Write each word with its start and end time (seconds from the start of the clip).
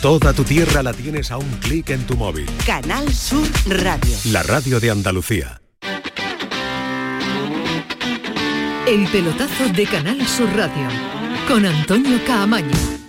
Toda 0.00 0.32
tu 0.32 0.44
tierra 0.44 0.82
la 0.82 0.94
tienes 0.94 1.30
a 1.30 1.36
un 1.36 1.50
clic 1.60 1.90
en 1.90 2.06
tu 2.06 2.16
móvil. 2.16 2.46
Canal 2.64 3.12
Sur 3.12 3.46
Radio. 3.66 4.16
La 4.32 4.42
radio 4.42 4.80
de 4.80 4.90
Andalucía. 4.90 5.60
El 8.86 9.06
pelotazo 9.08 9.68
de 9.68 9.84
Canal 9.84 10.26
Sur 10.26 10.48
Radio 10.56 10.88
con 11.46 11.66
Antonio 11.66 12.18
Caamaño. 12.26 12.99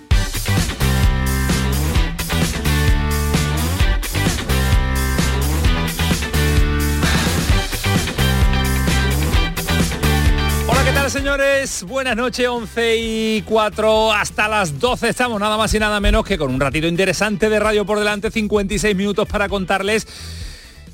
Señores? 11.21 11.83
Buenas 11.83 12.15
noches, 12.15 12.47
11 12.47 12.97
y 12.97 13.41
4 13.43 14.11
hasta 14.11 14.47
las 14.47 14.79
12 14.79 15.09
estamos, 15.09 15.39
nada 15.39 15.55
más 15.55 15.71
y 15.71 15.77
nada 15.77 15.99
menos 15.99 16.25
que 16.25 16.35
con 16.35 16.51
un 16.51 16.59
ratito 16.59 16.87
interesante 16.87 17.47
de 17.47 17.59
radio 17.59 17.85
por 17.85 17.99
delante, 17.99 18.31
56 18.31 18.95
minutos 18.95 19.27
para 19.27 19.47
contarles 19.47 20.07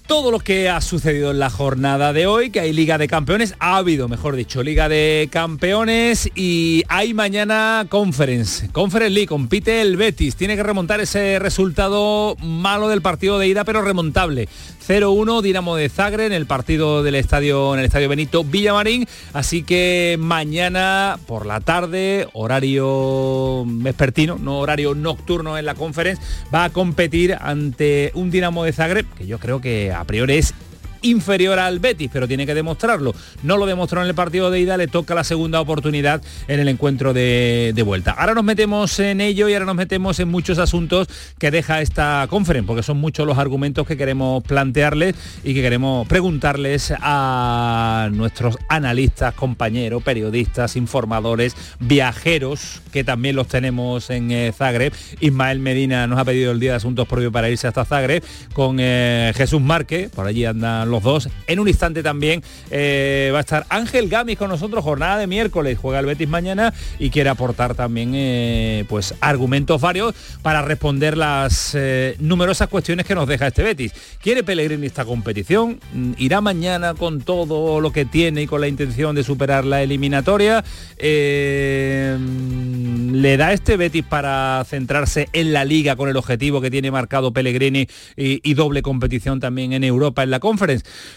todo 0.06 0.30
lo 0.30 0.40
que 0.40 0.70
ha 0.70 0.82
sucedido 0.82 1.32
en 1.32 1.40
la 1.40 1.50
jornada 1.50 2.12
de 2.12 2.28
hoy, 2.28 2.50
que 2.50 2.60
hay 2.60 2.74
Liga 2.74 2.98
de 2.98 3.08
Campeones, 3.08 3.56
ha 3.60 3.78
habido, 3.78 4.10
mejor 4.10 4.36
dicho, 4.36 4.64
Liga 4.64 4.90
de 4.90 5.30
Campeones 5.32 6.30
y 6.36 6.84
hay 6.90 7.14
mañana 7.14 7.86
Conference, 7.88 8.70
Conference 8.74 9.14
League, 9.14 9.28
compite 9.28 9.80
el 9.80 9.96
Betis, 9.96 10.36
tiene 10.36 10.58
que 10.58 10.64
remontar 10.64 11.00
ese 11.00 11.40
resultado 11.40 12.36
malo 12.42 12.90
del 12.90 13.02
partido 13.02 13.40
de 13.40 13.48
ida, 13.48 13.64
pero 13.64 13.82
remontable. 13.82 14.50
0-1 14.88 15.42
Dinamo 15.42 15.76
de 15.76 15.90
Zagreb 15.90 16.28
en 16.28 16.34
el 16.34 16.46
partido 16.46 17.04
del 17.04 17.16
estadio 17.16 17.74
en 17.74 17.80
el 17.82 17.86
estadio 17.86 18.08
Benito 18.08 18.46
Villamarín, 18.46 19.06
así 19.34 19.64
que 19.64 20.16
mañana 20.18 21.20
por 21.28 21.46
la 21.46 21.60
tarde, 21.60 22.28
horario 22.32 23.66
vespertino, 23.66 24.38
no 24.38 24.60
horario 24.60 24.96
nocturno 24.96 25.58
en 25.58 25.66
la 25.66 25.76
conference, 25.76 26.22
va 26.54 26.64
a 26.64 26.70
competir 26.70 27.36
ante 27.40 28.12
un 28.14 28.32
Dinamo 28.32 28.64
de 28.64 28.72
Zagreb 28.72 29.06
que 29.16 29.28
yo 29.28 29.40
creo 29.40 29.60
que 29.60 29.92
a 29.92 30.06
priori 30.06 30.36
es 30.36 30.54
inferior 31.02 31.60
al 31.60 31.80
Betis, 31.80 32.10
pero 32.12 32.28
tiene 32.28 32.46
que 32.46 32.54
demostrarlo. 32.54 33.14
No 33.44 33.58
lo 33.58 33.66
demostró 33.66 34.02
en 34.02 34.08
el 34.08 34.16
partido 34.16 34.52
de 34.52 34.60
ida, 34.60 34.78
le 34.78 34.88
toca 34.88 35.16
la 35.16 35.24
segunda 35.24 35.62
oportunidad 35.62 36.22
en 36.48 36.60
el 36.60 36.68
encuentro 36.68 37.14
de, 37.14 37.74
vuelta. 37.86 38.12
Ahora 38.12 38.34
nos 38.34 38.44
metemos 38.44 39.00
en 39.00 39.22
ello 39.22 39.48
y 39.48 39.54
ahora 39.54 39.66
nos 39.66 39.76
metemos 39.76 40.20
en 40.20 40.28
muchos 40.28 40.58
asuntos 40.60 41.08
que 41.38 41.52
deja 41.52 41.82
esta 41.82 42.28
conferencia, 42.30 42.68
porque 42.68 42.84
son 42.84 42.98
muchos 42.98 43.26
los 43.26 43.38
argumentos 43.38 43.88
que 43.88 43.96
queremos 43.96 44.44
plantearles 44.44 45.16
y 45.44 45.54
que 45.54 45.62
queremos 45.62 46.08
preguntarles 46.08 46.94
a 47.00 48.10
nuestros 48.12 48.58
analistas, 48.68 49.34
compañeros, 49.36 50.04
periodistas, 50.04 50.76
informadores, 50.76 51.56
viajeros, 51.80 52.82
que 52.92 53.04
también 53.04 53.36
los 53.36 53.48
tenemos 53.48 54.10
en 54.10 54.32
eh, 54.32 54.52
Zagreb. 54.56 54.94
Ismael 55.20 55.60
Medina 55.60 56.08
nos 56.08 56.20
ha 56.20 56.26
pedido 56.26 56.52
el 56.52 56.60
día 56.60 56.72
de 56.72 56.78
asuntos 56.78 57.08
propios 57.08 57.32
para 57.32 57.50
irse 57.50 57.68
hasta 57.68 57.86
Zagreb, 57.86 58.24
con 58.54 58.78
eh, 58.80 59.32
Jesús 59.36 59.62
Márquez, 59.62 60.10
por 60.10 60.28
allí 60.28 60.46
los 60.92 61.04
dos. 61.04 61.30
En 61.48 61.60
un 61.60 61.68
instante 61.68 62.04
también 62.04 62.44
eh, 62.70 63.30
va 63.34 63.40
a 63.40 63.42
estar 63.42 63.66
Ángel 63.70 64.10
Gamis 64.10 64.38
con 64.38 64.50
nosotros, 64.50 64.84
jornada 64.84 65.18
de 65.18 65.28
miércoles, 65.28 65.78
juega 65.82 66.00
el 66.00 66.06
Betis 66.06 66.28
mañana 66.28 66.74
y 67.00 67.10
quiere 67.10 67.30
aportar 67.30 67.76
también 67.76 68.12
eh, 68.14 68.86
pues 68.90 69.14
argumentos 69.22 69.82
varios 69.82 70.16
para 70.42 70.62
responder 70.62 71.18
las 71.18 71.74
eh, 71.76 72.16
numerosas 72.20 72.68
cuestiones 72.70 73.06
que 73.06 73.16
nos 73.16 73.28
deja 73.28 73.48
este 73.48 73.64
Betis. 73.64 73.94
¿Quiere 74.22 74.44
Pellegrini 74.44 74.88
esta 74.88 75.06
competición? 75.06 75.80
¿Irá 76.18 76.42
mañana 76.42 76.94
con 76.94 77.22
todo 77.22 77.82
lo 77.82 77.92
que 77.92 78.06
tiene 78.06 78.44
y 78.44 78.48
con 78.48 78.62
la 78.62 78.68
intención 78.68 79.16
de 79.16 79.24
superar 79.24 79.66
la 79.66 79.82
eliminatoria? 79.82 80.64
¿Le 81.00 82.18
da 83.38 83.54
este 83.54 83.78
Betis 83.78 84.04
para 84.04 84.64
centrarse 84.68 85.30
en 85.34 85.54
la 85.54 85.66
liga 85.66 85.96
con 85.96 86.10
el 86.10 86.18
objetivo 86.18 86.62
que 86.62 86.72
tiene 86.72 86.92
marcado 86.92 87.32
Pellegrini 87.32 87.88
y, 88.16 88.42
y 88.50 88.54
doble 88.54 88.82
competición 88.82 89.40
también 89.40 89.74
en 89.74 89.84
Europa 89.84 90.24
en 90.24 90.32
la 90.32 90.40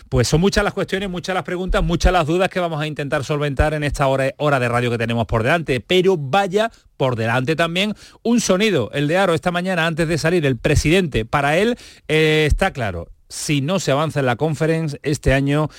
Pues 0.08 0.28
son 0.28 0.40
muchas 0.40 0.64
las 0.64 0.72
cuestiones, 0.72 1.10
muchas 1.10 1.34
las 1.34 1.44
preguntas, 1.44 1.82
muchas 1.82 2.12
las 2.12 2.26
dudas 2.26 2.48
que 2.48 2.60
vamos 2.60 2.80
a 2.80 2.86
intentar 2.86 3.24
solventar 3.24 3.74
en 3.74 3.84
esta 3.84 4.06
hora, 4.06 4.32
hora 4.38 4.60
de 4.60 4.68
radio 4.68 4.90
que 4.90 4.98
tenemos 4.98 5.26
por 5.26 5.42
delante. 5.42 5.80
Pero 5.80 6.16
vaya 6.16 6.70
por 6.96 7.16
delante 7.16 7.56
también 7.56 7.94
un 8.22 8.40
sonido, 8.40 8.90
el 8.92 9.08
de 9.08 9.16
Aro 9.16 9.34
esta 9.34 9.50
mañana 9.50 9.86
antes 9.86 10.06
de 10.06 10.18
salir, 10.18 10.44
el 10.44 10.58
presidente, 10.58 11.24
para 11.24 11.56
él 11.56 11.78
eh, 12.08 12.44
está 12.46 12.72
claro, 12.72 13.08
si 13.28 13.60
no 13.62 13.78
se 13.78 13.90
avanza 13.90 14.20
en 14.20 14.26
la 14.26 14.36
conference 14.36 14.98
este 15.02 15.32
año, 15.32 15.70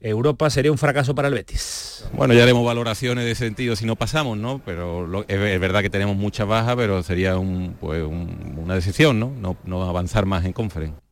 Europa 0.00 0.50
sería 0.50 0.70
un 0.70 0.78
fracaso 0.78 1.14
para 1.14 1.28
el 1.28 1.34
Betis. 1.34 2.04
Bueno, 2.12 2.34
ya 2.34 2.42
haremos 2.42 2.64
valoraciones 2.66 3.24
de 3.24 3.34
sentido 3.34 3.76
si 3.76 3.86
no 3.86 3.96
pasamos, 3.96 4.36
¿no? 4.36 4.60
Pero 4.64 5.24
es, 5.26 5.60
verdad 5.60 5.80
que 5.80 5.90
tenemos 5.90 6.16
muchas 6.16 6.46
bajas, 6.46 6.76
pero 6.76 7.02
sería 7.02 7.38
un, 7.38 7.76
pues, 7.80 8.02
un, 8.02 8.58
una 8.62 8.74
decisión, 8.74 9.18
¿no? 9.18 9.32
¿no? 9.40 9.56
No 9.64 9.82
avanzar 9.84 10.26
más 10.26 10.44
en 10.44 10.52
conference 10.52 11.05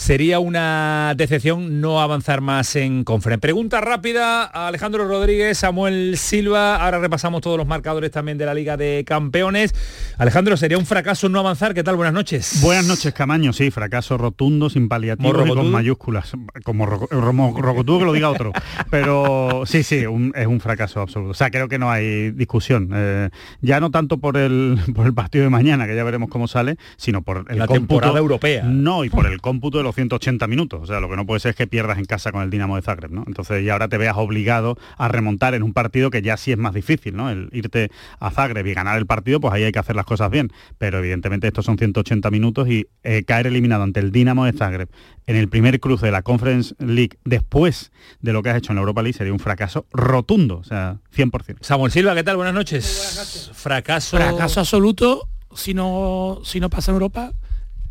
sería 0.00 0.38
una 0.38 1.12
decepción 1.14 1.82
no 1.82 2.00
avanzar 2.00 2.40
más 2.40 2.74
en 2.74 3.04
conferencia. 3.04 3.42
Pregunta 3.42 3.82
rápida 3.82 4.44
a 4.44 4.68
Alejandro 4.68 5.06
Rodríguez, 5.06 5.58
Samuel 5.58 6.16
Silva, 6.16 6.82
ahora 6.82 6.98
repasamos 6.98 7.42
todos 7.42 7.58
los 7.58 7.66
marcadores 7.66 8.10
también 8.10 8.38
de 8.38 8.46
la 8.46 8.54
Liga 8.54 8.78
de 8.78 9.04
Campeones. 9.06 9.74
Alejandro, 10.16 10.56
¿sería 10.56 10.78
un 10.78 10.86
fracaso 10.86 11.28
no 11.28 11.38
avanzar? 11.38 11.74
¿Qué 11.74 11.84
tal? 11.84 11.96
Buenas 11.96 12.14
noches. 12.14 12.60
Buenas 12.62 12.86
noches, 12.86 13.12
Camaño, 13.12 13.52
sí, 13.52 13.70
fracaso 13.70 14.16
rotundo, 14.16 14.70
sin 14.70 14.88
paliativos 14.88 15.46
y 15.46 15.54
con 15.54 15.70
mayúsculas. 15.70 16.32
Como 16.64 16.86
rocotudo 16.86 17.98
que 17.98 18.04
lo 18.06 18.12
diga 18.14 18.30
otro. 18.30 18.52
Pero 18.90 19.64
sí, 19.66 19.82
sí, 19.82 20.06
un, 20.06 20.32
es 20.34 20.46
un 20.46 20.60
fracaso 20.60 21.02
absoluto. 21.02 21.32
O 21.32 21.34
sea, 21.34 21.50
creo 21.50 21.68
que 21.68 21.78
no 21.78 21.90
hay 21.90 22.30
discusión. 22.30 22.90
Eh, 22.94 23.28
ya 23.60 23.80
no 23.80 23.90
tanto 23.90 24.16
por 24.16 24.38
el, 24.38 24.78
por 24.94 25.06
el 25.06 25.12
partido 25.12 25.44
de 25.44 25.50
mañana, 25.50 25.86
que 25.86 25.94
ya 25.94 26.04
veremos 26.04 26.30
cómo 26.30 26.48
sale, 26.48 26.78
sino 26.96 27.20
por 27.20 27.44
el 27.50 27.58
la 27.58 27.66
cómputo, 27.66 28.00
temporada 28.00 28.18
europea. 28.18 28.64
No, 28.64 29.04
y 29.04 29.10
por 29.10 29.26
el 29.26 29.42
cómputo 29.42 29.76
de 29.76 29.84
los 29.84 29.89
180 29.92 30.46
minutos. 30.46 30.80
O 30.82 30.86
sea, 30.86 31.00
lo 31.00 31.08
que 31.08 31.16
no 31.16 31.26
puede 31.26 31.40
ser 31.40 31.50
es 31.50 31.56
que 31.56 31.66
pierdas 31.66 31.98
en 31.98 32.04
casa 32.04 32.32
con 32.32 32.42
el 32.42 32.50
Dinamo 32.50 32.76
de 32.76 32.82
Zagreb, 32.82 33.10
¿no? 33.10 33.24
Entonces, 33.26 33.62
y 33.62 33.68
ahora 33.68 33.88
te 33.88 33.98
veas 33.98 34.16
obligado 34.16 34.76
a 34.96 35.08
remontar 35.08 35.54
en 35.54 35.62
un 35.62 35.72
partido 35.72 36.10
que 36.10 36.22
ya 36.22 36.36
sí 36.36 36.52
es 36.52 36.58
más 36.58 36.74
difícil, 36.74 37.16
¿no? 37.16 37.30
El 37.30 37.48
irte 37.52 37.90
a 38.18 38.30
Zagreb 38.30 38.66
y 38.66 38.74
ganar 38.74 38.98
el 38.98 39.06
partido, 39.06 39.40
pues 39.40 39.52
ahí 39.54 39.64
hay 39.64 39.72
que 39.72 39.78
hacer 39.78 39.96
las 39.96 40.06
cosas 40.06 40.30
bien. 40.30 40.52
Pero 40.78 40.98
evidentemente 40.98 41.46
estos 41.46 41.64
son 41.64 41.78
180 41.78 42.30
minutos 42.30 42.68
y 42.68 42.86
eh, 43.02 43.24
caer 43.24 43.46
eliminado 43.46 43.82
ante 43.82 44.00
el 44.00 44.12
Dinamo 44.12 44.44
de 44.44 44.52
Zagreb 44.52 44.88
en 45.26 45.36
el 45.36 45.48
primer 45.48 45.78
cruce 45.80 46.06
de 46.06 46.12
la 46.12 46.22
Conference 46.22 46.74
League 46.78 47.18
después 47.24 47.92
de 48.20 48.32
lo 48.32 48.42
que 48.42 48.50
has 48.50 48.56
hecho 48.56 48.72
en 48.72 48.76
la 48.76 48.80
Europa 48.80 49.02
League 49.02 49.16
sería 49.16 49.32
un 49.32 49.38
fracaso 49.38 49.86
rotundo, 49.92 50.58
o 50.58 50.64
sea, 50.64 50.98
100%. 51.14 51.58
Samuel 51.60 51.92
Silva, 51.92 52.14
¿qué 52.14 52.24
tal? 52.24 52.36
Buenas 52.36 52.54
noches. 52.54 52.84
Buenas 52.84 53.16
noches. 53.16 53.50
Fracaso. 53.54 54.16
Fracaso 54.16 54.60
absoluto 54.60 55.28
si 55.54 55.74
no, 55.74 56.40
si 56.44 56.60
no 56.60 56.70
pasa 56.70 56.90
en 56.90 56.96
Europa 56.96 57.32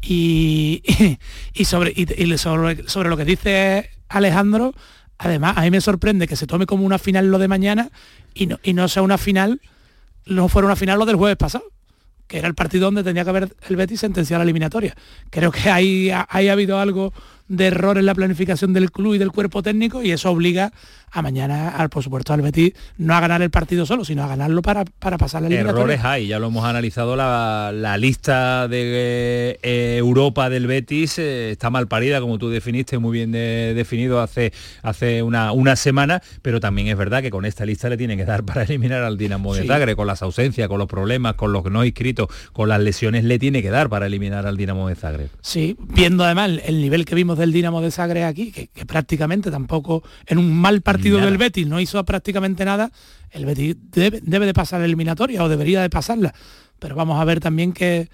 y, 0.02 0.84
y, 1.54 1.66
sobre, 1.66 1.94
y, 1.96 2.38
sobre, 2.38 2.88
sobre, 2.88 3.10
lo 3.10 3.18
que 3.18 3.26
dice 3.26 3.90
Alejandro, 4.08 4.74
además 5.18 5.58
a 5.58 5.62
mí 5.62 5.72
me 5.72 5.82
sorprende 5.82 6.28
que 6.28 6.36
se 6.36 6.48
tome 6.48 6.66
como 6.66 6.86
una 6.86 7.00
final 7.00 7.30
lo 7.32 7.40
de 7.40 7.48
mañana 7.48 7.90
y 8.34 8.48
no, 8.48 8.60
y 8.64 8.74
no 8.74 8.88
sea 8.88 9.02
una 9.02 9.18
final, 9.18 9.62
no 10.26 10.48
fuera 10.48 10.68
una 10.68 10.76
final 10.76 11.00
lo 11.00 11.06
del 11.06 11.16
jueves 11.16 11.38
pasado, 11.38 11.66
que 12.28 12.38
era 12.38 12.48
el 12.48 12.56
partido 12.56 12.86
donde 12.86 13.04
tenía 13.04 13.24
que 13.24 13.30
haber 13.30 13.56
el 13.68 13.76
Betis 13.76 14.00
sentenciado 14.00 14.40
la 14.40 14.44
eliminatoria. 14.44 14.96
Creo 15.30 15.52
que 15.52 15.70
ahí 15.70 16.10
ha 16.12 16.28
habido 16.30 16.80
algo 16.80 17.14
de 17.50 17.68
error 17.68 17.98
en 17.98 18.06
la 18.06 18.16
planificación 18.16 18.72
del 18.74 18.92
club 18.92 19.16
y 19.16 19.18
del 19.18 19.32
cuerpo 19.32 19.62
técnico 19.62 20.02
y 20.02 20.12
eso 20.12 20.32
obliga 20.32 20.72
a 21.12 21.24
mañana, 21.24 21.70
al, 21.70 21.90
por 21.90 22.04
supuesto, 22.04 22.34
al 22.34 22.42
Betis 22.44 22.74
no 23.00 23.16
a 23.16 23.20
ganar 23.20 23.42
el 23.42 23.50
partido 23.50 23.88
solo, 23.88 24.06
sino 24.06 24.24
a 24.24 24.28
ganarlo 24.28 24.62
para, 24.62 24.86
para 24.86 25.18
pasar 25.18 25.42
la 25.42 25.48
eliminatoria. 25.48 25.82
Errores 25.82 26.06
hay, 26.06 26.28
ya 26.28 26.38
lo 26.38 26.48
hemos 26.48 26.64
analizado, 26.64 27.16
la, 27.16 27.72
la 27.74 27.98
lista 27.98 28.68
de 28.68 29.60
eh, 29.64 29.96
Europa 29.98 30.52
del 30.52 30.68
Betis 30.68 31.18
eh, 31.18 31.50
está 31.50 31.72
mal 31.72 31.88
parida, 31.88 32.22
como 32.22 32.38
tú 32.38 32.50
definiste, 32.50 33.00
muy 33.00 33.18
bien 33.18 33.32
de, 33.32 33.74
definido 33.76 34.22
hace, 34.22 34.54
hace 34.84 35.24
una, 35.24 35.52
una 35.52 35.76
semana, 35.76 36.22
pero 36.44 36.60
también 36.60 36.90
es 36.90 36.98
verdad 36.98 37.24
que 37.24 37.32
con 37.32 37.46
esta 37.46 37.66
lista 37.66 37.90
le 37.90 37.98
tiene 37.98 38.16
que 38.16 38.26
dar 38.26 38.44
para 38.44 38.62
eliminar 38.62 39.04
al 39.04 39.18
Dinamo 39.18 39.56
de 39.56 39.64
sí. 39.64 39.68
Zagreb, 39.68 39.96
con 39.96 40.06
las 40.06 40.22
ausencias, 40.22 40.68
con 40.68 40.78
los 40.78 40.88
problemas, 40.88 41.34
con 41.34 41.52
los 41.52 41.66
no 41.66 41.84
inscritos, 41.84 42.28
con 42.54 42.70
las 42.70 42.80
lesiones, 42.82 43.24
le 43.24 43.40
tiene 43.40 43.64
que 43.64 43.72
dar 43.72 43.90
para 43.90 44.06
eliminar 44.06 44.46
al 44.46 44.58
Dinamo 44.58 44.88
de 44.88 44.94
Zagreb. 44.96 45.30
Sí, 45.42 45.76
viendo 45.80 46.24
además 46.24 46.52
el 46.64 46.82
nivel 46.82 47.06
que 47.06 47.16
vimos 47.16 47.39
del 47.40 47.52
Dinamo 47.52 47.82
de 47.82 47.90
Zagreb 47.90 48.26
aquí, 48.26 48.52
que, 48.52 48.68
que 48.68 48.86
prácticamente 48.86 49.50
tampoco 49.50 50.04
en 50.28 50.38
un 50.38 50.56
mal 50.56 50.82
partido 50.82 51.00
partido 51.00 51.20
del 51.20 51.38
Betis 51.38 51.68
no 51.68 51.80
hizo 51.80 52.04
prácticamente 52.04 52.66
nada, 52.66 52.92
el 53.32 53.46
Betis 53.46 53.76
debe, 53.92 54.20
debe, 54.22 54.46
de 54.46 54.54
pasar 54.54 54.80
la 54.80 54.86
eliminatoria 54.86 55.44
o 55.44 55.50
debería 55.50 55.82
de 55.82 55.90
pasarla. 55.90 56.34
Pero 56.78 56.96
vamos 56.96 57.20
a 57.20 57.26
ver 57.26 57.40
también 57.40 57.74
que, 57.74 58.10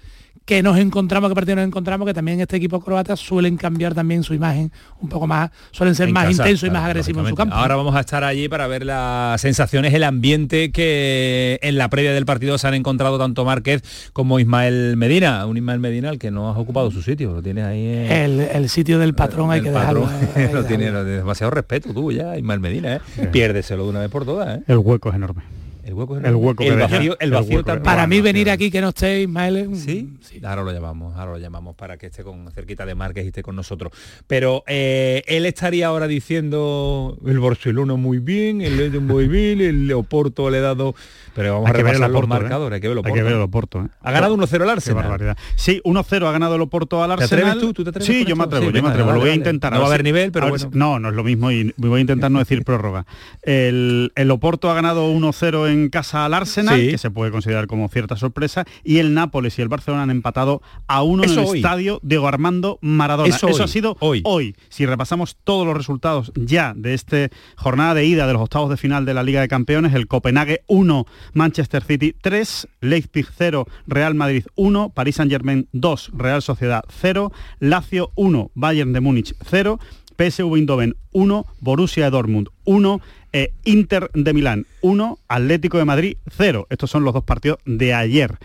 que 0.46 0.62
nos 0.62 0.78
encontramos, 0.78 1.28
que 1.28 1.34
partido 1.34 1.56
nos 1.56 1.66
encontramos, 1.66 2.06
que 2.06 2.14
también 2.14 2.40
este 2.40 2.56
equipo 2.56 2.80
croata 2.80 3.16
suelen 3.16 3.56
cambiar 3.56 3.94
también 3.94 4.22
su 4.22 4.32
imagen 4.32 4.70
un 5.00 5.08
poco 5.08 5.26
más, 5.26 5.50
suelen 5.72 5.96
ser 5.96 6.06
en 6.08 6.14
más 6.14 6.30
intensos 6.30 6.68
y 6.68 6.70
más 6.70 6.84
agresivos 6.84 7.24
en 7.24 7.30
su 7.30 7.34
campo. 7.34 7.54
Ahora 7.54 7.74
vamos 7.74 7.96
a 7.96 8.00
estar 8.00 8.22
allí 8.22 8.48
para 8.48 8.68
ver 8.68 8.86
las 8.86 9.40
sensaciones, 9.40 9.92
el 9.92 10.04
ambiente 10.04 10.70
que 10.70 11.58
en 11.62 11.76
la 11.76 11.90
previa 11.90 12.14
del 12.14 12.24
partido 12.24 12.56
se 12.58 12.68
han 12.68 12.74
encontrado 12.74 13.18
tanto 13.18 13.44
Márquez 13.44 13.82
como 14.12 14.38
Ismael 14.38 14.96
Medina, 14.96 15.44
un 15.46 15.56
Ismael 15.56 15.80
Medina 15.80 16.10
al 16.10 16.18
que 16.20 16.30
no 16.30 16.48
has 16.48 16.56
ocupado 16.56 16.92
su 16.92 17.02
sitio, 17.02 17.32
lo 17.32 17.42
tienes 17.42 17.64
ahí. 17.64 17.84
En... 17.84 18.12
El, 18.12 18.40
el, 18.40 18.68
sitio 18.68 19.00
del 19.00 19.14
patrón 19.14 19.50
hay 19.50 19.62
que 19.62 19.72
patrón, 19.72 20.08
dejarlo. 20.34 20.60
lo 20.60 20.64
tiene 20.64 20.92
demasiado 20.92 21.50
respeto 21.50 21.92
tú 21.92 22.12
ya, 22.12 22.38
Ismael 22.38 22.60
Medina, 22.60 22.94
¿eh? 22.96 23.00
Piérdeselo 23.32 23.82
de 23.82 23.90
una 23.90 24.00
vez 24.00 24.10
por 24.10 24.24
todas. 24.24 24.58
¿eh? 24.58 24.62
El 24.68 24.78
hueco 24.78 25.08
es 25.08 25.16
enorme. 25.16 25.55
El 25.86 25.94
hueco, 25.94 26.18
es 26.18 26.24
El 26.24 26.34
hueco 26.34 26.64
el 26.64 26.78
vacío, 26.78 27.12
el 27.12 27.16
El 27.20 27.30
vacío 27.30 27.56
hueco. 27.58 27.82
Para 27.84 28.08
mí 28.08 28.20
venir 28.20 28.50
aquí 28.50 28.72
que 28.72 28.80
no 28.80 28.88
esté 28.88 29.22
Ismael 29.22 29.70
¿Sí? 29.76 30.16
sí. 30.20 30.40
Ahora 30.44 30.64
lo 30.64 30.72
llamamos, 30.72 31.16
ahora 31.16 31.30
lo 31.32 31.38
llamamos 31.38 31.76
para 31.76 31.96
que 31.96 32.06
esté 32.06 32.24
con 32.24 32.50
cerquita 32.50 32.84
de 32.84 32.96
Márquez 32.96 33.24
y 33.24 33.28
esté 33.28 33.44
con 33.44 33.54
nosotros. 33.54 33.92
Pero 34.26 34.64
eh, 34.66 35.22
él 35.26 35.46
estaría 35.46 35.86
ahora 35.86 36.08
diciendo 36.08 37.16
el 37.24 37.38
Barcelona 37.38 37.94
muy 37.94 38.18
bien, 38.18 38.62
el 38.62 38.76
León 38.76 39.06
muy 39.06 39.28
bien, 39.28 39.60
el 39.60 39.92
Oporto 39.92 40.50
le 40.50 40.58
he 40.58 40.60
dado. 40.60 40.96
Pero 41.36 41.52
vamos 41.52 41.66
Hay 41.66 41.70
a 41.70 41.76
que 41.76 41.82
ver 41.84 41.94
el 41.96 42.02
Oporto, 42.02 42.24
¿eh? 42.24 42.28
marcadores, 42.40 42.74
hay 42.76 42.80
que 42.80 42.88
ver 42.88 42.96
el 42.98 43.06
Hay 43.06 43.12
que 43.12 43.22
ver 43.22 43.32
el 43.34 43.40
Oporto. 43.42 43.82
¿eh? 43.82 43.88
Ha 44.02 44.10
ganado 44.10 44.36
1-0 44.36 44.54
el 44.54 44.62
Qué 44.64 44.70
Arsenal. 44.70 45.02
barbaridad. 45.04 45.36
Sí, 45.54 45.80
1-0 45.84 46.26
ha 46.26 46.32
ganado 46.32 46.54
el 46.56 46.62
Oporto 46.62 47.02
al 47.04 47.14
¿Te 47.16 47.22
Arsenal. 47.24 47.44
atreves 47.44 47.60
tú? 47.66 47.72
¿Tú 47.74 47.84
te 47.84 47.90
atreves 47.90 48.06
sí, 48.06 48.20
con 48.24 48.26
yo 48.30 48.36
me 48.36 48.44
atrevo, 48.44 48.66
Sí, 48.66 48.72
yo 48.74 48.82
me 48.82 48.88
atrevo. 48.88 49.12
lo 49.12 49.20
voy 49.20 49.28
a 49.30 49.34
intentar. 49.34 49.72
No 49.72 49.80
va 49.80 49.84
a 49.84 49.88
haber 49.88 50.02
nivel, 50.02 50.32
pero 50.32 50.48
bueno. 50.48 50.70
no, 50.72 50.98
no 50.98 51.10
es 51.10 51.14
lo 51.14 51.22
mismo 51.22 51.50
y 51.52 51.74
voy 51.76 51.98
a 51.98 52.00
intentar 52.00 52.30
no 52.30 52.38
decir 52.38 52.64
prórroga. 52.64 53.04
El, 53.42 54.12
el 54.16 54.30
Oporto 54.30 54.70
ha 54.70 54.74
ganado 54.74 55.12
1-0 55.12 55.68
en 55.70 55.88
casa 55.90 56.24
al 56.24 56.34
Arsenal, 56.34 56.80
Sí. 56.80 56.88
que 56.92 56.98
se 56.98 57.10
puede 57.10 57.30
considerar 57.30 57.66
como 57.66 57.88
cierta 57.88 58.16
sorpresa, 58.16 58.64
y 58.82 58.98
el 58.98 59.14
Nápoles 59.14 59.58
y 59.58 59.62
el 59.62 59.68
Barcelona 59.68 60.04
han 60.04 60.10
empatado 60.10 60.62
a 60.86 61.02
uno 61.02 61.22
en 61.24 61.30
Eso 61.30 61.40
el 61.42 61.46
hoy. 61.48 61.58
estadio 61.58 62.00
Diego 62.02 62.28
Armando 62.28 62.78
Maradona. 62.80 63.28
Eso 63.28 63.48
hoy, 63.48 63.60
ha 63.60 63.66
sido 63.68 63.96
hoy. 64.00 64.56
Si 64.68 64.86
repasamos 64.86 65.36
todos 65.44 65.66
los 65.66 65.76
resultados 65.76 66.32
ya 66.34 66.72
de 66.74 66.94
esta 66.94 67.28
jornada 67.56 67.94
de 67.94 68.04
ida 68.06 68.26
de 68.26 68.32
los 68.32 68.42
octavos 68.42 68.70
de 68.70 68.76
final 68.76 69.04
de 69.04 69.14
la 69.14 69.22
Liga 69.22 69.40
de 69.40 69.48
Campeones, 69.48 69.94
el 69.94 70.06
Copenhague 70.06 70.62
1, 70.66 71.04
Manchester 71.34 71.82
City 71.82 72.14
3, 72.20 72.68
Leipzig 72.80 73.26
0, 73.36 73.66
Real 73.86 74.14
Madrid 74.14 74.44
1, 74.54 74.90
París 74.90 75.16
Saint 75.16 75.30
Germain 75.30 75.68
2, 75.72 76.10
Real 76.16 76.42
Sociedad 76.42 76.82
0, 77.00 77.32
Lazio 77.60 78.10
1, 78.14 78.50
Bayern 78.54 78.92
de 78.92 79.00
Múnich 79.00 79.34
0, 79.50 79.78
PSV 80.16 80.54
Eindhoven 80.56 80.96
1, 81.12 81.46
Borussia 81.60 82.04
de 82.04 82.10
Dortmund 82.10 82.48
1, 82.64 83.00
eh, 83.32 83.52
Inter 83.64 84.10
de 84.14 84.32
Milán 84.32 84.66
1, 84.80 85.18
Atlético 85.28 85.76
de 85.78 85.84
Madrid 85.84 86.16
0. 86.36 86.66
Estos 86.70 86.90
son 86.90 87.04
los 87.04 87.12
dos 87.12 87.24
partidos 87.24 87.58
de 87.66 87.92
ayer. 87.92 88.38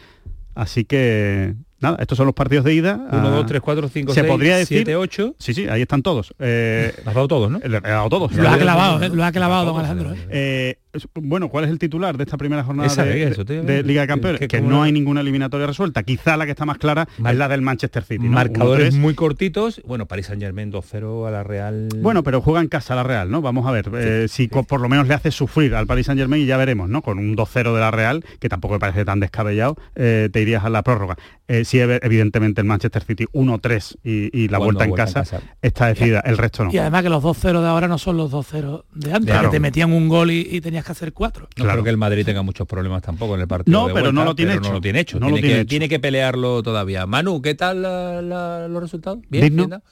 Así 0.53 0.83
que 0.83 1.55
nada, 1.79 1.95
estos 2.01 2.17
son 2.17 2.25
los 2.25 2.35
partidos 2.35 2.65
de 2.65 2.73
ida. 2.73 2.95
1, 2.97 3.07
Ah, 3.09 3.21
2, 3.31 3.45
3, 3.45 3.61
4, 3.61 3.87
5, 3.87 4.13
se 4.13 4.19
6, 4.19 4.29
podría 4.31 4.57
decir 4.57 4.79
7, 4.79 4.97
8. 4.97 5.35
Sí, 5.39 5.53
sí, 5.53 5.65
ahí 5.69 5.81
están 5.83 6.03
todos. 6.03 6.33
Eh, 6.39 6.93
Has 7.05 7.13
dado 7.15 7.29
todos, 7.29 7.49
¿no? 7.49 7.59
le 7.59 7.77
he 7.77 7.79
dado 7.79 8.09
todos. 8.09 8.33
Lo 8.33 8.49
ha 8.49 8.55
Eh, 8.57 8.59
clavado, 8.59 9.01
¿eh? 9.01 9.09
lo 9.09 9.23
ha 9.23 9.31
clavado 9.31 9.65
don 9.67 9.77
Alejandro. 9.79 10.13
¿eh? 10.29 10.77
Bueno, 11.15 11.49
¿cuál 11.49 11.65
es 11.65 11.69
el 11.71 11.79
titular 11.79 12.17
de 12.17 12.23
esta 12.23 12.37
primera 12.37 12.63
jornada 12.63 12.87
Esa, 12.87 13.03
de, 13.03 13.23
eso, 13.23 13.43
de- 13.43 13.53
tío. 13.55 13.63
de 13.63 13.83
Liga 13.83 14.01
de 14.01 14.07
Campeones? 14.07 14.41
Que- 14.47 14.61
no 14.61 14.83
hay 14.83 14.91
ninguna 14.91 15.21
eliminatoria 15.21 15.67
resuelta. 15.67 16.03
Quizá 16.03 16.37
la 16.37 16.45
que 16.45 16.51
está 16.51 16.65
más 16.65 16.77
clara 16.77 17.07
Mar- 17.17 17.33
es 17.33 17.39
la 17.39 17.47
del 17.47 17.61
Manchester 17.61 18.03
City. 18.03 18.25
¿no? 18.25 18.31
Marcadores 18.31 18.93
1-3. 18.95 18.99
muy 18.99 19.13
cortitos. 19.15 19.81
Bueno, 19.85 20.05
París 20.05 20.27
Saint 20.27 20.41
Germain 20.41 20.71
2-0 20.71 21.27
a 21.27 21.31
la 21.31 21.43
Real. 21.43 21.89
Bueno, 21.97 22.23
pero 22.23 22.41
juega 22.41 22.61
en 22.61 22.67
casa 22.67 22.95
la 22.95 23.03
Real, 23.03 23.29
¿no? 23.31 23.41
Vamos 23.41 23.65
a 23.67 23.71
ver 23.71 23.89
eh, 23.95 24.27
si 24.29 24.47
por 24.47 24.81
lo 24.81 24.89
menos 24.89 25.07
le 25.07 25.13
hace 25.13 25.31
sufrir 25.31 25.75
al 25.75 25.87
Paris 25.87 26.05
Saint 26.05 26.19
Germain 26.19 26.43
y 26.43 26.45
ya 26.45 26.57
veremos, 26.57 26.89
¿no? 26.89 27.01
Con 27.01 27.19
un 27.19 27.35
2-0 27.35 27.73
de 27.73 27.79
la 27.79 27.91
Real, 27.91 28.23
que 28.39 28.49
tampoco 28.49 28.75
me 28.75 28.79
parece 28.79 29.05
tan 29.05 29.19
descabellado, 29.19 29.75
eh, 29.95 30.29
te 30.31 30.41
irías 30.41 30.63
a 30.63 30.69
la 30.69 30.83
prórroga. 30.83 31.15
Eh, 31.47 31.65
sí, 31.65 31.77
ev- 31.79 31.99
evidentemente 32.01 32.61
el 32.61 32.67
Manchester 32.67 33.03
City 33.03 33.25
1-3 33.33 33.97
y, 34.03 34.29
y 34.37 34.47
la 34.47 34.57
Cuando 34.57 34.65
vuelta 34.65 34.83
en 34.85 34.89
vuelta 34.91 35.03
en 35.03 35.13
casa, 35.13 35.19
casa. 35.37 35.41
está 35.61 35.87
decidida, 35.87 36.19
el 36.21 36.37
resto 36.37 36.63
no. 36.65 36.71
Y 36.73 36.77
además 36.77 37.03
que 37.03 37.09
los 37.09 37.23
2-0 37.23 37.61
de 37.61 37.67
ahora 37.67 37.87
no 37.87 37.97
son 37.97 38.17
los 38.17 38.31
2-0 38.31 38.85
de 38.93 39.13
antes, 39.13 39.31
Claro. 39.31 39.49
que 39.49 39.55
te 39.55 39.59
metían 39.59 39.91
un 39.91 40.07
gol 40.07 40.31
y, 40.31 40.47
y 40.49 40.61
tenías 40.61 40.80
que 40.85 40.91
hacer 40.91 41.13
cuatro. 41.13 41.43
No 41.57 41.63
Claro. 41.63 41.71
creo 41.73 41.83
que 41.83 41.89
el 41.91 41.97
Madrid 41.97 42.25
tenga 42.25 42.41
muchos 42.41 42.67
problemas 42.67 43.01
tampoco 43.01 43.35
en 43.35 43.41
el 43.41 43.47
partido. 43.47 43.79
No, 43.79 43.87
de 43.87 43.93
pero 43.93 44.07
no 44.07 44.21
vuelta, 44.21 44.25
lo 44.25 44.35
tiene 44.35 44.51
pero 44.51 44.61
hecho. 44.61 44.69
No 44.69 44.75
lo 44.75 44.81
tiene 44.81 44.99
hecho. 44.99 45.19
No 45.19 45.25
tiene, 45.27 45.31
lo 45.37 45.41
tiene 45.41 45.55
que, 45.55 45.61
hecho. 45.61 45.69
tiene 45.69 45.89
que 45.89 45.99
pelearlo 45.99 46.63
todavía. 46.63 47.05
Manu, 47.05 47.41
¿qué 47.41 47.55
tal 47.55 47.81
la- 47.81 48.21
la- 48.21 48.67
los 48.67 48.81
resultados? 48.81 49.19
¿Bien? 49.29 49.43
Digno. 49.45 49.67
¿Bien, 49.67 49.69
no? 49.79 49.83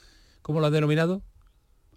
¿Cómo 0.42 0.60
lo 0.60 0.66
has 0.66 0.72
denominado? 0.72 1.22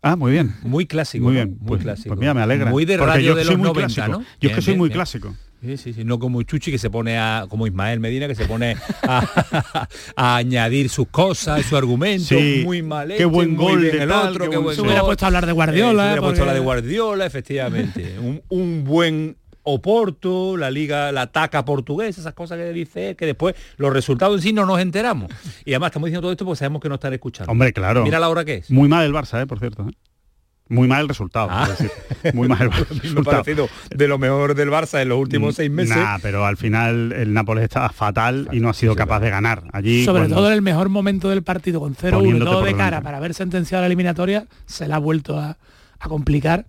Ah, 0.02 0.16
muy 0.18 0.32
bien. 0.34 0.54
Muy 0.64 0.86
clásico. 0.86 1.24
Muy 1.24 1.34
¿no? 1.34 1.40
bien, 1.46 1.58
Muy 1.60 1.68
pues, 1.68 1.82
clásico. 1.84 2.10
pues 2.10 2.20
mira, 2.20 2.34
me 2.34 2.42
alegra. 2.42 2.70
Muy 2.70 2.84
de 2.86 2.98
porque 2.98 3.14
radio 3.14 3.28
yo 3.30 3.36
de 3.36 3.44
soy 3.46 3.52
los 3.54 3.60
muy 3.60 3.68
90, 3.70 3.94
clásico. 3.96 4.18
¿no? 4.20 4.20
Yo 4.20 4.26
es 4.26 4.40
que 4.40 4.48
Bien, 4.48 4.62
soy 4.62 4.76
muy 4.76 4.90
bien. 4.90 4.98
clásico. 4.98 5.36
Sí, 5.64 5.78
sí, 5.78 5.94
sí, 5.94 6.04
no 6.04 6.20
como 6.20 6.44
Chuchi 6.44 6.72
que 6.72 6.78
se 6.78 6.90
pone 6.90 7.18
a, 7.18 7.46
como 7.48 7.66
Ismael 7.66 8.00
Medina 8.02 8.28
que 8.28 8.36
se 8.36 8.46
pone 8.46 8.76
a, 9.02 9.88
a 10.18 10.36
añadir 10.36 10.90
sus 10.90 11.08
cosas, 11.08 11.66
su 11.66 11.78
argumento, 11.78 12.26
Sí, 12.26 12.64
muy 12.66 12.82
mal 12.82 13.08
qué 13.08 13.16
hecho, 13.16 13.30
buen 13.30 13.56
muy 13.56 13.66
gol 13.66 13.82
bien 13.82 13.96
de 13.98 14.04
el 14.04 14.10
tal, 14.10 14.30
otro, 14.32 14.44
qué 14.46 14.50
qué 14.52 14.56
buen 14.58 14.64
buen 14.66 14.76
Se 14.76 14.82
hubiera 14.82 15.00
gol. 15.02 15.08
puesto 15.10 15.26
a 15.26 15.28
hablar 15.28 15.46
de 15.46 15.52
Eh, 15.52 15.56
Guardiola. 15.56 16.02
se 16.04 16.08
hubiera 16.10 16.22
puesto 16.22 16.44
a 16.44 16.46
la 16.48 16.54
de 16.54 16.60
Guardiola, 16.60 17.26
efectivamente. 17.26 18.20
un, 18.22 18.42
un 18.50 18.84
buen 18.84 19.38
Oporto, 19.66 20.58
la 20.58 20.70
liga, 20.70 21.14
la 21.14 21.28
taca 21.28 21.64
portuguesa, 21.64 22.20
esas 22.20 22.34
cosas 22.34 22.58
que 22.58 22.74
dice 22.74 23.12
él, 23.12 23.16
que 23.16 23.26
después 23.26 23.56
los 23.78 23.94
resultados 23.94 24.36
en 24.36 24.42
sí 24.42 24.52
no 24.52 24.66
nos 24.66 24.82
enteramos. 24.82 25.32
Y 25.64 25.72
además 25.72 25.88
estamos 25.92 26.08
diciendo 26.08 26.24
todo 26.24 26.32
esto 26.34 26.44
porque 26.44 26.60
sabemos 26.60 26.82
que 26.82 26.90
no 26.90 26.96
están 26.96 27.14
escuchando. 27.14 27.50
Hombre, 27.50 27.72
claro. 27.72 28.04
Mira 28.04 28.20
la 28.20 28.28
hora 28.28 28.44
que 28.44 28.56
es. 28.56 28.70
Muy 28.70 28.90
mal 28.90 29.06
el 29.06 29.14
Barça, 29.14 29.42
eh, 29.42 29.48
por 29.48 29.60
cierto. 29.60 29.88
¿eh? 29.90 29.94
Muy 30.70 30.88
mal 30.88 31.02
el 31.02 31.08
resultado. 31.10 31.50
Ah. 31.52 31.68
decir. 31.68 31.92
Muy 32.34 32.48
mal 32.48 32.62
el 32.90 33.00
resultado. 33.02 33.24
parecido 33.44 33.70
de 33.94 34.08
lo 34.08 34.18
mejor 34.18 34.56
del 34.56 34.70
Barça 34.70 35.02
en 35.02 35.10
los 35.10 35.20
últimos 35.20 35.56
seis 35.56 35.70
meses. 35.70 35.96
Nah, 35.96 36.18
pero 36.22 36.46
al 36.46 36.58
final 36.58 37.12
el 37.12 37.34
Nápoles 37.34 37.66
estaba 37.66 37.90
fatal 37.90 38.48
y 38.52 38.60
no 38.60 38.70
ha 38.70 38.74
sido 38.74 38.94
Sí, 38.94 38.98
capaz 38.98 39.20
de 39.20 39.30
ganar. 39.30 39.64
Allí 39.74 40.06
Sobre 40.06 40.28
todo 40.30 40.48
en 40.48 40.54
el 40.54 40.62
mejor 40.62 40.90
momento 40.90 41.30
del 41.30 41.44
partido, 41.44 41.80
con 41.82 41.96
0-1 41.96 42.08
y 42.08 42.12
Poniéndote 42.12 42.52
todo 42.52 42.64
de 42.64 42.76
cara 42.76 43.02
para 43.02 43.18
haber 43.18 43.34
sentenciado 43.34 43.82
la 43.82 43.88
eliminatoria, 43.88 44.46
se 44.66 44.88
la 44.88 44.96
ha 44.96 45.00
vuelto 45.00 45.38
a, 45.38 45.58
a 46.00 46.08
complicar 46.10 46.66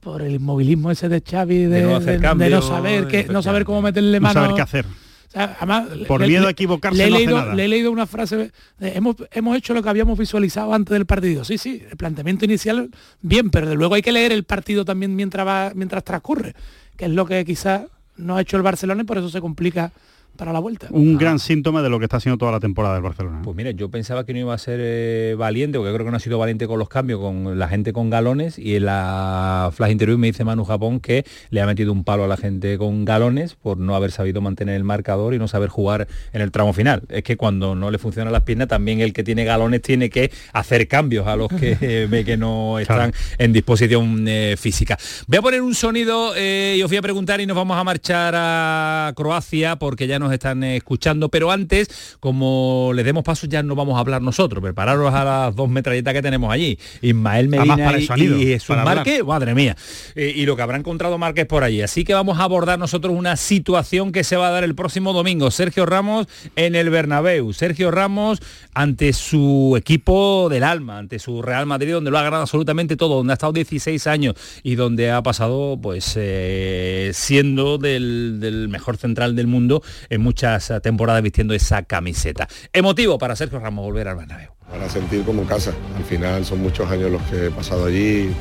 por 0.00 0.22
el 0.22 0.36
inmovilismo 0.36 0.90
ese 0.90 1.10
de 1.10 1.20
Xavi 1.20 1.58
de, 1.58 1.68
De 1.68 1.82
no 1.82 1.96
hacer 1.96 2.06
de- 2.06 2.12
de 2.16 2.20
cambio, 2.22 2.48
no 2.50 2.62
saber 2.62 3.06
qué, 3.06 3.26
no 3.30 3.42
saber 3.42 3.64
cómo 3.64 3.82
meterle 3.82 4.18
no 4.18 4.22
mano. 4.28 4.40
saber 4.40 4.56
qué 4.56 4.62
hacer. 4.62 4.86
O 5.30 5.32
sea, 5.32 5.56
además, 5.58 5.88
Por 6.08 6.26
miedo 6.26 6.48
a 6.48 6.50
equivocarse 6.50 6.98
le 6.98 7.04
he, 7.04 7.08
no 7.10 7.14
hace 7.14 7.24
leído, 7.24 7.38
nada. 7.38 7.54
le 7.54 7.64
he 7.64 7.68
leído 7.68 7.92
una 7.92 8.06
frase, 8.06 8.36
de, 8.36 8.52
hemos, 8.80 9.14
hemos 9.30 9.56
hecho 9.56 9.74
lo 9.74 9.82
que 9.82 9.88
habíamos 9.88 10.18
visualizado 10.18 10.74
antes 10.74 10.92
del 10.92 11.06
partido. 11.06 11.44
Sí, 11.44 11.56
sí, 11.56 11.84
el 11.88 11.96
planteamiento 11.96 12.44
inicial, 12.44 12.90
bien, 13.22 13.48
pero 13.50 13.68
de 13.68 13.76
luego 13.76 13.94
hay 13.94 14.02
que 14.02 14.10
leer 14.10 14.32
el 14.32 14.42
partido 14.42 14.84
también 14.84 15.14
mientras, 15.14 15.46
va, 15.46 15.70
mientras 15.74 16.02
transcurre, 16.02 16.54
que 16.96 17.04
es 17.04 17.12
lo 17.12 17.26
que 17.26 17.44
quizás 17.44 17.82
no 18.16 18.36
ha 18.36 18.40
hecho 18.40 18.56
el 18.56 18.64
Barcelona 18.64 19.02
y 19.02 19.04
por 19.04 19.18
eso 19.18 19.28
se 19.28 19.40
complica 19.40 19.92
para 20.40 20.54
la 20.54 20.58
vuelta. 20.58 20.88
Un 20.90 21.18
gran 21.18 21.38
síntoma 21.38 21.82
de 21.82 21.90
lo 21.90 21.98
que 21.98 22.06
está 22.06 22.16
haciendo 22.16 22.38
toda 22.38 22.50
la 22.50 22.60
temporada 22.60 22.94
del 22.94 23.02
Barcelona. 23.02 23.42
Pues 23.44 23.54
mira, 23.54 23.72
yo 23.72 23.90
pensaba 23.90 24.24
que 24.24 24.32
no 24.32 24.38
iba 24.38 24.54
a 24.54 24.58
ser 24.58 24.80
eh, 24.82 25.34
valiente, 25.36 25.76
porque 25.76 25.92
creo 25.92 26.06
que 26.06 26.10
no 26.10 26.16
ha 26.16 26.20
sido 26.20 26.38
valiente 26.38 26.66
con 26.66 26.78
los 26.78 26.88
cambios, 26.88 27.20
con 27.20 27.58
la 27.58 27.68
gente 27.68 27.92
con 27.92 28.08
galones, 28.08 28.58
y 28.58 28.76
en 28.76 28.86
la 28.86 29.70
flash 29.74 29.90
interview 29.90 30.16
me 30.16 30.28
dice 30.28 30.42
Manu 30.44 30.64
Japón 30.64 30.98
que 30.98 31.26
le 31.50 31.60
ha 31.60 31.66
metido 31.66 31.92
un 31.92 32.04
palo 32.04 32.24
a 32.24 32.26
la 32.26 32.38
gente 32.38 32.78
con 32.78 33.04
galones 33.04 33.54
por 33.54 33.76
no 33.76 33.94
haber 33.94 34.12
sabido 34.12 34.40
mantener 34.40 34.76
el 34.76 34.84
marcador 34.84 35.34
y 35.34 35.38
no 35.38 35.46
saber 35.46 35.68
jugar 35.68 36.08
en 36.32 36.40
el 36.40 36.50
tramo 36.50 36.72
final. 36.72 37.02
Es 37.10 37.22
que 37.22 37.36
cuando 37.36 37.74
no 37.74 37.90
le 37.90 37.98
funcionan 37.98 38.32
las 38.32 38.44
piernas, 38.44 38.68
también 38.68 39.00
el 39.00 39.12
que 39.12 39.22
tiene 39.22 39.44
galones 39.44 39.82
tiene 39.82 40.08
que 40.08 40.32
hacer 40.54 40.88
cambios 40.88 41.26
a 41.26 41.36
los 41.36 41.48
que 41.48 41.76
eh, 41.82 42.06
ve 42.08 42.24
que 42.24 42.38
no 42.38 42.78
están 42.78 43.12
en 43.36 43.52
disposición 43.52 44.26
eh, 44.26 44.56
física. 44.58 44.96
Voy 45.26 45.36
a 45.36 45.42
poner 45.42 45.60
un 45.60 45.74
sonido 45.74 46.32
eh, 46.34 46.76
y 46.78 46.82
os 46.82 46.90
voy 46.90 46.96
a 46.96 47.02
preguntar 47.02 47.42
y 47.42 47.46
nos 47.46 47.58
vamos 47.58 47.76
a 47.76 47.84
marchar 47.84 48.32
a 48.34 49.12
Croacia 49.14 49.76
porque 49.76 50.06
ya 50.06 50.18
nos 50.18 50.29
están 50.34 50.62
eh, 50.64 50.76
escuchando, 50.76 51.28
pero 51.28 51.50
antes, 51.50 52.16
como 52.20 52.92
les 52.94 53.04
demos 53.04 53.24
paso, 53.24 53.46
ya 53.46 53.62
no 53.62 53.74
vamos 53.74 53.96
a 53.96 54.00
hablar 54.00 54.22
nosotros. 54.22 54.62
Prepararos 54.62 55.12
a 55.14 55.24
las 55.24 55.56
dos 55.56 55.68
metralletas 55.68 56.14
que 56.14 56.22
tenemos 56.22 56.52
allí. 56.52 56.78
Ismael 57.02 57.48
Medina 57.48 57.76
para 57.76 57.96
el 57.96 58.02
y, 58.02 58.06
sonido, 58.06 58.36
y 58.36 58.46
Jesús 58.46 58.68
para. 58.68 58.84
Márquez, 58.84 59.24
madre 59.24 59.54
mía. 59.54 59.76
Eh, 60.14 60.32
y 60.34 60.46
lo 60.46 60.56
que 60.56 60.62
habrá 60.62 60.76
encontrado 60.76 61.18
Márquez 61.18 61.46
por 61.46 61.64
allí. 61.64 61.82
Así 61.82 62.04
que 62.04 62.14
vamos 62.14 62.38
a 62.38 62.44
abordar 62.44 62.78
nosotros 62.78 63.14
una 63.14 63.36
situación 63.36 64.12
que 64.12 64.24
se 64.24 64.36
va 64.36 64.48
a 64.48 64.50
dar 64.50 64.64
el 64.64 64.74
próximo 64.74 65.12
domingo. 65.12 65.50
Sergio 65.50 65.86
Ramos 65.86 66.26
en 66.56 66.74
el 66.74 66.90
Bernabéu. 66.90 67.52
Sergio 67.52 67.90
Ramos 67.90 68.40
ante 68.74 69.12
su 69.12 69.74
equipo 69.76 70.48
del 70.50 70.64
alma, 70.64 70.98
ante 70.98 71.18
su 71.18 71.42
Real 71.42 71.66
Madrid, 71.66 71.92
donde 71.92 72.10
lo 72.10 72.18
ha 72.18 72.22
ganado 72.22 72.42
absolutamente 72.42 72.96
todo, 72.96 73.16
donde 73.16 73.32
ha 73.32 73.34
estado 73.34 73.52
16 73.52 74.06
años 74.06 74.34
y 74.62 74.74
donde 74.74 75.10
ha 75.10 75.22
pasado, 75.22 75.78
pues, 75.80 76.14
eh, 76.16 77.10
siendo 77.14 77.78
del, 77.78 78.38
del 78.40 78.68
mejor 78.68 78.96
central 78.96 79.36
del 79.36 79.46
mundo 79.46 79.82
en 80.08 80.19
muchas 80.20 80.70
eh, 80.70 80.80
temporadas 80.80 81.22
vistiendo 81.22 81.54
esa 81.54 81.82
camiseta. 81.82 82.48
Emotivo 82.72 83.18
para 83.18 83.34
Sergio 83.36 83.58
Ramos 83.58 83.84
volver 83.84 84.08
al 84.08 84.16
Bernabéu. 84.16 84.50
Para 84.70 84.88
sentir 84.88 85.24
como 85.24 85.44
casa. 85.44 85.72
Al 85.96 86.04
final 86.04 86.44
son 86.44 86.60
muchos 86.60 86.88
años 86.90 87.10
los 87.10 87.22
que 87.22 87.46
he 87.46 87.50
pasado 87.50 87.86
allí, 87.86 88.32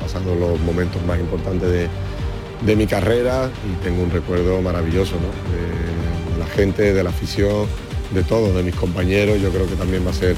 pasando 0.00 0.34
los 0.34 0.60
momentos 0.60 1.02
más 1.06 1.18
importantes 1.18 1.68
de, 1.70 1.88
de 2.64 2.76
mi 2.76 2.86
carrera 2.86 3.50
y 3.66 3.82
tengo 3.84 4.02
un 4.02 4.10
recuerdo 4.10 4.60
maravilloso 4.60 5.14
¿no? 5.16 5.28
de, 5.52 6.38
la 6.38 6.46
gente, 6.46 6.92
de 6.92 7.02
la 7.02 7.10
afición, 7.10 7.66
de 8.12 8.22
todos, 8.22 8.54
de 8.54 8.62
mis 8.62 8.74
compañeros. 8.74 9.40
Yo 9.40 9.50
creo 9.50 9.66
que 9.66 9.74
también 9.74 10.06
va 10.06 10.10
a 10.10 10.14
ser 10.14 10.36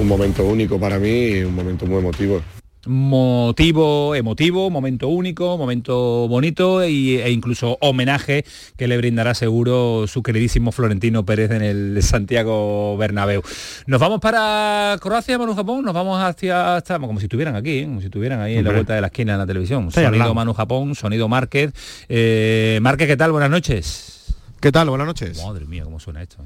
un 0.00 0.08
momento 0.08 0.44
único 0.44 0.78
para 0.78 0.98
mí 0.98 1.26
y 1.26 1.42
un 1.42 1.54
momento 1.54 1.86
muy 1.86 1.98
emotivo. 1.98 2.42
Motivo 2.86 4.14
emotivo, 4.14 4.70
momento 4.70 5.08
único, 5.08 5.56
momento 5.56 6.26
bonito 6.28 6.84
y, 6.84 7.16
e 7.16 7.30
incluso 7.30 7.78
homenaje 7.80 8.44
que 8.76 8.88
le 8.88 8.96
brindará 8.96 9.34
seguro 9.34 10.06
su 10.06 10.22
queridísimo 10.22 10.72
Florentino 10.72 11.24
Pérez 11.24 11.50
en 11.50 11.62
el 11.62 12.02
Santiago 12.02 12.96
Bernabéu. 12.96 13.42
Nos 13.86 14.00
vamos 14.00 14.20
para 14.20 14.96
Croacia, 15.00 15.38
Manu 15.38 15.54
Japón, 15.54 15.84
nos 15.84 15.94
vamos 15.94 16.22
hacia 16.22 16.76
hasta 16.76 16.98
como 16.98 17.18
si 17.20 17.26
estuvieran 17.26 17.56
aquí, 17.56 17.78
¿eh? 17.78 17.84
como 17.84 18.00
si 18.00 18.06
estuvieran 18.06 18.40
ahí 18.40 18.56
en 18.56 18.64
la 18.64 18.72
vuelta 18.72 18.94
de 18.94 19.00
la 19.00 19.08
esquina 19.08 19.34
en 19.34 19.38
la 19.38 19.46
televisión. 19.46 19.90
Sonido. 19.90 20.34
Manu 20.34 20.54
Japón, 20.54 20.94
sonido 20.94 21.28
Márquez. 21.28 21.72
Eh, 22.08 22.78
Márquez, 22.82 23.08
¿qué 23.08 23.16
tal? 23.16 23.32
Buenas 23.32 23.50
noches. 23.50 24.34
¿Qué 24.60 24.72
tal? 24.72 24.88
Buenas 24.88 25.06
noches. 25.06 25.42
Madre 25.44 25.66
mía, 25.66 25.84
cómo 25.84 25.98
suena 25.98 26.22
esto. 26.22 26.38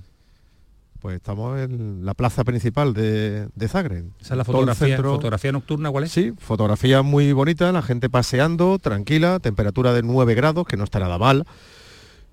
Pues 1.06 1.18
estamos 1.18 1.56
en 1.60 2.04
la 2.04 2.14
plaza 2.14 2.42
principal 2.42 2.92
de, 2.92 3.46
de 3.54 3.68
Zagreb. 3.68 4.06
Esa 4.20 4.34
es 4.34 4.38
la 4.38 4.44
fotografía, 4.44 4.96
centro- 4.96 5.12
fotografía 5.14 5.52
nocturna, 5.52 5.88
¿cuál 5.88 6.02
es? 6.02 6.10
Sí, 6.10 6.32
fotografía 6.36 7.02
muy 7.02 7.32
bonita, 7.32 7.70
la 7.70 7.80
gente 7.82 8.10
paseando, 8.10 8.80
tranquila, 8.80 9.38
temperatura 9.38 9.92
de 9.92 10.02
9 10.02 10.34
grados, 10.34 10.66
que 10.66 10.76
no 10.76 10.82
está 10.82 10.98
nada 10.98 11.16
mal. 11.16 11.44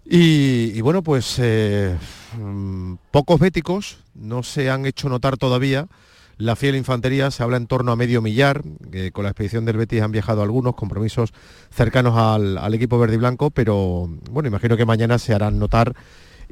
Y, 0.03 0.71
y 0.73 0.81
bueno, 0.81 1.03
pues 1.03 1.35
eh, 1.37 1.95
mm, 2.41 2.95
pocos 3.11 3.39
béticos 3.39 3.99
no 4.15 4.41
se 4.41 4.71
han 4.71 4.87
hecho 4.87 5.07
notar 5.07 5.37
todavía. 5.37 5.85
La 6.37 6.55
fiel 6.55 6.75
infantería 6.75 7.29
se 7.29 7.43
habla 7.43 7.57
en 7.57 7.67
torno 7.67 7.91
a 7.91 7.95
medio 7.95 8.23
millar, 8.23 8.63
que 8.91 9.11
con 9.11 9.21
la 9.25 9.29
expedición 9.29 9.65
del 9.65 9.77
Betis 9.77 10.01
han 10.01 10.11
viajado 10.11 10.41
algunos 10.41 10.73
compromisos 10.73 11.29
cercanos 11.69 12.17
al, 12.17 12.57
al 12.57 12.73
equipo 12.73 12.97
verde 12.97 13.13
y 13.13 13.17
blanco, 13.19 13.51
pero 13.51 14.09
bueno, 14.31 14.49
imagino 14.49 14.75
que 14.77 14.85
mañana 14.87 15.19
se 15.19 15.35
harán 15.35 15.59
notar 15.59 15.93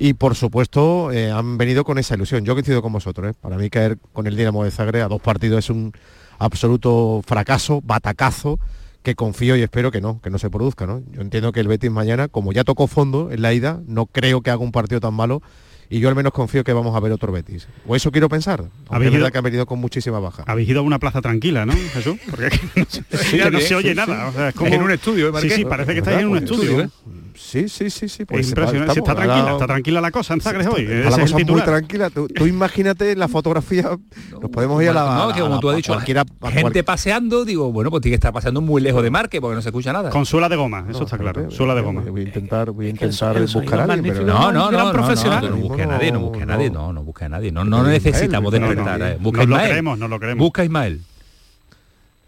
y 0.04 0.14
por 0.16 0.34
supuesto 0.36 1.12
eh, 1.12 1.30
han 1.30 1.58
venido 1.60 1.84
con 1.84 2.00
esa 2.00 2.16
ilusión. 2.16 2.44
Yo 2.44 2.54
coincido 2.56 2.82
con 2.82 2.92
vosotros, 2.92 3.32
¿eh? 3.32 3.34
para 3.40 3.58
mí 3.58 3.70
caer 3.70 3.98
con 4.14 4.26
el 4.26 4.36
Dinamo 4.36 4.64
de 4.64 4.72
Zagreb 4.72 5.06
a 5.06 5.08
dos 5.08 5.22
partidos 5.22 5.60
es 5.66 5.70
un 5.70 5.94
absoluto 6.40 7.22
fracaso, 7.26 7.82
batacazo, 7.86 8.60
que 9.04 9.14
confío 9.16 9.56
y 9.56 9.62
espero 9.62 9.92
que 9.92 10.02
no, 10.02 10.20
que 10.22 10.30
no 10.32 10.40
se 10.40 10.50
produzca. 10.50 10.88
¿no? 10.88 11.02
Yo 11.12 11.22
entiendo 11.22 11.52
que 11.52 11.60
el 11.60 11.68
Betis 11.68 11.92
mañana, 11.92 12.28
como 12.28 12.52
ya 12.52 12.64
tocó 12.64 12.88
fondo 12.88 13.30
en 13.32 13.42
la 13.44 13.54
ida, 13.54 13.80
no 13.86 14.08
creo 14.08 14.42
que 14.42 14.50
haga 14.50 14.64
un 14.64 14.72
partido 14.72 15.00
tan 15.02 15.14
malo 15.14 15.42
y 15.90 16.00
yo 16.00 16.10
al 16.10 16.16
menos 16.16 16.32
confío 16.34 16.64
que 16.64 16.74
vamos 16.74 16.96
a 16.96 17.00
ver 17.00 17.12
otro 17.12 17.32
Betis. 17.32 17.68
O 17.88 17.96
eso 17.96 18.12
quiero 18.12 18.28
pensar. 18.30 18.62
Aunque 18.62 18.72
¿Habéis 18.90 19.08
es 19.10 19.14
ido- 19.14 19.20
verdad 19.22 19.32
que 19.34 19.38
han 19.38 19.44
venido 19.44 19.66
con 19.68 19.80
muchísima 19.80 20.20
baja. 20.20 20.44
Habéis 20.48 20.70
ido 20.70 20.80
a 20.80 20.84
una 20.84 20.98
plaza 21.00 21.22
tranquila, 21.22 21.66
¿no, 21.66 21.74
Jesús? 21.94 22.18
Porque 22.30 22.46
aquí 22.48 22.60
no 22.76 22.86
se, 22.90 23.04
que 23.38 23.52
no 23.52 23.60
se 23.60 23.76
oye 23.76 23.94
nada. 23.94 24.28
o 24.30 24.34
sea, 24.34 24.50
es 24.50 24.56
como- 24.56 24.74
En 24.74 24.82
un 24.82 24.92
estudio, 24.92 25.26
¿eh, 25.26 25.30
Sí, 25.30 25.34
Marqués? 25.34 25.54
sí, 25.54 25.66
parece 25.66 25.94
que 25.94 26.00
estáis 26.00 26.20
en 26.22 26.28
un 26.30 26.38
estudio. 26.38 26.64
estudio, 26.64 26.86
¿eh? 26.86 26.90
Sí, 27.36 27.70
sí, 27.70 27.90
sí, 27.90 28.08
sí. 28.10 28.24
Es 28.24 28.28
pues, 28.28 28.48
impresionante. 28.50 28.94
Sí, 28.94 29.00
estamos- 29.00 29.10
está 29.10 29.16
tranquila, 29.16 29.40
ahora- 29.42 29.52
está 29.54 29.68
tranquila 29.68 30.02
la 30.02 30.12
cosa 30.12 30.34
en 30.34 30.42
Zagreb 30.42 30.74
hoy. 30.74 30.82
Está 30.84 30.94
la 31.18 31.24
es 31.24 31.32
cosa 31.32 31.46
muy 31.52 31.62
tranquila. 31.62 32.10
Tú, 32.10 32.28
tú 32.28 32.46
imagínate 32.48 33.16
la 33.16 33.28
fotografía. 33.28 33.98
Nos 34.42 34.50
podemos 34.52 34.82
ir 34.84 34.90
a 34.90 34.94
la. 34.94 35.16
No, 35.28 35.34
que 35.34 35.42
como 35.42 35.56
la- 35.56 35.62
tú 35.62 35.70
has 35.70 35.76
dicho, 35.76 35.94
cualquiera- 35.94 36.26
gente 36.50 36.72
cual- 36.72 36.84
paseando, 36.84 37.46
digo, 37.46 37.72
bueno, 37.72 37.90
pues 37.90 38.02
tiene 38.02 38.14
que 38.14 38.18
estar 38.18 38.34
paseando 38.34 38.62
muy 38.62 38.82
lejos 38.82 39.04
de 39.04 39.10
Marque 39.10 39.40
porque 39.42 39.56
no 39.56 39.62
se 39.62 39.70
escucha 39.70 39.94
nada. 39.94 40.10
Con 40.10 40.26
suela 40.26 40.50
de 40.50 40.56
goma, 40.56 40.86
eso 40.90 41.00
No, 41.00 41.06
está 41.06 41.18
claro. 41.18 41.32
espérate, 41.42 41.56
Suela 41.56 41.76
de 41.76 41.82
voy 41.82 41.90
a- 41.90 41.94
goma. 42.00 42.12
Voy 42.12 42.22
a 42.22 42.24
intentar, 42.24 42.72
voy 42.72 42.86
a 42.86 42.90
Es 42.90 43.00
que 43.00 43.06
intentar 43.06 43.42
buscar 43.42 43.80
a 43.80 43.84
alguien, 43.94 44.14
pero. 44.16 44.26
No, 44.26 44.52
no, 44.52 44.52
no, 44.52 44.72
no, 44.72 44.84
no, 44.86 44.92
profesional. 44.92 45.44
no, 45.44 45.50
no 45.52 45.58
busque 45.58 45.84
a 45.84 45.86
nadie, 45.88 46.12
no 46.12 46.20
busque 46.20 46.44
a 46.44 46.46
nadie, 46.46 46.70
no, 46.70 46.94
no 46.94 47.04
busque 47.04 47.26
a 47.26 47.30
nadie, 47.30 47.52
no, 47.52 47.64
no 47.64 47.78
Pero 47.78 47.90
necesitamos 47.90 48.54
Ismael, 48.54 48.70
despertar, 48.76 49.00
no, 49.00 49.06
no, 49.06 49.12
eh. 49.12 49.16
no. 49.18 49.24
busca 49.24 49.42
a 49.42 49.44
Nos 49.44 49.50
lo 49.50 49.56
Ismael. 49.56 49.70
creemos, 49.72 50.00
nos 50.00 50.10
lo 50.10 50.20
creemos. 50.20 50.44
Busca 50.46 50.62
a 50.62 50.66
Ismael. 50.66 51.02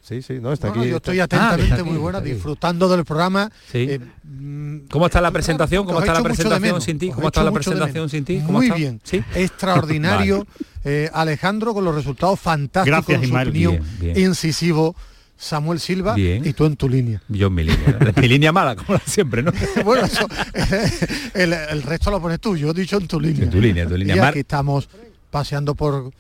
Sí, 0.03 0.21
sí, 0.21 0.33
no, 0.41 0.51
está 0.51 0.67
No, 0.67 0.73
aquí. 0.73 0.79
no, 0.81 0.85
yo 0.85 0.97
estoy 0.97 1.19
Ah, 1.21 1.23
atentamente 1.23 1.73
aquí, 1.75 1.83
muy 1.83 1.97
buena, 1.97 2.19
disfrutando 2.19 2.89
del 2.89 3.05
programa. 3.05 3.49
Sí. 3.71 3.87
Eh, 3.89 3.99
mm, 4.23 4.87
¿Cómo 4.91 5.05
está 5.05 5.21
la 5.21 5.31
presentación? 5.31 5.85
¿Cómo 5.85 5.99
está 6.01 6.13
la 6.13 6.21
presentación 6.21 6.81
sin 6.81 6.99
ti? 6.99 7.09
¿Cómo 7.09 7.27
está 7.27 7.41
la 7.43 7.51
presentación 7.53 8.09
sin 8.09 8.25
ti? 8.25 8.41
¿Cómo 8.45 8.57
Muy 8.57 8.65
está? 8.67 8.77
bien, 8.77 8.99
¿Sí? 9.03 9.23
extraordinario. 9.33 10.45
Eh, 10.85 11.09
Alejandro 11.13 11.73
con 11.73 11.85
los 11.85 11.95
resultados 11.95 12.37
fantásticos, 12.41 12.97
Gracias, 13.05 13.19
su 13.21 13.25
Ismael. 13.27 13.47
opinión, 13.47 13.71
Bien, 14.01 14.13
bien. 14.15 14.27
incisivo. 14.27 14.93
Samuel 15.37 15.79
Silva 15.79 16.13
Bien. 16.13 16.45
y 16.45 16.51
tú 16.51 16.65
en 16.65 16.75
tu 16.75 16.89
línea. 16.89 17.21
Yo 17.29 17.47
en 17.47 17.53
mi 17.53 17.63
línea. 17.63 17.97
mi 18.17 18.27
línea 18.27 18.51
mala, 18.51 18.75
como 18.75 18.99
siempre, 19.05 19.43
¿no? 19.43 19.53
bueno, 19.85 20.05
eso, 20.05 20.27
el, 21.33 21.53
el 21.53 21.83
resto 21.83 22.11
lo 22.11 22.21
pones 22.21 22.41
tú, 22.41 22.57
yo 22.57 22.71
he 22.71 22.73
dicho 22.73 22.97
en 22.97 23.07
tu 23.07 23.17
línea. 23.17 23.43
En 23.45 23.49
tu 23.49 23.61
línea, 23.61 23.83
en 23.83 23.89
tu 23.89 23.95
línea. 23.97 24.15
Y 24.17 24.19
aquí 24.19 24.39
estamos 24.39 24.89
paseando 25.31 25.73
por 25.73 26.11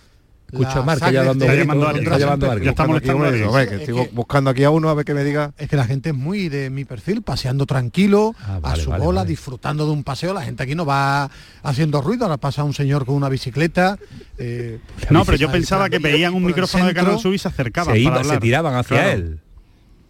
A 0.55 1.11
ya 1.11 1.23
dando 1.23 1.45
Está 1.45 1.55
llamando 1.55 1.87
a 1.87 1.93
de 1.93 1.99
alguien, 1.99 2.13
está 2.13 2.19
llamando 2.19 2.45
a 2.45 2.49
Drazen 2.49 2.51
alguien. 2.51 2.65
Ya 2.65 2.71
está 2.71 2.85
buscando 2.85 2.97
aquí, 2.97 3.17
molestando 3.17 3.57
a 3.57 3.63
estoy 3.63 4.09
buscando 4.13 4.49
aquí 4.51 4.65
uno 4.65 4.89
a 4.89 4.93
ver 4.93 5.05
que 5.05 5.13
me 5.13 5.23
diga. 5.23 5.53
Es 5.57 5.67
que 5.69 5.75
la 5.75 5.85
gente 5.85 6.09
es 6.09 6.15
muy 6.15 6.49
de 6.49 6.69
mi 6.69 6.85
perfil, 6.85 7.21
paseando 7.23 7.65
tranquilo, 7.65 8.35
Ah, 8.39 8.59
a 8.61 8.75
su 8.75 8.89
vale, 8.91 9.03
bola, 9.03 9.21
vale. 9.21 9.29
disfrutando 9.29 9.85
de 9.85 9.91
un 9.91 10.03
paseo. 10.03 10.33
La 10.33 10.43
gente 10.43 10.63
aquí 10.63 10.75
no 10.75 10.85
va 10.85 11.29
haciendo 11.63 12.01
ruido. 12.01 12.25
Ahora 12.25 12.37
pasa 12.37 12.63
un 12.63 12.73
señor 12.73 13.05
con 13.05 13.15
una 13.15 13.29
bicicleta. 13.29 13.97
eh, 14.37 14.79
No, 15.09 15.25
pero 15.25 15.37
yo 15.37 15.51
pensaba 15.51 15.89
que 15.89 15.99
veían 15.99 16.33
un 16.33 16.43
micrófono 16.45 16.85
de. 16.85 16.93
Canal 16.93 17.19
Sur 17.19 17.33
y 17.33 17.39
se 17.39 17.47
acercaban 17.47 17.95
Se, 17.95 18.03
para 18.03 18.21
iba, 18.21 18.33
se 18.35 18.39
tiraban 18.39 18.75
hacia 18.75 18.97
Claro. 18.97 19.11
él. 19.11 19.39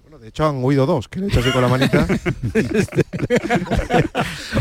Bueno, 0.04 0.20
de 0.20 0.28
hecho 0.28 0.46
han 0.48 0.62
huido 0.64 0.86
dos, 0.86 1.08
que 1.08 1.20
le 1.22 1.28
he 1.28 1.30
hecho 1.30 1.40
así 1.40 1.52
con 1.52 1.62
la 1.62 1.68
manita. 1.70 2.06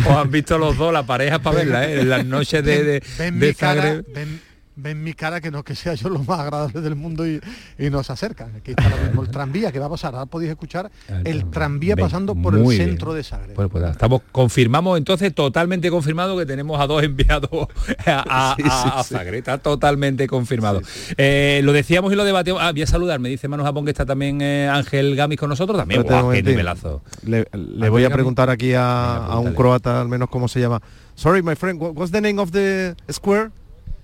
O 0.07 0.19
han 0.19 0.31
visto 0.31 0.59
los 0.59 0.77
dos, 0.77 0.93
la 0.93 1.05
pareja 1.05 1.39
para 1.41 1.57
verla, 1.59 1.89
¿eh? 1.89 2.01
En 2.01 2.09
las 2.09 2.25
noches 2.25 2.65
de, 2.65 2.85
de, 2.85 3.03
ven, 3.19 3.39
de 3.39 3.49
mi 3.49 3.55
cara, 3.55 4.03
ven, 4.15 4.41
ven 4.75 5.03
mi 5.05 5.13
cara 5.13 5.41
que 5.41 5.51
no 5.51 5.59
es 5.59 5.65
que 5.65 5.75
sea 5.75 5.95
yo 5.95 6.09
lo 6.09 6.21
más 6.21 6.41
agradable 6.41 6.81
del 6.81 6.97
mundo 6.97 7.27
y, 7.27 7.41
y 7.79 7.91
nos 7.91 8.09
acercan. 8.11 8.57
Aquí 8.57 8.71
está 8.73 8.85
ahora 8.85 9.03
mismo 9.05 9.23
el 9.23 9.29
tranvía 9.31 9.71
que 9.71 9.79
va 9.79 9.87
a 9.87 9.91
pasar. 9.91 10.15
Ahora 10.15 10.27
podéis 10.27 10.51
escuchar 10.51 10.91
el 11.25 11.51
tranvía 11.51 11.95
pasando 11.97 12.35
por 12.35 12.55
el 12.55 12.63
bien. 12.63 12.77
centro 12.89 13.13
de 13.15 13.23
Zagreb. 13.23 13.55
Bueno, 13.55 13.69
pues 13.69 13.83
nada, 13.83 13.93
estamos 13.93 14.23
confirmamos 14.33 14.97
entonces 14.99 15.35
totalmente 15.35 15.91
confirmado 15.91 16.37
que 16.39 16.47
tenemos 16.47 16.81
a 16.81 16.87
dos 16.87 17.03
enviados 17.03 17.51
a, 18.07 18.53
a, 18.53 18.57
Sí, 18.57 18.63
sí, 18.63 18.69
a- 18.71 19.01
a 19.01 19.05
sí. 19.05 19.15
Zagreb. 19.15 19.35
Está 19.35 19.59
totalmente 19.59 20.27
confirmado. 20.27 20.81
Eh, 21.17 21.61
lo 21.65 21.73
decíamos 21.73 22.13
y 22.13 22.17
lo 22.17 22.25
debatimos. 22.25 22.61
Ah, 22.63 22.73
voy 22.73 22.83
a 22.83 22.87
saludar, 22.87 23.21
me 23.21 23.29
dice 23.29 23.49
Manu 23.49 23.65
Japón 23.65 23.85
que 23.85 23.91
está 23.91 24.07
también 24.07 24.41
eh, 24.41 24.69
Ángel 24.73 25.15
Gamis 25.17 25.39
con 25.39 25.49
nosotros 25.51 25.77
también. 25.79 26.03
Guau, 26.03 26.17
qué 26.19 26.23
momentín. 26.23 26.47
nivelazo. 26.47 27.03
Le, 27.25 27.47
le 27.53 27.89
voy 27.89 28.05
a 28.05 28.11
preguntar 28.11 28.49
aquí 28.51 28.73
a, 28.75 29.19
Venga, 29.21 29.33
a 29.35 29.39
un 29.39 29.53
croata 29.55 30.01
al 30.01 30.09
menos 30.09 30.29
cómo 30.31 30.49
se 30.49 30.61
llama. 30.61 30.81
Sorry, 31.15 31.43
my 31.43 31.55
friend, 31.57 31.81
what- 31.81 31.93
what's 31.95 32.11
the 32.11 32.21
name 32.23 32.41
of 32.41 32.53
the 32.53 32.95
square? 33.11 33.51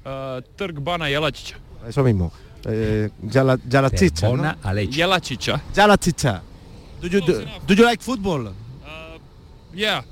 Uh, 0.08 0.44
Trg 0.56 0.80
Bana 0.80 1.06
Jelačića. 1.08 1.54
Eso 1.88 2.02
mismo. 2.02 2.30
Eh, 2.66 3.08
Jala, 3.34 3.58
Jalačića, 3.72 4.26
¿no? 4.26 4.30
Bona 4.36 4.54
Alech. 4.62 4.98
Jelačića. 4.98 5.58
Jalačića. 5.76 6.40
Do 7.02 7.08
you, 7.08 7.20
do, 7.26 7.32
do 7.68 7.74
you 7.74 7.90
like 7.90 8.02
football? 8.02 8.46
Uh, 8.46 8.52
yeah, 9.74 10.02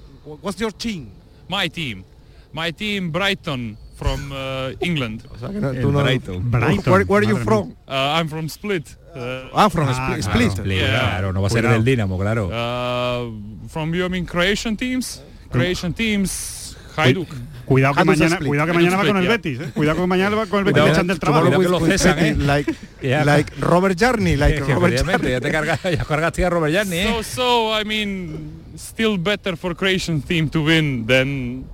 What's 0.43 0.61
your 0.61 0.73
team? 0.73 1.07
my 1.49 1.69
team. 1.69 2.05
My 2.53 2.73
team 2.73 3.11
Brighton 3.13 3.77
from 3.99 4.33
uh, 4.33 4.37
England. 4.81 5.21
O 5.35 5.39
sea, 5.39 5.49
que 5.49 5.61
no- 5.61 5.71
El 5.71 5.83
tú 5.83 5.93
no- 5.93 6.03
Brighton. 6.03 6.51
Brighton, 6.51 6.93
Where, 6.93 7.05
where 7.05 7.23
are 7.25 7.31
you 7.31 7.37
from? 7.45 7.71
Uh, 7.89 7.93
I'm 8.21 8.29
from 8.29 8.49
Split. 8.49 8.87
Uh, 9.15 9.49
Ah, 9.55 9.69
from 9.71 9.89
Ah, 9.89 10.17
Split. 10.21 10.53
claro. 10.55 10.71
Yeah. 10.71 10.89
Claro, 11.01 11.33
no 11.33 11.41
va 11.43 11.47
a 11.47 11.51
ser 11.51 11.63
del 11.69 11.85
Dinamo, 11.85 12.19
claro. 12.19 12.47
uh, 12.47 13.69
from 13.69 13.95
you, 13.95 14.05
I 14.07 14.09
mean 14.09 14.27
Croatian 14.27 14.77
teams. 14.77 15.23
Croatian 15.51 15.93
teams, 15.95 16.31
Hajduk. 16.97 17.29
Cuidado 17.67 17.95
que 17.95 18.05
mañana, 18.05 18.39
cuidado 18.39 18.67
que 18.69 18.73
mañana 18.79 18.97
va 18.97 19.07
con 19.07 19.17
el 19.17 19.27
Betis, 19.29 19.61
¿eh? 19.61 19.71
Cuidado 19.75 20.01
que 20.01 20.07
mañana 20.07 20.37
va 20.37 20.47
con 20.47 20.61
el 20.61 20.65
Betis 20.67 20.81
Cuidado, 20.83 20.95
echan 20.95 21.07
del 21.09 21.19
trabajo. 21.19 21.51
que 21.51 21.69
lo 21.69 21.81
cesan, 21.81 22.19
¿eh? 22.21 22.37
Like, 22.37 22.75
like 23.25 23.53
Robert 23.61 23.99
Jarni, 23.99 24.37
like 24.37 24.59
Es 24.59 24.63
que 24.63 24.75
Robert 24.75 25.05
Jarni. 25.05 25.31
ya 25.31 25.41
te 25.41 25.51
cargas, 25.51 25.83
ya 25.83 26.05
cargaste 26.05 26.45
a 26.45 26.51
Robert 26.51 26.73
Jarni, 26.73 26.97
¿eh? 26.99 27.09
So, 27.09 27.23
so 27.23 27.81
I 27.81 27.85
mean, 27.85 28.75
still 28.77 29.19
better 29.19 29.57
for 29.57 29.75
Croatian 29.75 30.23
team 30.23 30.49
to 30.51 30.63
win 30.63 31.07
than 31.07 31.65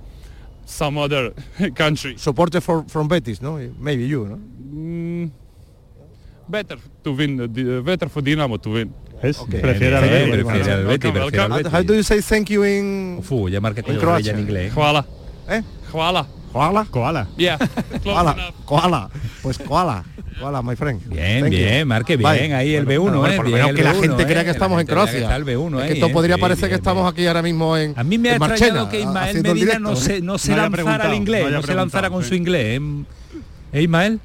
some 0.65 0.97
other 0.97 1.33
country. 1.75 2.17
Supporter 2.17 2.59
for, 2.61 2.83
from 2.87 3.07
Betis, 3.07 3.41
no? 3.41 3.59
Maybe 3.79 4.07
you, 4.07 4.25
no? 4.27 4.37
Mm, 4.37 5.29
better 6.49 6.77
to 7.03 7.11
win, 7.11 7.39
uh, 7.39 7.81
better 7.81 8.09
for 8.09 8.21
Dinamo 8.23 8.59
to 8.63 8.69
win. 8.71 8.93
Es, 9.23 9.39
Ok. 9.39 9.49
prefiere 9.49 9.95
al 9.97 10.03
Betis. 10.09 10.43
prefiere 10.45 10.71
al 10.73 10.85
Betis, 10.85 11.11
prefiere 11.11 11.43
al. 11.43 11.51
How 11.73 11.83
do 11.83 11.95
you 11.95 12.03
say 12.03 12.21
thank 12.21 12.47
you 12.49 12.63
in... 12.65 13.17
Uf, 13.19 13.49
ya 13.49 13.59
marqué 13.61 13.81
con 13.81 13.95
En 13.95 13.99
Croacia. 14.01 14.33
en 14.33 14.39
inglés. 14.39 14.67
¿eh? 14.71 14.75
Hvala. 14.75 15.05
¿Eh? 15.49 15.61
Hvala. 15.91 16.27
Koala? 16.53 16.85
Koala. 16.91 17.27
Yeah, 17.35 17.57
Koala. 18.03 18.35
Koala. 18.65 19.09
Pues 19.41 19.57
koala. 19.57 20.03
Koala, 20.39 20.61
my 20.61 20.75
friend. 20.75 21.01
Bien, 21.09 21.41
Thank 21.41 21.51
you. 21.53 21.57
bien, 21.59 21.87
Marque, 21.87 22.15
bien, 22.15 22.29
Bye. 22.31 22.53
ahí 22.53 22.75
el 22.75 22.85
Bueno, 22.85 23.01
B1, 23.05 23.17
bueno, 23.17 23.27
¿eh? 23.27 23.35
por 23.37 23.45
lo 23.45 23.51
menos 23.53 23.69
el 23.71 23.75
que 23.75 23.83
la 23.83 23.93
B1, 23.95 24.01
gente 24.01 24.25
crea 24.27 24.41
¿eh? 24.41 24.45
que 24.45 24.51
estamos 24.51 24.79
en 24.79 24.85
Croacia. 24.85 25.35
El 25.35 25.45
B1, 25.45 25.77
Es 25.79 25.83
¿eh? 25.83 25.87
que 25.87 25.93
esto 25.93 26.05
Bien, 26.05 26.13
podría 26.13 26.37
parecer 26.37 26.69
que 26.69 26.75
estamos 26.75 27.11
aquí 27.11 27.25
ahora 27.25 27.41
mismo 27.41 27.75
en 27.75 27.93
A 27.97 28.03
mí 28.03 28.19
me 28.19 28.29
ha 28.29 28.35
extrañado 28.35 28.87
que 28.87 28.99
Ismael 28.99 29.41
Medina 29.41 29.79
no 29.79 29.93
¿eh? 29.93 29.95
se, 29.95 30.21
no 30.21 30.35
lanzara 30.55 31.05
al 31.05 31.15
inglés, 31.15 31.49
no 31.51 31.63
se 31.63 31.73
lanzara 31.73 32.09
con 32.11 32.21
sí. 32.21 32.29
su 32.29 32.35
inglés. 32.35 32.79
¿Eh, 32.79 33.03
¿Eh, 33.73 33.81
Ismael? 33.81 34.19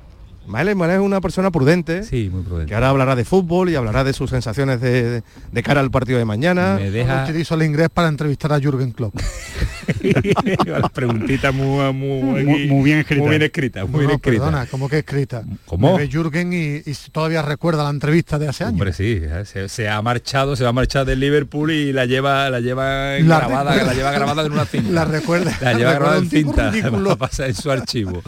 Ismael 0.49 0.69
es 0.90 0.99
una 1.00 1.21
persona 1.21 1.50
prudente, 1.50 2.02
Sí, 2.05 2.31
muy 2.33 2.64
que 2.67 2.75
ahora 2.75 2.88
hablará 2.88 3.14
de 3.17 3.25
fútbol 3.25 3.69
y 3.71 3.75
hablará 3.75 4.02
de 4.05 4.12
sus 4.14 4.31
sensaciones 4.31 4.81
de, 4.81 5.23
cara 5.62 5.81
al 5.81 5.90
partido 5.90 6.19
de 6.19 6.25
mañana. 6.25 6.76
Me 6.81 6.90
deja 6.90 7.25
utilizo 7.25 7.55
el 7.55 7.62
inglés 7.64 7.88
para 7.93 8.09
entrevistar 8.09 8.52
a 8.52 8.59
Jürgen 8.61 8.93
Klopp. 8.93 9.14
las 10.67 10.90
preguntitas 10.93 11.55
muy, 11.55 11.93
muy, 11.93 12.45
Muy- 12.45 12.67
muy 12.67 12.85
bien 12.85 12.99
escritas. 12.99 13.21
Muy 13.23 13.31
bien 13.31 13.43
escritas, 13.43 13.88
muy 13.88 14.02
No, 14.02 14.09
bien 14.09 14.21
perdona, 14.21 14.67
¿cómo 14.67 14.88
que 14.88 14.99
escrita? 14.99 15.43
¿Cómo? 15.67 15.93
Me 15.97 16.05
ve 16.07 16.09
Jürgen 16.11 16.52
y, 16.52 16.76
y 16.90 16.95
todavía 17.12 17.43
recuerda 17.43 17.85
la 17.85 17.90
entrevista 17.90 18.38
de 18.38 18.49
hace 18.49 18.64
años. 18.64 18.73
Hombre, 18.75 18.93
sí, 18.93 19.21
se, 19.45 19.69
se 19.69 19.88
ha 19.88 20.00
marchado, 20.02 20.57
se 20.57 20.64
va 20.64 20.71
a 20.71 20.73
marchar 20.73 21.05
del 21.05 21.21
Liverpool 21.21 21.71
y 21.71 21.93
la 21.93 22.07
lleva, 22.07 22.49
la 22.50 22.61
lleva 22.61 23.19
La 23.21 23.38
grabada, 23.40 23.71
recuerda. 23.73 23.85
la 23.85 23.95
lleva 23.95 24.11
grabada 24.12 24.47
en 24.47 24.52
una 24.52 24.64
cinta. 24.64 24.90
La 24.90 25.05
recuerda. 25.05 25.59
La 25.61 25.75
lleva 25.75 25.93
grabada 25.95 26.19
en 26.19 26.31
cinta, 26.31 26.71
ridículo. 26.71 27.09
va 27.11 27.12
a 27.14 27.19
pasar 27.19 27.49
en 27.49 27.55
su 27.55 27.71
archivo. 27.71 28.23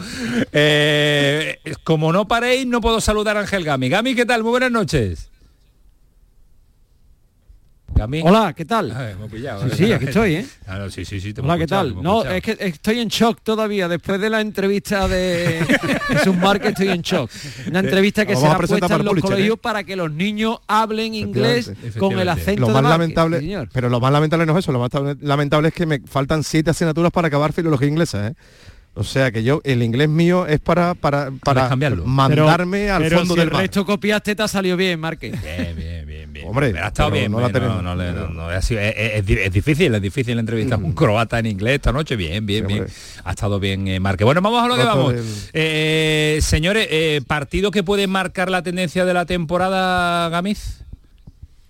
Eh, 0.51 1.59
como 1.83 2.10
no 2.11 2.27
paréis, 2.27 2.65
no 2.67 2.81
puedo 2.81 2.99
saludar 3.01 3.37
a 3.37 3.41
Ángel 3.41 3.63
Gami. 3.63 3.89
Gami, 3.89 4.15
¿qué 4.15 4.25
tal? 4.25 4.43
Muy 4.43 4.51
buenas 4.51 4.71
noches. 4.71 5.27
Gami. 7.93 8.21
Hola, 8.23 8.53
¿qué 8.55 8.63
tal? 8.63 8.89
Hemos 9.11 9.29
pillado, 9.29 9.63
Sí, 9.63 9.67
¿eh? 9.69 9.75
sí, 9.87 9.93
aquí 9.93 10.05
estoy, 10.05 10.35
¿eh? 10.35 10.45
Ah, 10.65 10.79
no, 10.79 10.89
sí, 10.89 11.03
sí, 11.03 11.19
sí, 11.19 11.33
te 11.33 11.41
Hola, 11.41 11.57
¿qué 11.57 11.67
tal? 11.67 11.93
No, 12.01 12.23
escuchado. 12.23 12.35
es 12.35 12.41
que 12.41 12.57
estoy 12.67 12.99
en 12.99 13.09
shock 13.09 13.41
todavía. 13.43 13.89
Después 13.89 14.19
de 14.19 14.29
la 14.29 14.39
entrevista 14.39 15.09
de 15.09 15.59
Jesús 16.07 16.35
Márquez 16.37 16.69
estoy 16.69 16.87
en 16.87 17.01
shock. 17.01 17.29
Una 17.67 17.79
entrevista 17.81 18.25
que 18.25 18.35
se 18.37 18.47
ha 18.47 18.57
presentar 18.57 18.79
puesta 18.79 18.85
en 18.85 18.89
para 18.89 19.03
los 19.03 19.09
Pulitzer, 19.11 19.29
colegios 19.31 19.55
¿eh? 19.55 19.59
para 19.61 19.83
que 19.83 19.95
los 19.97 20.09
niños 20.11 20.59
hablen 20.67 21.13
inglés 21.13 21.67
Efectivamente. 21.67 21.99
con 21.99 22.17
el 22.19 22.29
acento 22.29 22.61
Lo 22.61 22.67
de 22.67 22.73
más 22.73 22.81
Márquez. 22.83 22.99
lamentable, 22.99 23.39
Sí, 23.39 23.45
señor. 23.45 23.69
pero 23.73 23.89
lo 23.89 23.99
más 23.99 24.11
lamentable 24.13 24.45
no 24.45 24.53
es 24.57 24.59
eso, 24.65 24.71
lo 24.71 24.79
más 24.79 24.89
tab- 24.89 25.17
lamentable 25.21 25.67
es 25.67 25.73
que 25.73 25.85
me 25.85 25.99
faltan 25.99 26.43
siete 26.45 26.69
asignaturas 26.71 27.11
para 27.11 27.27
acabar 27.27 27.51
filología 27.51 27.89
inglesa, 27.89 28.27
¿eh? 28.29 28.33
O 28.93 29.05
sea 29.05 29.31
que 29.31 29.41
yo, 29.41 29.61
el 29.63 29.83
inglés 29.83 30.09
mío 30.09 30.45
es 30.45 30.59
para, 30.59 30.95
para, 30.95 31.31
para 31.45 31.69
cambiarlo? 31.69 32.05
mandarme 32.05 32.89
al 32.89 33.01
Pero 33.03 33.19
fondo 33.19 33.35
si 33.35 33.39
del 33.39 33.47
el 33.47 33.53
mar. 33.53 33.61
resto 33.61 33.85
copiaste 33.85 34.35
te 34.35 34.43
ha 34.43 34.49
salido 34.49 34.75
bien, 34.75 34.99
Márquez. 34.99 35.31
Bien, 35.41 35.73
bien, 35.77 36.05
bien, 36.05 36.33
bien. 36.33 36.45
Hombre, 36.45 36.77
ha 36.77 36.87
estado 36.87 37.09
pero 37.09 37.21
bien, 37.21 37.31
no 37.31 37.39
la 37.95 38.11
no, 38.11 38.51
es, 38.51 38.69
es- 38.69 39.29
es 39.29 39.53
difícil, 39.53 39.95
es 39.95 40.01
difícil 40.01 40.37
entrevistar 40.37 40.77
a 40.77 40.83
un 40.83 40.91
croata 40.91 41.39
en 41.39 41.45
inglés 41.45 41.75
esta 41.75 41.93
noche. 41.93 42.17
Bien, 42.17 42.45
bien, 42.45 42.67
bien. 42.67 42.85
Ha 43.23 43.29
estado 43.31 43.61
bien, 43.61 43.87
eh, 43.87 44.01
Marque. 44.01 44.25
Bueno, 44.25 44.41
vamos 44.41 44.61
a 44.61 44.67
lo 44.67 44.75
que 44.75 44.83
vamos. 44.83 45.13
del- 45.13 45.25
Eh, 45.53 46.39
señores, 46.41 46.85
eh, 46.91 47.21
partido 47.25 47.71
que 47.71 47.83
puede 47.83 48.07
marcar 48.07 48.51
la 48.51 48.61
tendencia 48.61 49.05
de 49.05 49.13
la 49.13 49.25
temporada, 49.25 50.27
Gamiz. 50.27 50.83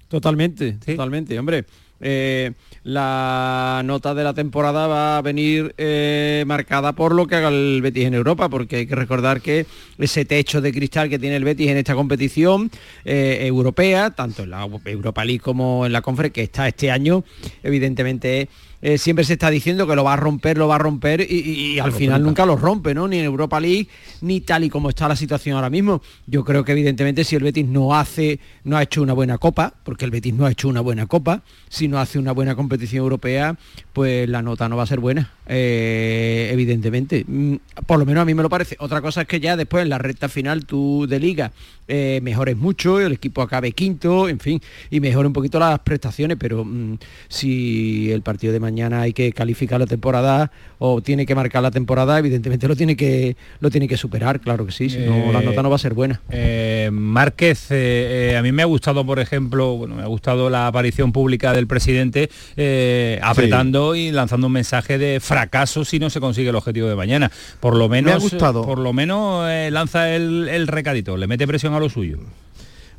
Totalmente, 0.08 0.74
totalmente, 0.74 1.38
hombre. 1.38 1.66
Eh, 2.00 2.52
la 2.84 3.82
nota 3.86 4.14
de 4.14 4.24
la 4.24 4.34
temporada 4.34 4.88
va 4.88 5.18
a 5.18 5.22
venir 5.22 5.74
eh, 5.78 6.44
marcada 6.48 6.94
por 6.94 7.14
lo 7.14 7.28
que 7.28 7.36
haga 7.36 7.50
el 7.50 7.80
Betis 7.82 8.06
en 8.06 8.16
Europa, 8.16 8.50
porque 8.50 8.78
hay 8.78 8.88
que 8.88 8.96
recordar 8.96 9.42
que 9.42 9.66
ese 9.98 10.26
techo 10.26 10.62
de 10.62 10.72
cristal 10.72 11.10
que 11.10 11.20
tiene 11.20 11.36
el 11.36 11.44
Betis 11.44 11.70
en 11.70 11.78
esta 11.78 11.94
competición 11.94 12.72
eh, 13.06 13.40
europea, 13.42 14.10
tanto 14.12 14.44
en 14.44 14.52
la 14.52 14.68
Europa 14.86 15.24
League 15.24 15.42
como 15.42 15.86
en 15.86 15.94
la 15.94 16.02
Conference, 16.02 16.34
que 16.34 16.44
está 16.44 16.68
este 16.68 16.90
año, 16.90 17.24
evidentemente 17.62 18.50
eh, 18.82 18.98
siempre 18.98 19.24
se 19.26 19.34
está 19.34 19.50
diciendo 19.50 19.86
que 19.88 19.96
lo 19.96 20.04
va 20.04 20.14
a 20.14 20.18
romper, 20.18 20.58
lo 20.58 20.68
va 20.68 20.76
a 20.76 20.80
romper 20.80 21.22
y, 21.22 21.26
y- 21.36 21.74
y 21.76 21.80
al 21.80 21.92
final 21.92 22.24
nunca 22.24 22.46
lo 22.46 22.56
rompe, 22.56 22.94
¿no? 22.94 23.08
Ni 23.08 23.18
en 23.20 23.26
Europa 23.26 23.60
League, 23.60 23.88
ni 24.22 24.42
tal 24.42 24.64
y 24.64 24.70
como 24.70 24.90
está 24.90 25.08
la 25.08 25.16
situación 25.16 25.56
ahora 25.56 25.70
mismo. 25.70 26.02
Yo 26.28 26.44
creo 26.44 26.64
que 26.66 26.72
evidentemente 26.72 27.24
si 27.24 27.36
el 27.36 27.44
Betis 27.44 27.68
no 27.68 27.96
hace, 27.96 28.40
no 28.64 28.78
ha 28.78 28.84
hecho 28.84 29.02
una 29.02 29.14
buena 29.14 29.38
copa, 29.38 29.74
porque 29.84 30.06
el 30.06 30.12
Betis 30.12 30.34
no 30.34 30.46
ha 30.46 30.52
hecho 30.52 30.68
una 30.68 30.82
buena 30.82 31.06
copa, 31.08 31.44
si 31.70 31.88
no 31.88 32.00
hace 32.00 32.20
una 32.20 32.32
buena 32.32 32.56
competición 32.56 33.04
europea, 33.04 33.58
pues 33.94 34.28
la 34.28 34.42
nota 34.42 34.68
no 34.70 34.78
va 34.78 34.84
a 34.84 34.88
ser 34.88 35.00
buena, 35.00 35.32
eh, 35.54 36.50
evidentemente. 36.54 37.26
Mm, 37.28 37.56
Por 37.86 38.00
lo 38.00 38.06
menos 38.06 38.22
a 38.22 38.26
mí 38.26 38.34
me 38.34 38.42
lo 38.42 38.50
parece. 38.50 38.78
Otra 38.80 39.02
cosa 39.02 39.22
es 39.22 39.28
que 39.28 39.40
ya 39.42 39.58
después 39.58 39.84
en 39.84 39.90
la 39.90 39.98
recta 39.98 40.30
final 40.30 40.66
tú 40.66 41.06
de 41.10 41.20
liga 41.20 41.52
eh, 41.90 42.22
mejores 42.24 42.56
mucho, 42.56 43.02
el 43.02 43.12
equipo 43.12 43.42
acabe 43.42 43.74
quinto, 43.74 44.30
en 44.30 44.40
fin, 44.40 44.62
y 44.90 45.02
mejore 45.02 45.28
un 45.28 45.34
poquito 45.34 45.60
las 45.60 45.78
prestaciones, 45.80 46.38
pero 46.40 46.64
mm, 46.64 46.98
si 47.28 48.10
el 48.12 48.22
partido 48.22 48.54
de 48.54 48.62
mañana 48.62 49.02
hay 49.02 49.12
que 49.12 49.34
calificar 49.34 49.78
la 49.80 49.88
temporada 49.88 50.52
o 50.80 51.02
tiene 51.02 51.26
que 51.26 51.36
marcar 51.36 51.62
la 51.64 51.72
temporada, 51.72 52.18
evidentemente 52.18 52.68
lo 52.70 52.76
tiene 52.78 52.96
que 52.96 53.36
lo 53.60 53.70
tiene 53.70 53.90
que 53.90 53.98
superar, 53.98 54.40
claro 54.40 54.66
que 54.66 54.72
sí, 54.72 54.90
si 54.90 55.00
no 55.00 55.34
la 55.34 55.42
Eh, 55.42 55.46
nota 55.46 55.62
no 55.64 55.70
va 55.70 55.76
a 55.76 55.80
ser 55.80 55.94
buena. 55.94 56.22
Eh, 56.30 56.90
Márquez, 56.94 57.72
eh, 57.72 58.32
eh, 58.32 58.38
a 58.38 58.42
mí 58.42 58.54
me 58.54 58.62
ha 58.62 58.66
gustado, 58.66 59.06
por 59.06 59.20
ejemplo, 59.20 59.76
bueno, 59.76 59.96
me 59.96 60.04
ha 60.04 60.08
gustado 60.08 60.50
la 60.50 60.68
aparición 60.68 61.12
pública 61.12 61.52
del 61.52 61.68
presidente 61.68 62.30
eh, 62.56 63.20
apretando 63.22 63.96
y 63.96 64.12
lanzando 64.12 64.48
un 64.48 64.54
mensaje 64.54 64.98
de 64.98 65.20
fracaso 65.42 65.84
si 65.86 65.98
no 66.00 66.10
se 66.10 66.20
consigue 66.20 66.50
el 66.50 66.56
objetivo 66.56 66.88
de 66.88 66.96
mañana. 66.96 67.32
Por 67.60 67.76
lo 67.76 67.90
menos, 67.90 68.12
Me 68.12 68.16
ha 68.16 68.20
gustado. 68.20 68.64
por 68.64 68.78
lo 68.78 68.94
menos 68.94 69.48
eh, 69.50 69.70
lanza 69.72 70.10
el, 70.14 70.48
el 70.50 70.68
recadito, 70.68 71.18
le 71.18 71.26
mete 71.28 71.48
presión 71.48 71.74
a 71.74 71.80
lo 71.80 71.90
suyo. 71.90 72.20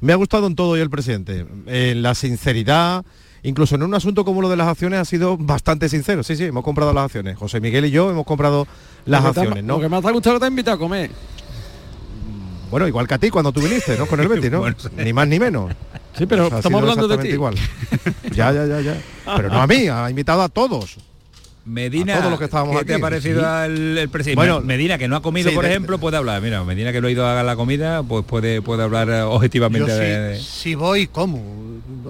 Me 0.00 0.12
ha 0.12 0.16
gustado 0.16 0.48
en 0.48 0.56
todo 0.56 0.76
y 0.76 0.80
el 0.80 0.90
presidente. 0.90 1.46
En 1.66 2.02
la 2.02 2.14
sinceridad, 2.16 3.04
incluso 3.44 3.76
en 3.76 3.84
un 3.84 3.94
asunto 3.94 4.24
como 4.24 4.42
lo 4.42 4.48
de 4.48 4.56
las 4.56 4.66
acciones 4.66 4.98
ha 4.98 5.04
sido 5.04 5.36
bastante 5.38 5.88
sincero. 5.88 6.24
Sí, 6.24 6.34
sí, 6.34 6.44
hemos 6.46 6.64
comprado 6.64 6.92
las 6.92 7.04
acciones. 7.04 7.38
José 7.38 7.60
Miguel 7.60 7.84
y 7.84 7.90
yo 7.92 8.10
hemos 8.10 8.26
comprado 8.26 8.66
las 9.06 9.24
acciones, 9.24 9.62
¿no? 9.62 9.74
Lo 9.76 9.80
que 9.80 9.88
más 9.88 10.02
te 10.02 10.08
ha 10.08 10.12
gustado 10.12 10.40
te 10.40 10.46
ha 10.46 10.48
invitado 10.48 10.74
a 10.74 10.80
comer. 10.80 11.10
Bueno, 12.72 12.88
igual 12.88 13.06
que 13.06 13.14
a 13.14 13.18
ti 13.18 13.30
cuando 13.30 13.52
tú 13.52 13.60
viniste, 13.60 13.96
¿no? 13.96 14.06
Con 14.06 14.18
el 14.18 14.26
Betis, 14.32 14.50
¿no? 14.50 14.64
Ni 14.96 15.12
más 15.12 15.28
ni 15.28 15.38
menos. 15.38 15.72
Sí, 16.18 16.26
pero 16.26 16.46
O 16.46 16.48
sea, 16.48 16.56
ha 16.56 16.60
estamos 16.60 16.80
hablando 16.80 17.06
de 17.06 17.18
ti. 17.18 17.28
igual. 17.28 17.54
Ya, 18.34 18.50
ya, 18.50 18.64
ya, 18.66 18.80
ya. 18.80 18.96
Pero 19.36 19.50
no 19.50 19.60
a 19.60 19.66
mí, 19.66 19.86
ha 19.88 20.08
invitado 20.08 20.40
a 20.42 20.48
todos. 20.48 20.96
Medina, 21.64 22.14
A 22.14 22.18
todos 22.18 22.30
los 22.30 22.38
que 22.40 22.46
estábamos 22.46 22.76
¿qué 22.80 22.84
te 22.84 22.94
ha 22.94 22.98
parecido 22.98 23.40
Sí. 23.40 23.46
al 23.46 23.98
el 23.98 24.08
presidente? 24.08 24.34
Bueno, 24.36 24.60
Medina, 24.62 24.98
que 24.98 25.06
no 25.06 25.14
ha 25.14 25.22
comido, 25.22 25.48
sí, 25.48 25.54
por 25.54 25.64
de- 25.64 25.70
ejemplo, 25.70 25.98
puede 25.98 26.16
hablar. 26.16 26.42
Mira, 26.42 26.64
Medina 26.64 26.90
que 26.90 27.00
no 27.00 27.06
ha 27.06 27.10
ido 27.10 27.24
a 27.26 27.40
la 27.44 27.54
comida, 27.54 28.02
pues 28.02 28.24
puede, 28.24 28.60
puede 28.62 28.82
hablar 28.82 29.08
eh, 29.10 29.22
objetivamente 29.22 29.88
Yo 29.88 29.94
de- 29.96 30.18
de- 30.18 30.40
si, 30.40 30.74
voy, 30.74 31.06
como. 31.06 31.40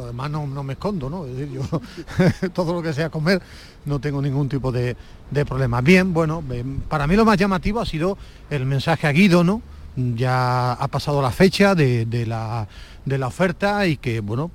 Además 0.02 0.30
no, 0.30 0.46
no 0.46 0.62
me 0.62 0.72
escondo, 0.72 1.10
¿no? 1.10 1.26
Es 1.26 1.36
decir, 1.36 1.52
yo 1.52 1.80
todo 2.54 2.72
lo 2.72 2.82
que 2.82 2.92
sea 2.94 3.10
comer 3.10 3.42
no 3.84 3.98
tengo 4.00 4.22
ningún 4.22 4.48
tipo 4.48 4.72
de, 4.72 4.96
de 5.30 5.44
problema. 5.44 5.80
Bien, 5.82 6.14
bueno, 6.14 6.42
eh, 6.50 6.64
para 6.88 7.06
mí 7.06 7.14
lo 7.14 7.24
más 7.26 7.36
llamativo 7.36 7.80
ha 7.80 7.86
sido 7.86 8.16
el 8.48 8.64
mensaje 8.64 9.06
a 9.06 9.12
Guido, 9.12 9.44
¿no? 9.44 9.60
Ya 9.96 10.72
ha 10.72 10.88
pasado 10.88 11.20
la 11.20 11.30
fecha 11.30 11.74
de, 11.74 12.06
de 12.06 12.24
la, 12.24 12.66
de 13.04 13.18
la 13.18 13.26
oferta 13.26 13.86
y 13.86 13.96
que, 13.96 14.20
bueno, 14.20 14.50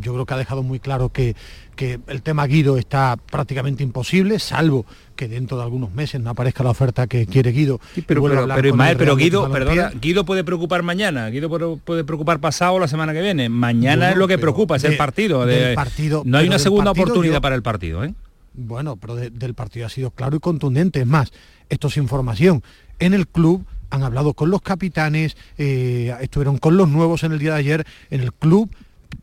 yo 0.00 0.12
creo 0.12 0.26
que 0.26 0.34
ha 0.34 0.36
dejado 0.36 0.62
muy 0.62 0.78
claro 0.78 1.08
que, 1.08 1.34
que 1.74 1.98
el 2.06 2.22
tema 2.22 2.46
Guido 2.46 2.78
está 2.78 3.16
prácticamente 3.16 3.82
imposible, 3.82 4.38
salvo 4.38 4.86
que 5.16 5.26
dentro 5.28 5.56
de 5.56 5.64
algunos 5.64 5.92
meses 5.92 6.20
no 6.20 6.30
aparezca 6.30 6.62
la 6.62 6.70
oferta 6.70 7.06
que 7.08 7.26
quiere 7.26 7.50
Guido. 7.52 7.80
y 7.96 8.02
Pero, 8.02 8.22
pero, 8.22 8.46
pero 8.54 8.68
Ismael, 8.68 8.96
Guido, 9.16 9.50
perdona, 9.50 9.90
Guido 10.00 10.24
puede 10.24 10.44
preocupar 10.44 10.82
mañana, 10.84 11.28
Guido 11.30 11.48
puede, 11.48 12.04
preocupar 12.04 12.38
pasado 12.40 12.74
o 12.74 12.78
la 12.78 12.88
semana 12.88 13.12
que 13.12 13.22
viene. 13.22 13.48
Mañana 13.48 14.10
es 14.10 14.16
lo 14.16 14.28
que 14.28 14.38
preocupa, 14.38 14.76
es 14.76 14.84
el 14.84 14.96
partido. 14.96 15.44
de- 15.46 15.74
partido- 15.74 16.22
no 16.24 16.38
hay 16.38 16.46
una 16.46 16.58
segunda 16.60 16.92
oportunidad 16.92 17.34
yo- 17.34 17.40
para 17.40 17.56
el 17.56 17.62
partido, 17.62 18.04
¿eh? 18.04 18.14
Bueno, 18.56 18.96
pero 18.96 19.16
de- 19.16 19.30
del 19.30 19.54
partido 19.54 19.86
ha 19.86 19.88
sido 19.88 20.10
claro 20.12 20.36
y 20.36 20.40
contundente. 20.40 21.00
Es 21.00 21.06
más, 21.08 21.32
esto 21.68 21.88
es 21.88 21.96
información. 21.96 22.62
En 23.00 23.12
el 23.14 23.26
club 23.26 23.66
han 23.94 24.02
hablado 24.02 24.34
con 24.34 24.50
los 24.50 24.60
capitanes, 24.60 25.36
eh, 25.56 26.14
estuvieron 26.20 26.58
con 26.58 26.76
los 26.76 26.88
nuevos 26.88 27.22
en 27.22 27.32
el 27.32 27.38
día 27.38 27.52
de 27.52 27.58
ayer. 27.58 27.86
En 28.10 28.20
el 28.20 28.32
club, 28.32 28.70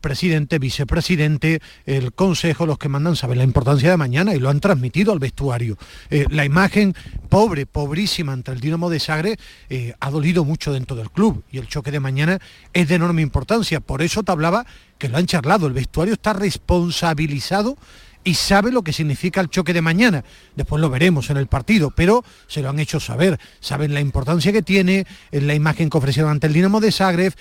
presidente, 0.00 0.58
vicepresidente, 0.58 1.60
el 1.86 2.12
consejo, 2.12 2.66
los 2.66 2.78
que 2.78 2.88
mandan 2.88 3.16
saben 3.16 3.38
la 3.38 3.44
importancia 3.44 3.90
de 3.90 3.96
mañana 3.96 4.34
y 4.34 4.38
lo 4.38 4.48
han 4.48 4.60
transmitido 4.60 5.12
al 5.12 5.18
vestuario. 5.18 5.76
Eh, 6.10 6.26
la 6.30 6.44
imagen 6.44 6.94
pobre, 7.28 7.66
pobrísima 7.66 8.32
ante 8.32 8.52
el 8.52 8.60
Dinamo 8.60 8.90
de 8.90 9.00
Sagre 9.00 9.36
eh, 9.68 9.94
ha 10.00 10.10
dolido 10.10 10.44
mucho 10.44 10.72
dentro 10.72 10.96
del 10.96 11.10
club 11.10 11.44
y 11.50 11.58
el 11.58 11.68
choque 11.68 11.90
de 11.90 12.00
mañana 12.00 12.38
es 12.72 12.88
de 12.88 12.94
enorme 12.94 13.22
importancia. 13.22 13.80
Por 13.80 14.02
eso 14.02 14.22
te 14.22 14.32
hablaba 14.32 14.66
que 14.98 15.08
lo 15.08 15.18
han 15.18 15.26
charlado. 15.26 15.66
El 15.66 15.72
vestuario 15.72 16.14
está 16.14 16.32
responsabilizado 16.32 17.76
y 18.24 18.34
sabe 18.34 18.70
lo 18.70 18.82
que 18.82 18.92
significa 18.92 19.40
el 19.40 19.48
choque 19.48 19.72
de 19.72 19.82
mañana. 19.82 20.24
Después 20.56 20.80
lo 20.80 20.90
veremos 20.90 21.30
en 21.30 21.36
el 21.36 21.46
partido, 21.46 21.90
pero 21.90 22.24
se 22.46 22.62
lo 22.62 22.70
han 22.70 22.78
hecho 22.78 23.00
saber. 23.00 23.38
Saben 23.60 23.94
la 23.94 24.00
importancia 24.00 24.52
que 24.52 24.62
tiene, 24.62 25.06
en 25.30 25.46
la 25.46 25.54
imagen 25.54 25.90
que 25.90 25.98
ofrecieron 25.98 26.30
ante 26.30 26.46
el 26.46 26.52
Dinamo 26.52 26.80
de 26.80 26.92
Zagreb, 26.92 27.34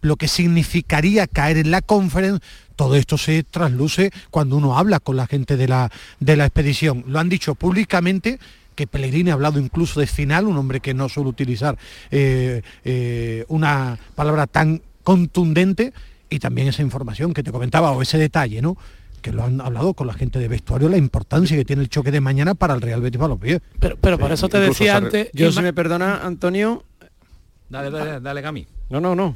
lo 0.00 0.16
que 0.16 0.28
significaría 0.28 1.26
caer 1.26 1.58
en 1.58 1.70
la 1.70 1.82
conference. 1.82 2.44
Todo 2.76 2.96
esto 2.96 3.16
se 3.18 3.44
trasluce 3.44 4.10
cuando 4.30 4.56
uno 4.56 4.76
habla 4.76 4.98
con 4.98 5.16
la 5.16 5.26
gente 5.26 5.56
de 5.56 5.68
la, 5.68 5.90
de 6.18 6.36
la 6.36 6.46
expedición. 6.46 7.04
Lo 7.06 7.20
han 7.20 7.28
dicho 7.28 7.54
públicamente 7.54 8.38
que 8.74 8.86
Pellegrini 8.88 9.30
ha 9.30 9.34
hablado 9.34 9.60
incluso 9.60 10.00
de 10.00 10.06
final, 10.06 10.46
un 10.46 10.56
hombre 10.56 10.80
que 10.80 10.94
no 10.94 11.08
suele 11.08 11.30
utilizar 11.30 11.78
eh, 12.10 12.62
eh, 12.84 13.44
una 13.48 13.98
palabra 14.16 14.48
tan 14.48 14.82
contundente 15.04 15.92
y 16.28 16.40
también 16.40 16.68
esa 16.68 16.82
información 16.82 17.32
que 17.32 17.42
te 17.42 17.52
comentaba 17.52 17.92
o 17.92 18.02
ese 18.02 18.18
detalle, 18.18 18.60
¿no? 18.60 18.76
Que 19.24 19.32
lo 19.32 19.42
han 19.42 19.58
hablado 19.62 19.94
con 19.94 20.06
la 20.06 20.12
gente 20.12 20.38
de 20.38 20.48
vestuario, 20.48 20.90
la 20.90 20.98
importancia 20.98 21.56
que 21.56 21.64
tiene 21.64 21.80
el 21.80 21.88
choque 21.88 22.10
de 22.10 22.20
mañana 22.20 22.54
para 22.54 22.74
el 22.74 22.82
Real 22.82 23.00
Betis 23.00 23.18
Balompié. 23.18 23.60
Pero, 23.80 23.96
pero 23.98 24.18
por 24.18 24.30
eso 24.30 24.50
te 24.50 24.60
decía 24.60 24.98
antes... 24.98 25.30
Yo 25.32 25.50
si 25.50 25.62
me 25.62 25.72
perdona, 25.72 26.26
Antonio. 26.26 26.84
Dale, 27.70 27.90
dale, 27.90 28.20
dale, 28.20 28.40
Gami. 28.42 28.66
No, 28.90 29.00
no, 29.00 29.14
no. 29.14 29.34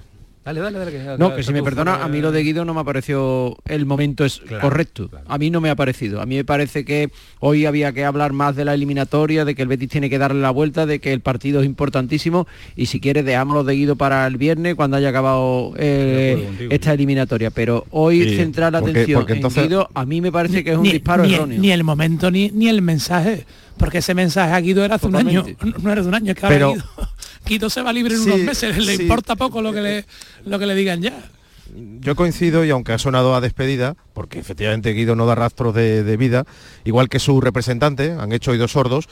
Dale, 0.49 0.61
dale, 0.61 0.79
dale. 0.79 0.91
que- 0.93 1.17
No, 1.19 1.35
que 1.37 1.43
si 1.43 1.53
me 1.53 1.63
perdona, 1.63 1.93
fuera 1.93 2.05
a 2.07 2.09
mí 2.09 2.21
lo 2.23 2.33
de 2.33 2.43
Guido 2.43 2.65
no 2.65 2.73
me 2.73 2.81
ha 2.81 2.85
parecido 2.85 3.59
el 3.67 3.85
momento 3.85 4.25
es 4.25 4.39
Claro, 4.39 4.63
correcto. 4.63 5.11
A 5.27 5.37
mí 5.37 5.51
no 5.51 5.61
me 5.61 5.69
ha 5.69 5.77
parecido. 5.77 6.23
A 6.23 6.27
mí 6.27 6.37
me 6.37 6.45
parece 6.45 6.87
que 6.87 7.11
hoy 7.41 7.67
había 7.67 7.93
que 7.93 8.07
hablar 8.07 8.33
más 8.33 8.57
de 8.57 8.65
la 8.65 8.73
eliminatoria, 8.73 9.45
de 9.45 9.55
que 9.55 9.61
el 9.61 9.69
Betis 9.69 9.91
tiene 9.91 10.09
que 10.09 10.17
darle 10.17 10.41
la 10.41 10.51
vuelta, 10.51 10.87
de 10.87 11.01
que 11.01 11.13
el 11.13 11.21
partido 11.21 11.61
es 11.61 11.67
importantísimo 11.67 12.47
y 12.77 12.87
si 12.87 12.99
quieres 12.99 13.27
dejámoslo 13.27 13.63
de 13.65 13.75
Guido 13.75 13.97
para 13.97 14.27
el 14.27 14.39
viernes 14.39 14.75
cuando 14.75 14.97
haya 14.97 15.11
acabado 15.11 15.75
eh, 15.77 16.43
contigo, 16.47 16.73
esta 16.73 16.95
eliminatoria. 16.95 17.51
Pero 17.51 17.85
hoy 17.91 18.23
Sí, 18.31 18.37
centrar 18.37 18.73
la 18.73 18.81
porque- 18.81 18.93
atención 18.93 19.21
porque 19.21 19.33
en 19.35 19.39
entonces- 19.39 19.63
Guido 19.65 19.91
a 19.93 20.07
mí 20.07 20.23
me 20.23 20.33
parece 20.33 20.65
que 20.65 20.71
es 20.71 20.77
un 20.79 20.85
ni, 20.85 20.93
disparo 20.93 21.25
ni- 21.27 21.35
erróneo. 21.35 21.61
ni 21.61 21.71
el 21.73 21.85
momento 21.85 22.31
ni, 22.31 22.51
ni 22.53 22.69
el 22.69 22.81
mensaje 22.81 23.45
porque 23.77 23.99
ese 23.99 24.13
mensaje 24.13 24.53
a 24.55 24.61
Guido 24.61 24.85
era 24.85 24.97
hace 24.97 25.07
un 25.07 25.15
año 25.15 25.45
no 25.83 25.93
era 25.93 26.03
de 26.03 26.09
un 26.09 26.15
año 26.15 26.33
es 26.33 26.39
que 26.39 26.47
ahora 26.47 26.57
Pero- 26.59 26.75
Guido 27.49 27.71
se 27.71 27.83
va 27.83 27.93
libre 27.93 28.15
en 28.15 28.21
Sí, 28.23 28.27
unos 28.29 28.41
meses 28.41 28.77
le 28.79 28.97
sí. 28.97 29.03
importa 29.03 29.35
poco 29.37 29.63
lo 29.63 29.73
que 29.73 29.81
le 29.81 30.05
lo 30.45 30.59
que 30.59 30.67
le 30.67 30.75
digan 30.75 31.03
ya 31.03 31.13
Yo 32.01 32.15
coincido 32.15 32.65
y 32.65 32.71
aunque 32.71 32.93
ha 32.93 32.99
sonado 32.99 33.35
a 33.35 33.41
despedida, 33.41 33.97
porque 34.15 34.39
efectivamente 34.39 34.93
Guido 34.93 35.17
no 35.17 35.27
da 35.27 35.35
rastros 35.35 35.75
de, 35.75 36.03
de 36.05 36.17
vida, 36.17 36.45
igual 36.85 37.09
que 37.09 37.19
su 37.19 37.41
representante, 37.41 38.13
han 38.19 38.33
hecho 38.33 38.53
oídos 38.53 38.73
sordos, 38.73 39.07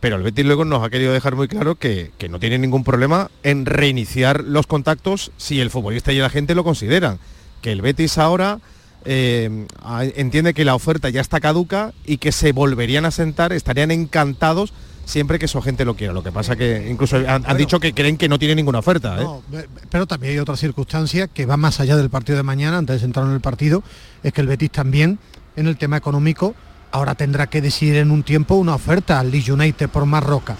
pero 0.00 0.16
el 0.16 0.22
Betis 0.22 0.46
luego 0.46 0.64
nos 0.64 0.82
ha 0.84 0.90
querido 0.90 1.12
dejar 1.12 1.34
muy 1.34 1.48
claro 1.48 1.74
que, 1.74 2.12
que 2.18 2.28
no 2.28 2.38
tiene 2.38 2.58
ningún 2.58 2.84
problema 2.84 3.30
en 3.42 3.66
reiniciar 3.66 4.44
los 4.44 4.66
contactos 4.66 5.32
si 5.36 5.60
el 5.60 5.70
futbolista 5.70 6.12
y 6.12 6.18
la 6.18 6.30
gente 6.30 6.54
lo 6.54 6.62
consideran. 6.64 7.18
Que 7.62 7.72
el 7.72 7.82
Betis 7.82 8.16
ahora 8.16 8.60
eh, 9.04 9.66
entiende 10.14 10.54
que 10.54 10.64
la 10.64 10.76
oferta 10.76 11.08
ya 11.10 11.20
está 11.20 11.40
caduca 11.40 11.92
y 12.06 12.18
que 12.18 12.30
se 12.32 12.52
volverían 12.52 13.04
a 13.06 13.10
sentar, 13.10 13.52
estarían 13.52 13.90
encantados 13.90 14.72
siempre 15.08 15.38
que 15.38 15.48
su 15.48 15.60
gente 15.62 15.86
lo 15.86 15.96
quiera. 15.96 16.12
Lo 16.12 16.22
que 16.22 16.30
pasa 16.30 16.54
que 16.54 16.86
incluso 16.90 17.16
han, 17.16 17.26
han 17.28 17.42
Bueno. 17.42 17.56
dicho 17.56 17.80
que 17.80 17.94
creen 17.94 18.18
que 18.18 18.28
no 18.28 18.38
tiene 18.38 18.54
ninguna 18.54 18.80
oferta. 18.80 19.16
¿eh? 19.18 19.24
No, 19.24 19.42
be- 19.48 19.66
pero 19.90 20.06
también 20.06 20.34
hay 20.34 20.38
otra 20.38 20.54
circunstancia 20.56 21.28
que 21.28 21.46
va 21.46 21.56
más 21.56 21.80
allá 21.80 21.96
del 21.96 22.10
partido 22.10 22.36
de 22.36 22.42
mañana, 22.42 22.76
antes 22.76 23.00
de 23.00 23.06
entrar 23.06 23.24
en 23.26 23.32
el 23.32 23.40
partido, 23.40 23.82
es 24.22 24.32
que 24.34 24.42
el 24.42 24.46
Betis 24.46 24.70
también, 24.70 25.18
en 25.56 25.66
el 25.66 25.78
tema 25.78 25.96
económico, 25.96 26.54
ahora 26.92 27.14
tendrá 27.14 27.46
que 27.46 27.62
decidir 27.62 27.96
en 27.96 28.10
un 28.10 28.22
tiempo 28.22 28.54
una 28.56 28.74
oferta 28.74 29.18
al 29.18 29.30
Leeds 29.30 29.48
United 29.48 29.88
por 29.88 30.04
Marroca. 30.04 30.56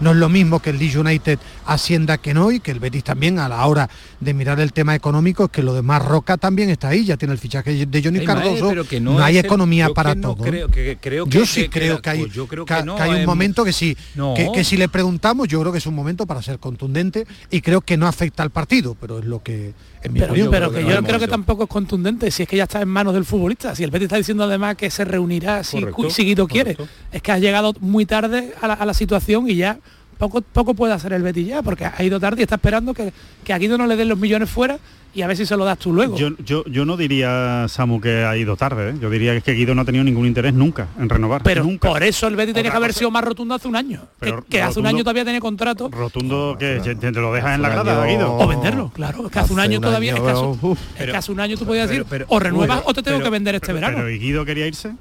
No 0.00 0.10
es 0.10 0.16
lo 0.18 0.28
mismo 0.28 0.60
que 0.60 0.70
el 0.70 0.78
Leeds 0.78 0.96
United 0.96 1.38
ascienda 1.66 2.18
que 2.18 2.32
no 2.34 2.50
y 2.52 2.60
que 2.60 2.70
el 2.70 2.80
Betis 2.80 3.04
también 3.04 3.38
a 3.38 3.48
la 3.48 3.66
hora 3.66 3.88
de 4.20 4.34
mirar 4.34 4.60
el 4.60 4.72
tema 4.72 4.94
económico 4.94 5.44
es 5.44 5.50
que 5.50 5.62
lo 5.62 5.74
demás 5.74 6.04
Roca 6.04 6.36
también 6.36 6.70
está 6.70 6.88
ahí, 6.88 7.04
ya 7.04 7.16
tiene 7.16 7.32
el 7.34 7.38
fichaje 7.38 7.86
de 7.86 8.02
Johnny 8.02 8.20
Ismael, 8.20 8.38
Cardoso, 8.40 8.68
pero 8.68 8.84
que 8.84 9.00
no, 9.00 9.18
hay 9.18 9.38
el- 9.38 9.44
economía 9.44 9.88
para 9.90 10.14
que 10.14 10.20
no 10.20 10.34
todo. 10.34 10.44
creo- 10.44 10.68
que- 10.68 10.98
creo 11.00 11.26
yo 11.26 11.40
que- 11.40 11.46
sí 11.46 11.62
que- 11.62 11.70
creo 11.70 12.00
que- 12.00 12.10
hay, 12.10 12.20
pues 12.20 12.32
yo 12.32 12.46
creo 12.46 12.64
que- 12.64 12.74
que 12.74 12.82
no, 12.84 12.96
que 12.96 13.02
hay 13.02 13.20
un 13.20 13.26
momento 13.26 13.64
que 13.64 13.72
sí, 13.72 13.96
no. 14.14 14.34
que, 14.34 14.50
que 14.52 14.64
si 14.64 14.76
le 14.76 14.88
preguntamos 14.88 15.48
yo 15.48 15.60
creo 15.60 15.72
que 15.72 15.78
es 15.78 15.86
un 15.86 15.94
momento 15.94 16.26
para 16.26 16.40
ser 16.42 16.58
contundente 16.58 17.26
y 17.50 17.60
creo 17.60 17.80
que 17.80 17.96
no 17.96 18.06
afecta 18.06 18.42
al 18.42 18.50
partido, 18.50 18.96
pero 19.00 19.18
es 19.18 19.24
lo 19.24 19.42
que 19.42 19.74
en 20.02 20.12
mi 20.12 20.20
Pero, 20.20 20.32
opinión. 20.32 20.50
pero 20.52 20.70
que 20.72 20.82
no 20.82 20.90
yo 20.90 21.02
creo 21.02 21.18
que 21.18 21.26
tampoco 21.28 21.64
es 21.64 21.68
contundente, 21.68 22.30
si 22.30 22.44
es 22.44 22.48
que 22.48 22.56
ya 22.56 22.64
está 22.64 22.80
en 22.80 22.88
manos 22.88 23.12
del 23.14 23.24
futbolista. 23.24 23.74
Si 23.74 23.82
el 23.82 23.90
Betis 23.90 24.04
está 24.06 24.16
diciendo 24.16 24.44
además 24.44 24.76
que 24.76 24.88
se 24.88 25.04
reunirá 25.04 25.64
si, 25.64 25.80
Correcto, 25.80 26.10
si 26.10 26.24
Guido 26.24 26.46
quiere. 26.46 26.76
Es 27.10 27.22
que 27.22 27.32
ha 27.32 27.38
llegado 27.38 27.72
muy 27.80 28.06
tarde 28.06 28.52
a 28.60 28.68
la, 28.68 28.74
a 28.74 28.86
la 28.86 28.94
situación 28.94 29.50
y 29.50 29.56
ya 29.56 29.78
poco, 30.18 30.40
poco 30.40 30.74
puede 30.74 30.92
hacer 30.94 31.12
el 31.12 31.22
Betis 31.22 31.46
ya, 31.46 31.62
porque 31.62 31.84
ha 31.86 32.02
ido 32.02 32.18
tarde 32.20 32.40
y 32.40 32.42
está 32.42 32.56
esperando 32.56 32.94
que, 32.94 33.12
que 33.44 33.52
a 33.52 33.58
Guido 33.58 33.76
no 33.78 33.86
le 33.86 33.96
den 33.96 34.08
los 34.08 34.18
millones 34.18 34.48
fuera 34.50 34.78
y 35.14 35.22
a 35.22 35.26
ver 35.26 35.36
si 35.36 35.46
se 35.46 35.56
lo 35.56 35.64
das 35.64 35.78
tú 35.78 35.94
luego. 35.94 36.14
Yo, 36.18 36.30
yo, 36.44 36.62
yo 36.66 36.84
no 36.84 36.96
diría, 36.98 37.64
Samu, 37.68 38.02
que 38.02 38.24
ha 38.24 38.36
ido 38.36 38.54
tarde. 38.56 38.90
¿eh? 38.90 38.94
Yo 39.00 39.08
diría 39.08 39.40
que 39.40 39.52
Guido 39.52 39.74
no 39.74 39.80
ha 39.80 39.84
tenido 39.86 40.04
ningún 40.04 40.26
interés 40.26 40.52
nunca 40.52 40.88
en 40.98 41.08
renovar. 41.08 41.42
pero 41.42 41.64
nunca. 41.64 41.88
por 41.88 42.02
eso 42.02 42.26
el 42.26 42.36
Betis 42.36 42.52
tenía 42.54 42.70
que 42.70 42.76
haber 42.76 42.92
sido 42.92 43.10
más 43.10 43.24
rotundo 43.24 43.54
hace 43.54 43.66
un 43.66 43.76
año. 43.76 44.02
Que, 44.50 44.60
hace 44.60 44.78
un 44.78 44.86
año 44.86 44.98
todavía 44.98 45.24
tenía 45.24 45.40
contrato. 45.40 45.88
Rotundo 45.90 46.56
que 46.58 46.80
te 46.84 46.94
te 46.94 47.12
lo 47.12 47.32
dejas 47.32 47.54
en 47.54 47.62
la 47.62 47.70
grada, 47.70 48.02
año- 48.02 48.12
Guido. 48.12 48.36
O 48.36 48.46
venderlo, 48.46 48.90
claro. 48.94 49.24
Es 49.26 49.32
que 49.32 49.38
hace 49.38 49.52
un 49.54 49.60
año 49.60 49.80
todavía, 49.80 50.12
es 50.14 50.20
que 50.20 50.28
hace, 50.28 50.38
año, 50.40 50.58
uf. 50.60 50.78
es 50.98 51.06
que 51.06 51.16
hace 51.16 51.32
un 51.32 51.40
año 51.40 51.56
tú 51.56 51.64
podías 51.64 51.88
decir, 51.88 52.04
pero- 52.10 52.26
o 52.28 52.38
renuevas 52.38 52.78
pero- 52.80 52.90
o 52.90 52.94
te 52.94 53.02
tengo 53.02 53.16
pero- 53.18 53.24
que 53.24 53.30
vender 53.30 53.54
este 53.54 53.72
verano. 53.72 53.96
Pero 53.96 54.10
¿y 54.10 54.18
Guido 54.18 54.44
quería 54.44 54.66
irse? 54.66 54.92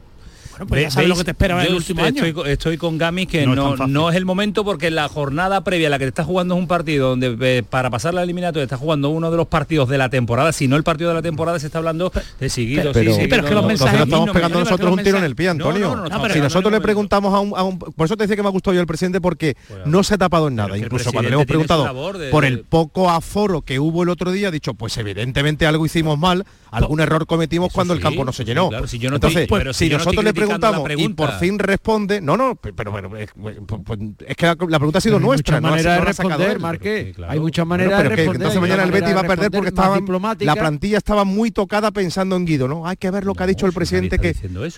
Bueno, 0.58 0.68
pues 0.70 0.82
ya 0.84 0.92
sabes 0.92 1.10
lo 1.10 1.16
que 1.16 1.24
te 1.24 1.32
espera 1.32 1.62
en 1.62 1.68
el 1.68 1.76
último 1.76 2.06
estoy, 2.06 2.30
año. 2.30 2.46
Estoy 2.46 2.78
con 2.78 2.98
Gamis 2.98 3.28
que 3.28 3.46
No 3.46 3.74
es 3.74 3.88
no, 3.90 4.10
es 4.10 4.16
el 4.16 4.26
momento 4.26 4.64
porque 4.64 4.90
la 4.92 5.08
jornada 5.10 5.64
previa 5.64 5.88
a 5.88 5.90
la 5.92 6.00
que 6.00 6.06
te 6.06 6.10
estás 6.10 6.26
jugando 6.26 6.56
es 6.56 6.60
un 6.62 6.68
partido 6.68 7.10
donde 7.10 7.36
eh, 7.42 7.64
para 7.64 7.90
pasar 7.90 8.14
la 8.14 8.24
eliminatoria 8.24 8.64
estás 8.64 8.80
jugando 8.80 9.10
uno 9.10 9.32
de 9.32 9.38
los 9.38 9.48
partidos 9.48 9.90
de 9.90 9.98
la 9.98 10.10
temporada, 10.10 10.52
si 10.52 10.68
no 10.68 10.76
el 10.76 10.84
partido 10.84 11.10
de 11.10 11.16
la 11.16 11.22
temporada 11.22 11.60
se 11.60 11.66
está 11.68 11.80
hablando 11.80 12.12
de 12.40 12.50
seguido. 12.50 12.92
pero- 12.94 13.14
sí, 13.14 13.22
sí, 13.22 13.28
pero 13.30 13.44
es 13.44 13.50
que 13.50 13.54
los 13.56 13.64
no, 13.64 13.68
mensajes- 13.70 13.94
Entonces 13.94 14.00
no, 14.00 14.18
nos 14.18 14.28
estamos 14.28 14.34
pegando 14.34 14.54
no, 14.60 14.64
no, 14.64 14.70
nosotros 14.70 14.90
no, 14.92 14.96
un 14.98 15.04
tiro 15.04 15.18
en 15.18 15.24
el 15.24 15.36
pie, 15.36 15.48
no, 15.48 15.54
no, 15.56 15.66
Antonio. 15.66 15.88
no, 15.90 15.96
no, 16.04 16.10
no, 16.10 16.22
pero 16.22 16.34
si 16.34 16.40
no, 16.40 16.46
nosotros 16.46 16.72
no, 16.72 16.78
le 16.78 16.82
preguntamos 16.82 17.34
a 17.34 17.40
un, 17.40 17.54
a 17.56 17.64
un- 17.64 17.80
Por 17.80 18.06
eso 18.06 18.16
te 18.18 18.24
decía 18.24 18.36
que 18.36 18.42
me 18.42 18.48
ha 18.48 18.52
gustado 18.52 18.74
yo 18.74 18.82
el 18.82 18.88
presidente 18.88 19.20
porque 19.22 19.56
no 19.86 20.04
se 20.04 20.14
ha 20.16 20.18
tapado 20.18 20.48
en 20.48 20.56
nada. 20.56 20.78
Incluso 20.78 21.12
cuando 21.12 21.30
le 21.30 21.34
hemos 21.36 21.46
preguntado 21.46 21.86
por 22.32 22.46
el 22.46 22.62
poco 22.62 23.10
aforo 23.10 23.62
que 23.62 23.80
hubo 23.80 24.04
el 24.04 24.10
otro 24.10 24.32
día, 24.32 24.48
ha 24.48 24.52
dicho, 24.52 24.74
pues 24.74 24.98
evidentemente 24.98 25.66
algo 25.68 25.86
hicimos 25.86 26.18
mal, 26.18 26.46
algún 26.78 27.00
error 27.02 27.26
cometimos 27.26 27.68
Eso 27.70 27.76
cuando 27.76 27.94
el 27.94 28.00
campo 28.00 28.24
no 28.26 28.32
se 28.34 28.44
sí, 28.44 28.48
llenó. 28.48 28.70
claro, 28.70 28.88
si 28.88 28.98
yo 29.00 29.10
no 29.10 29.16
estoy- 29.18 29.30
Entonces, 29.32 29.48
pero 29.50 29.74
si 29.74 29.86
si 29.86 29.90
yo 29.90 29.98
no 29.98 30.02
estoy 30.02 30.16
nosotros 30.16 30.24
le 30.26 30.34
preguntamos 30.34 30.90
y 30.98 31.10
por 31.10 31.32
fin 31.40 31.60
responde, 31.60 32.22
no, 32.22 32.38
no, 32.38 32.56
pero, 32.56 32.76
pero, 32.94 33.18
es, 33.18 33.30
pues, 33.40 33.58
pues, 33.86 34.00
es 34.28 34.36
que 34.36 34.46
la, 34.46 34.56
la 34.68 34.80
pregunta 34.80 34.98
ha 34.98 35.02
sido 35.02 35.18
Hay 35.18 35.24
nuestra, 35.24 35.60
muchas 35.60 35.62
no, 35.62 35.68
ha- 35.68 35.72
maneras 35.72 35.94
no 35.96 36.00
de 36.00 36.06
la 36.06 36.10
ha 36.10 36.14
sacado 36.14 36.30
responder, 36.38 36.56
él. 36.58 36.62
Marqué. 36.62 37.06
Sí, 37.08 37.14
claro. 37.14 37.34
Hay 37.34 37.40
muchas 37.40 37.66
Bueno, 37.68 37.84
maneras 37.84 38.00
pero 38.00 38.10
de 38.10 38.16
que 38.16 38.22
responder. 38.22 38.42
entonces 38.42 38.56
Hay 38.58 38.62
mañana 38.62 38.84
el 38.84 38.92
Betis 38.92 39.16
va 39.16 39.20
a 39.20 39.24
perder 39.24 39.52
porque 39.52 39.66
responder 39.70 39.74
más 39.74 39.84
estaba 39.86 39.96
diplomática. 39.98 40.46
la 40.46 40.56
plantilla 40.60 40.98
estaba 40.98 41.24
muy 41.26 41.52
tocada 41.52 41.92
pensando 41.92 42.36
en 42.36 42.46
Guido, 42.46 42.68
¿no? 42.68 42.88
Hay 42.88 42.98
que 42.98 43.12
ver 43.12 43.26
lo 43.26 43.34
que 43.36 43.44
ha 43.44 43.48
dicho 43.48 43.66
el 43.66 43.72
si 43.72 43.76
presidente 43.76 44.20
que 44.20 44.36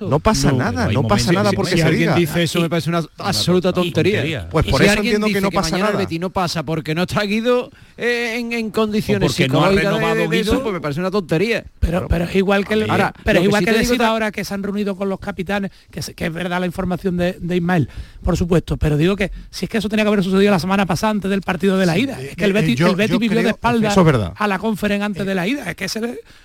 no 0.09 0.19
pasa 0.19 0.51
nada, 0.51 0.71
pero 0.87 0.89
hay 0.89 0.95
no 0.95 1.07
pasa 1.07 1.31
nada 1.31 1.49
si- 1.51 1.55
porque 1.55 1.77
se 1.77 1.83
alguien 1.83 2.01
diga. 2.09 2.15
dice 2.15 2.43
eso 2.43 2.61
me 2.61 2.69
parece 2.69 2.89
una 2.89 3.01
absoluta 3.17 3.73
tontería. 3.73 4.47
Pues 4.49 4.65
por 4.65 4.81
eso 4.81 4.93
entiendo 4.93 5.27
que 5.27 5.41
no 5.41 5.51
pasa 5.51 5.77
nada. 5.77 6.05
no 6.19 6.29
pasa 6.31 6.63
porque 6.63 6.95
no 6.95 7.03
está 7.03 7.21
Guido 7.23 7.69
eh, 7.97 8.35
en, 8.39 8.53
en 8.53 8.69
condiciones 8.71 9.29
porque 9.31 9.47
no 9.47 9.59
ha 9.65 9.69
psicológicas 9.69 9.83
de- 9.93 9.99
renovado 9.99 10.29
de 10.29 10.39
eso, 10.39 10.61
pues 10.61 10.73
me 10.73 10.81
parece 10.81 10.99
una 10.99 11.11
tontería. 11.11 11.65
Pero, 11.79 12.07
pero 12.07 12.25
es 12.25 12.35
igual 12.35 12.65
que 12.67 12.75
el- 12.75 12.89
Ahora, 12.89 13.13
pero 13.23 13.39
es 13.39 13.41
que 13.43 13.47
igual 13.47 13.59
sí 13.61 13.65
que 13.65 13.77
decir 13.77 14.03
ahora 14.03 14.31
que 14.31 14.43
se 14.45 14.53
han 14.53 14.63
reunido 14.63 14.95
con 14.95 15.09
los 15.09 15.19
capitanes, 15.19 15.71
que, 15.91 16.01
se- 16.01 16.13
que 16.13 16.25
es 16.27 16.33
verdad 16.33 16.59
la 16.59 16.65
información 16.65 17.17
de, 17.17 17.37
de 17.39 17.55
Ismael, 17.55 17.89
por 18.23 18.37
supuesto, 18.37 18.77
pero 18.77 18.97
digo 18.97 19.15
que 19.15 19.31
si 19.49 19.65
es 19.65 19.69
que 19.69 19.77
eso 19.79 19.89
tenía 19.89 20.05
que 20.05 20.09
haber 20.09 20.23
sucedido 20.23 20.51
la 20.51 20.59
semana 20.59 20.85
pasada 20.85 21.11
antes 21.11 21.29
del 21.31 21.41
partido 21.41 21.77
de 21.77 21.85
la 21.85 21.97
ida. 21.97 22.21
Es 22.21 22.35
que 22.35 22.45
el 22.45 22.51
eh, 22.51 22.53
Betis, 22.53 22.75
yo- 22.75 22.87
el 22.87 22.95
Betis 22.95 23.17
vivió 23.19 23.37
de 23.37 23.43
creo- 23.43 23.55
espalda 23.55 23.89
eso 23.89 24.01
es 24.01 24.05
verdad. 24.05 24.33
a 24.35 24.47
la 24.47 24.59
conferencia 24.59 25.05
antes 25.05 25.25
de 25.25 25.35
la 25.35 25.47
ida. 25.47 25.69
Es 25.71 25.75
que 25.75 25.85
eh, 25.85 25.89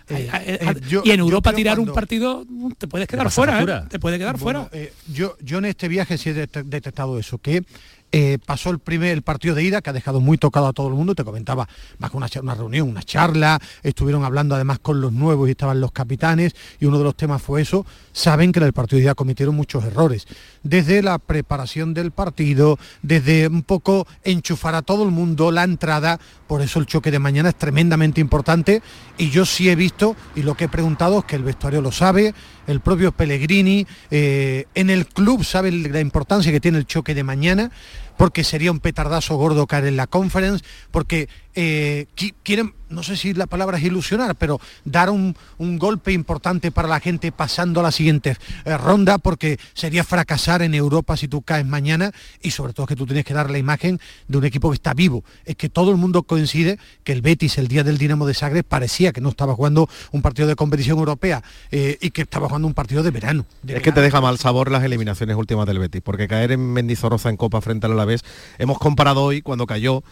eh, 0.09 0.31
eh, 0.33 0.59
eh, 0.61 0.75
yo- 0.89 1.03
y 1.05 1.11
en 1.11 1.21
Europa 1.21 1.53
tirar 1.53 1.79
un 1.81 1.93
partido 1.93 2.45
mm, 2.49 2.73
te 2.79 2.89
puedes 2.89 3.07
quedar 3.09 3.31
fuera, 3.31 3.63
¿eh? 3.63 3.83
te 3.89 3.99
puede 3.99 4.19
quedar 4.19 4.39
Bueno, 4.39 4.69
fuera. 4.71 4.85
eh, 4.85 4.93
yo, 5.13 5.37
yo 5.41 5.59
en 5.59 5.67
este 5.67 5.89
viaje 5.89 6.17
sí 6.19 6.31
he 6.31 6.35
det- 6.35 6.63
detectado 6.65 7.19
eso, 7.19 7.39
que 7.39 7.65
eh, 8.13 8.39
pasó 8.45 8.71
el 8.71 8.79
primer 8.79 9.13
el 9.13 9.23
partido 9.23 9.55
de 9.55 9.65
ida 9.65 9.81
que 9.81 9.91
ha 9.91 9.93
dejado 9.93 10.21
muy 10.21 10.39
tocado 10.39 10.67
a 10.67 10.73
todo 10.73 10.89
el 10.89 10.95
mundo, 10.95 11.15
te 11.15 11.25
comentaba 11.25 11.69
más 11.99 12.11
que 12.11 12.17
una, 12.17 12.27
una 12.43 12.55
reunión, 12.55 12.89
una 12.89 13.03
charla, 13.03 13.59
estuvieron 13.83 14.25
hablando 14.25 14.55
además 14.55 14.79
con 14.79 15.01
los 15.01 15.13
nuevos 15.13 15.49
y 15.49 15.53
estaban 15.53 15.81
los 15.81 15.93
capitanes 15.93 16.55
y 16.79 16.87
uno 16.87 16.99
de 16.99 17.05
los 17.05 17.17
temas 17.17 17.41
fue 17.41 17.63
eso, 17.63 17.87
saben 18.13 18.53
que 18.53 18.61
en 18.61 18.67
el 18.67 18.73
partido 18.73 18.99
de 18.99 19.05
ida 19.05 19.15
cometieron 19.15 19.55
muchos 19.55 19.85
errores, 19.85 20.27
desde 20.63 21.03
la 21.03 21.19
preparación 21.19 21.95
del 21.95 22.11
partido, 22.11 22.79
desde 23.03 23.49
un 23.49 23.63
poco 23.63 24.07
enchufar 24.25 24.75
a 24.75 24.83
todo 24.83 25.05
el 25.05 25.11
mundo 25.11 25.51
la 25.51 25.65
entrada, 25.65 26.21
por 26.53 26.61
eso 26.61 26.81
el 26.81 26.85
choque 26.85 27.11
de 27.11 27.19
mañana 27.19 27.49
es 27.49 27.55
tremendamente 27.55 28.21
importante 28.21 28.83
y 29.17 29.31
yo 29.31 29.47
sí 29.47 29.71
he 29.71 29.75
visto 29.75 30.15
y 30.37 30.43
lo 30.43 30.55
que 30.55 30.65
he 30.65 30.69
preguntado 30.69 31.21
es 31.21 31.25
que 31.25 31.35
el 31.35 31.45
vestuario 31.45 31.81
lo 31.81 31.91
sabe, 31.93 32.35
el 32.67 32.81
propio 32.81 33.11
Pellegrini, 33.11 33.87
eh, 34.11 34.67
en 34.75 34.91
el 34.91 35.07
club 35.07 35.45
sabe 35.45 35.73
la 35.73 36.01
importancia 36.01 36.53
que 36.53 36.61
tiene 36.61 36.77
el 36.77 36.85
choque 36.85 37.15
de 37.15 37.25
mañana, 37.25 37.71
porque 38.19 38.45
sería 38.45 38.71
un 38.71 38.81
petardazo 38.81 39.37
gordo 39.37 39.67
caer 39.67 39.87
en 39.87 39.97
la 39.97 40.07
conference, 40.07 40.63
porque 40.91 41.31
eh, 41.55 42.07
qui- 42.17 42.35
quieren, 42.43 42.75
no 42.89 43.03
sé 43.03 43.17
si 43.17 43.33
la 43.35 43.47
palabra 43.47 43.79
es 43.79 43.85
ilusionar, 43.85 44.35
pero 44.37 44.61
dar 44.85 45.11
un, 45.11 45.37
un 45.59 45.79
golpe 45.79 46.13
importante 46.13 46.71
para 46.71 46.89
la 46.89 47.01
gente 47.01 47.33
pasando 47.33 47.81
a 47.81 47.83
la 47.83 47.93
siguiente 47.93 48.37
eh, 48.65 48.77
ronda, 48.77 49.19
porque 49.19 49.59
sería 49.75 50.05
fracasar 50.05 50.63
en 50.63 50.75
Europa 50.75 51.17
si 51.17 51.29
tú 51.29 51.43
caes 51.43 51.67
mañana, 51.67 52.13
y 52.43 52.51
sobre 52.51 52.73
todo 52.73 52.87
que 52.87 52.97
tú 52.97 53.07
tienes 53.07 53.25
que 53.25 53.35
dar 53.35 53.51
la 53.51 53.59
imagen 53.59 54.01
de 54.29 54.39
un 54.39 54.45
equipo 54.45 54.71
que 54.71 54.75
está 54.77 54.95
vivo. 54.95 55.25
Es 55.45 55.57
que 55.57 55.69
todo 55.69 55.91
el 55.91 55.97
mundo 55.97 56.23
coincide 56.25 56.79
que 57.05 57.13
el 57.13 57.23
Betis 57.23 57.59
el 57.59 57.69
día 57.69 57.85
del 57.85 57.99
Dinamo 57.99 58.27
de 58.27 58.35
Zagreb 58.35 58.65
parecía 58.65 59.13
que 59.13 59.21
no 59.21 59.29
estaba 59.31 59.55
jugando 59.55 59.89
un 60.13 60.23
partido 60.23 60.49
de 60.49 60.57
competición 60.57 60.99
europea 60.99 61.43
eh, 61.71 61.99
y 62.01 62.11
que 62.11 62.23
estaba 62.23 62.49
jugando 62.49 62.69
un 62.69 62.75
partido 62.75 63.03
de 63.03 63.11
verano. 63.11 63.47
de 63.63 63.77
Es 63.77 63.83
que 63.83 63.93
te 63.93 64.01
deja 64.01 64.21
mal 64.21 64.39
sabor 64.39 64.71
las 64.71 64.83
eliminaciones 64.85 65.37
últimas 65.37 65.67
del 65.67 65.79
Betis, 65.79 66.03
porque 66.03 66.29
caer 66.29 66.53
en 66.53 66.73
Mendizorroza 66.73 67.31
en 67.31 67.37
Copa 67.37 67.61
frente 67.61 67.87
al 67.87 67.93
Alavés, 67.93 68.23
hemos 68.59 68.79
comparado 68.79 69.23
hoy 69.23 69.43
cuando 69.43 69.67
cayó, 69.67 70.03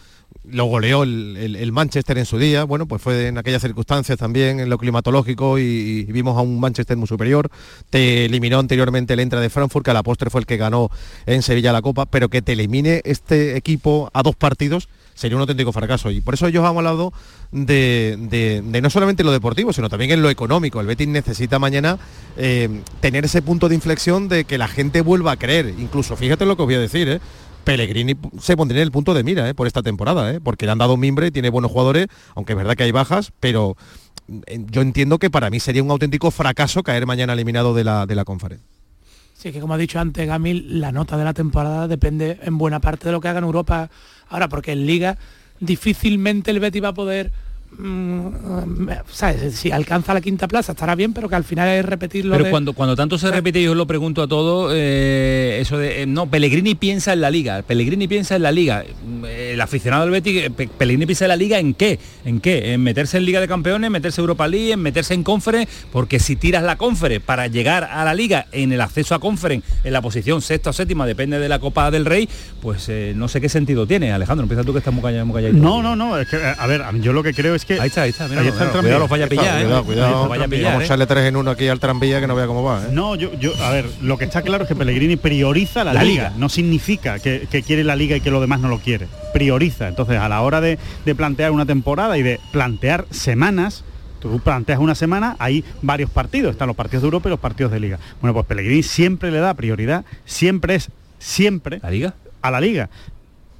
lo 0.45 0.65
goleó 0.65 1.03
el, 1.03 1.30
el- 1.37 1.71
Manchester 1.71 2.17
en 2.17 2.25
su 2.25 2.37
día, 2.37 2.63
bueno, 2.65 2.85
pues 2.85 3.01
fue 3.01 3.27
en 3.27 3.37
aquellas 3.37 3.61
circunstancias 3.61 4.17
también, 4.17 4.59
en 4.59 4.69
lo 4.69 4.77
climatológico, 4.77 5.57
y, 5.59 6.03
vimos 6.05 6.37
a 6.37 6.41
un 6.41 6.59
Manchester 6.59 6.97
muy 6.97 7.07
superior, 7.07 7.49
te 7.89 8.25
eliminó 8.25 8.59
anteriormente 8.59 9.13
el 9.13 9.19
Entra 9.19 9.39
de 9.39 9.49
Frankfurt, 9.49 9.85
que 9.85 9.91
a 9.91 9.93
la 9.93 10.03
postre 10.03 10.29
fue 10.29 10.41
el 10.41 10.45
que 10.45 10.57
ganó 10.57 10.89
en 11.25 11.41
Sevilla 11.41 11.71
la 11.71 11.81
Copa, 11.81 12.05
pero 12.05 12.29
que 12.29 12.41
te 12.41 12.53
elimine 12.53 13.01
este 13.05 13.55
equipo 13.57 14.09
a 14.13 14.23
dos 14.23 14.35
partidos, 14.35 14.89
sería 15.13 15.35
un 15.37 15.41
auténtico 15.41 15.71
fracaso. 15.71 16.09
Y 16.11 16.21
por 16.21 16.33
eso 16.33 16.47
ellos 16.47 16.65
han 16.65 16.75
hablado 16.77 17.13
de, 17.51 18.17
de- 18.29 18.81
no 18.81 18.89
solamente 18.89 19.23
lo 19.23 19.31
deportivo, 19.31 19.73
sino 19.73 19.89
también 19.89 20.11
en 20.11 20.21
lo 20.21 20.29
económico. 20.29 20.79
El 20.79 20.87
Betis 20.87 21.07
necesita 21.07 21.59
mañana 21.59 21.99
eh, 22.37 22.69
tener 23.01 23.25
ese 23.25 23.41
punto 23.41 23.69
de 23.69 23.75
inflexión 23.75 24.27
de 24.29 24.45
que 24.45 24.57
la 24.57 24.67
gente 24.67 25.01
vuelva 25.01 25.33
a 25.33 25.37
creer. 25.37 25.73
Incluso, 25.77 26.15
fíjate 26.15 26.45
lo 26.45 26.55
que 26.55 26.63
os 26.63 26.67
voy 26.67 26.75
a 26.75 26.79
decir, 26.79 27.07
¿eh? 27.09 27.19
Pellegrini 27.63 28.15
se 28.39 28.57
pondría 28.57 28.81
en 28.81 28.87
el 28.87 28.91
punto 28.91 29.13
de 29.13 29.23
mira 29.23 29.47
¿eh? 29.49 29.53
por 29.53 29.67
esta 29.67 29.81
temporada, 29.81 30.31
¿eh? 30.33 30.39
porque 30.41 30.65
le 30.65 30.71
han 30.71 30.77
dado 30.77 30.97
mimbre, 30.97 31.31
tiene 31.31 31.49
buenos 31.49 31.71
jugadores, 31.71 32.07
aunque 32.35 32.53
es 32.53 32.57
verdad 32.57 32.75
que 32.75 32.83
hay 32.83 32.91
bajas, 32.91 33.31
pero 33.39 33.75
eh, 34.47 34.59
yo 34.69 34.81
entiendo 34.81 35.19
que 35.19 35.29
para 35.29 35.49
mí 35.49 35.59
sería 35.59 35.83
un 35.83 35.91
auténtico 35.91 36.31
fracaso 36.31 36.83
caer 36.83 37.05
mañana 37.05 37.33
eliminado 37.33 37.73
de 37.73 37.83
la, 37.83 38.05
de 38.05 38.15
la 38.15 38.25
conferencia. 38.25 38.67
Sí, 39.35 39.51
que 39.51 39.59
como 39.59 39.73
ha 39.73 39.77
dicho 39.77 39.99
antes 39.99 40.27
Gamil, 40.27 40.79
la 40.79 40.91
nota 40.91 41.17
de 41.17 41.23
la 41.23 41.33
temporada 41.33 41.87
depende 41.87 42.39
en 42.43 42.57
buena 42.57 42.79
parte 42.79 43.05
de 43.05 43.11
lo 43.11 43.21
que 43.21 43.27
haga 43.27 43.39
en 43.39 43.45
Europa 43.45 43.89
ahora, 44.29 44.49
porque 44.49 44.73
en 44.73 44.85
Liga 44.85 45.17
difícilmente 45.59 46.51
el 46.51 46.59
Betis 46.59 46.83
va 46.83 46.89
a 46.89 46.93
poder... 46.93 47.31
mm, 47.77 48.89
¿sabes? 49.11 49.55
Si 49.55 49.71
alcanza 49.71 50.13
la 50.13 50.21
quinta 50.21 50.47
plaza 50.47 50.71
estará 50.73 50.95
bien, 50.95 51.13
pero 51.13 51.29
que 51.29 51.35
al 51.35 51.43
final 51.43 51.69
es 51.69 51.85
repetirlo 51.85 52.31
Pero 52.33 52.45
de- 52.45 52.51
cuando, 52.51 52.73
cuando 52.73 52.95
tanto 52.95 53.17
se 53.17 53.31
repite, 53.31 53.61
yo 53.61 53.71
os 53.71 53.77
lo 53.77 53.87
pregunto 53.87 54.21
a 54.21 54.27
todos, 54.27 54.71
eh, 54.75 55.59
eso 55.61 55.77
de, 55.77 56.03
eh, 56.03 56.05
no, 56.05 56.27
Pellegrini 56.29 56.75
piensa 56.75 57.13
en 57.13 57.21
la 57.21 57.29
liga, 57.31 57.61
Pellegrini 57.61 58.07
piensa 58.07 58.35
en 58.35 58.43
la 58.43 58.51
liga, 58.51 58.83
Eh, 59.25 59.51
el 59.53 59.61
aficionado 59.61 60.03
del 60.03 60.11
Betis, 60.11 60.43
eh, 60.43 60.49
Pe- 60.49 60.67
Pellegrini 60.67 61.05
piensa 61.05 61.25
en 61.25 61.29
la 61.29 61.35
liga 61.35 61.59
en 61.59 61.73
qué, 61.73 61.99
en 62.25 62.39
qué, 62.39 62.73
en 62.73 62.81
meterse 62.81 63.17
en 63.17 63.25
Liga 63.25 63.39
de 63.39 63.47
Campeones, 63.47 63.89
meterse 63.91 64.19
en 64.21 64.23
Europa 64.23 64.47
League, 64.47 64.71
en 64.73 64.79
meterse 64.81 65.13
en 65.13 65.23
Conference, 65.23 65.71
porque 65.91 66.19
si 66.19 66.35
tiras 66.35 66.63
la 66.63 66.77
Conference 66.77 67.19
para 67.25 67.47
llegar 67.47 67.83
a 67.83 68.03
la 68.05 68.13
liga 68.13 68.47
en 68.51 68.71
el 68.71 68.81
acceso 68.81 69.13
a 69.15 69.19
Conference, 69.19 69.67
en 69.83 69.93
la 69.93 70.01
posición 70.01 70.41
sexta 70.41 70.71
o 70.71 70.73
séptima, 70.73 71.05
depende 71.05 71.39
de 71.39 71.49
la 71.49 71.59
Copa 71.59 71.91
del 71.91 72.05
Rey, 72.05 72.27
pues 72.61 72.87
eh, 72.89 73.13
no 73.15 73.27
sé 73.27 73.41
qué 73.41 73.49
sentido 73.49 73.85
tiene. 73.85 74.11
Alejandro, 74.11 74.43
empieza 74.43 74.63
tú 74.63 74.71
que 74.73 74.79
estás 74.79 74.93
muy 74.93 75.03
callado. 75.03 75.25
Muy. 75.25 75.41
No, 75.53 75.81
no, 75.83 75.95
no, 75.95 76.17
es 76.17 76.27
que, 76.27 76.37
eh, 76.37 76.53
a 76.57 76.67
ver, 76.67 76.83
yo 77.01 77.13
lo 77.13 77.21
que 77.23 77.33
creo 77.33 77.53
es 77.55 77.60
que... 77.65 77.79
Ahí 77.79 77.87
está, 77.87 78.03
ahí 78.03 78.09
está, 78.11 78.27
mira, 78.27 78.41
ahí 78.41 78.47
está 78.47 78.63
el 78.65 78.69
cuidado, 78.69 78.81
tranvía. 78.81 78.99
los 78.99 79.09
vaya 79.09 79.25
a 79.25 79.27
pillar, 79.29 79.59
¿eh? 79.59 79.63
Cuidado, 79.63 79.83
cuidado. 79.85 80.27
Vaya 80.27 80.45
a 80.45 80.47
pillar, 80.47 80.63
Vamos 80.65 80.79
a 80.79 80.83
¿eh? 80.83 80.85
echarle 80.85 81.05
tres 81.07 81.25
en 81.25 81.35
uno 81.35 81.51
aquí 81.51 81.67
al 81.67 81.79
tranvía 81.79 82.19
que 82.19 82.27
no 82.27 82.35
vea 82.35 82.47
cómo 82.47 82.63
va. 82.63 82.83
¿eh? 82.83 82.87
No, 82.91 83.15
yo, 83.15 83.33
yo, 83.39 83.51
a 83.63 83.69
ver, 83.71 83.85
lo 84.01 84.17
que 84.17 84.25
está 84.25 84.41
claro 84.41 84.63
es 84.63 84.67
que 84.67 84.75
Pellegrini 84.75 85.15
prioriza 85.17 85.83
la, 85.83 85.93
La 85.93 86.03
liga. 86.03 86.23
liga. 86.29 86.33
No 86.37 86.49
significa 86.49 87.19
que, 87.19 87.47
que 87.49 87.63
quiere 87.63 87.83
la 87.83 87.95
liga 87.95 88.15
y 88.15 88.21
que 88.21 88.31
lo 88.31 88.41
demás 88.41 88.59
no 88.59 88.67
lo 88.69 88.79
quiere. 88.79 89.07
Prioriza. 89.33 89.87
Entonces, 89.87 90.17
a 90.19 90.27
la 90.29 90.41
hora 90.41 90.61
de, 90.61 90.77
de 91.05 91.15
plantear 91.15 91.51
una 91.51 91.65
temporada 91.65 92.17
y 92.17 92.23
de 92.23 92.39
plantear 92.51 93.05
semanas, 93.11 93.83
tú 94.19 94.39
planteas 94.39 94.79
una 94.79 94.95
semana, 94.95 95.35
hay 95.39 95.63
varios 95.81 96.09
partidos. 96.09 96.51
Están 96.51 96.67
los 96.67 96.75
partidos 96.77 97.01
de 97.03 97.07
Europa 97.07 97.29
y 97.29 97.31
los 97.31 97.39
partidos 97.39 97.71
de 97.71 97.79
liga. 97.79 97.99
Bueno, 98.21 98.33
pues 98.33 98.45
Pellegrini 98.45 98.83
siempre 98.83 99.31
le 99.31 99.39
da 99.39 99.53
prioridad, 99.53 100.05
siempre 100.25 100.75
es, 100.75 100.89
siempre 101.19 101.79
¿La 101.81 101.89
liga? 101.91 102.13
a 102.41 102.51
la 102.51 102.59
liga. 102.61 102.89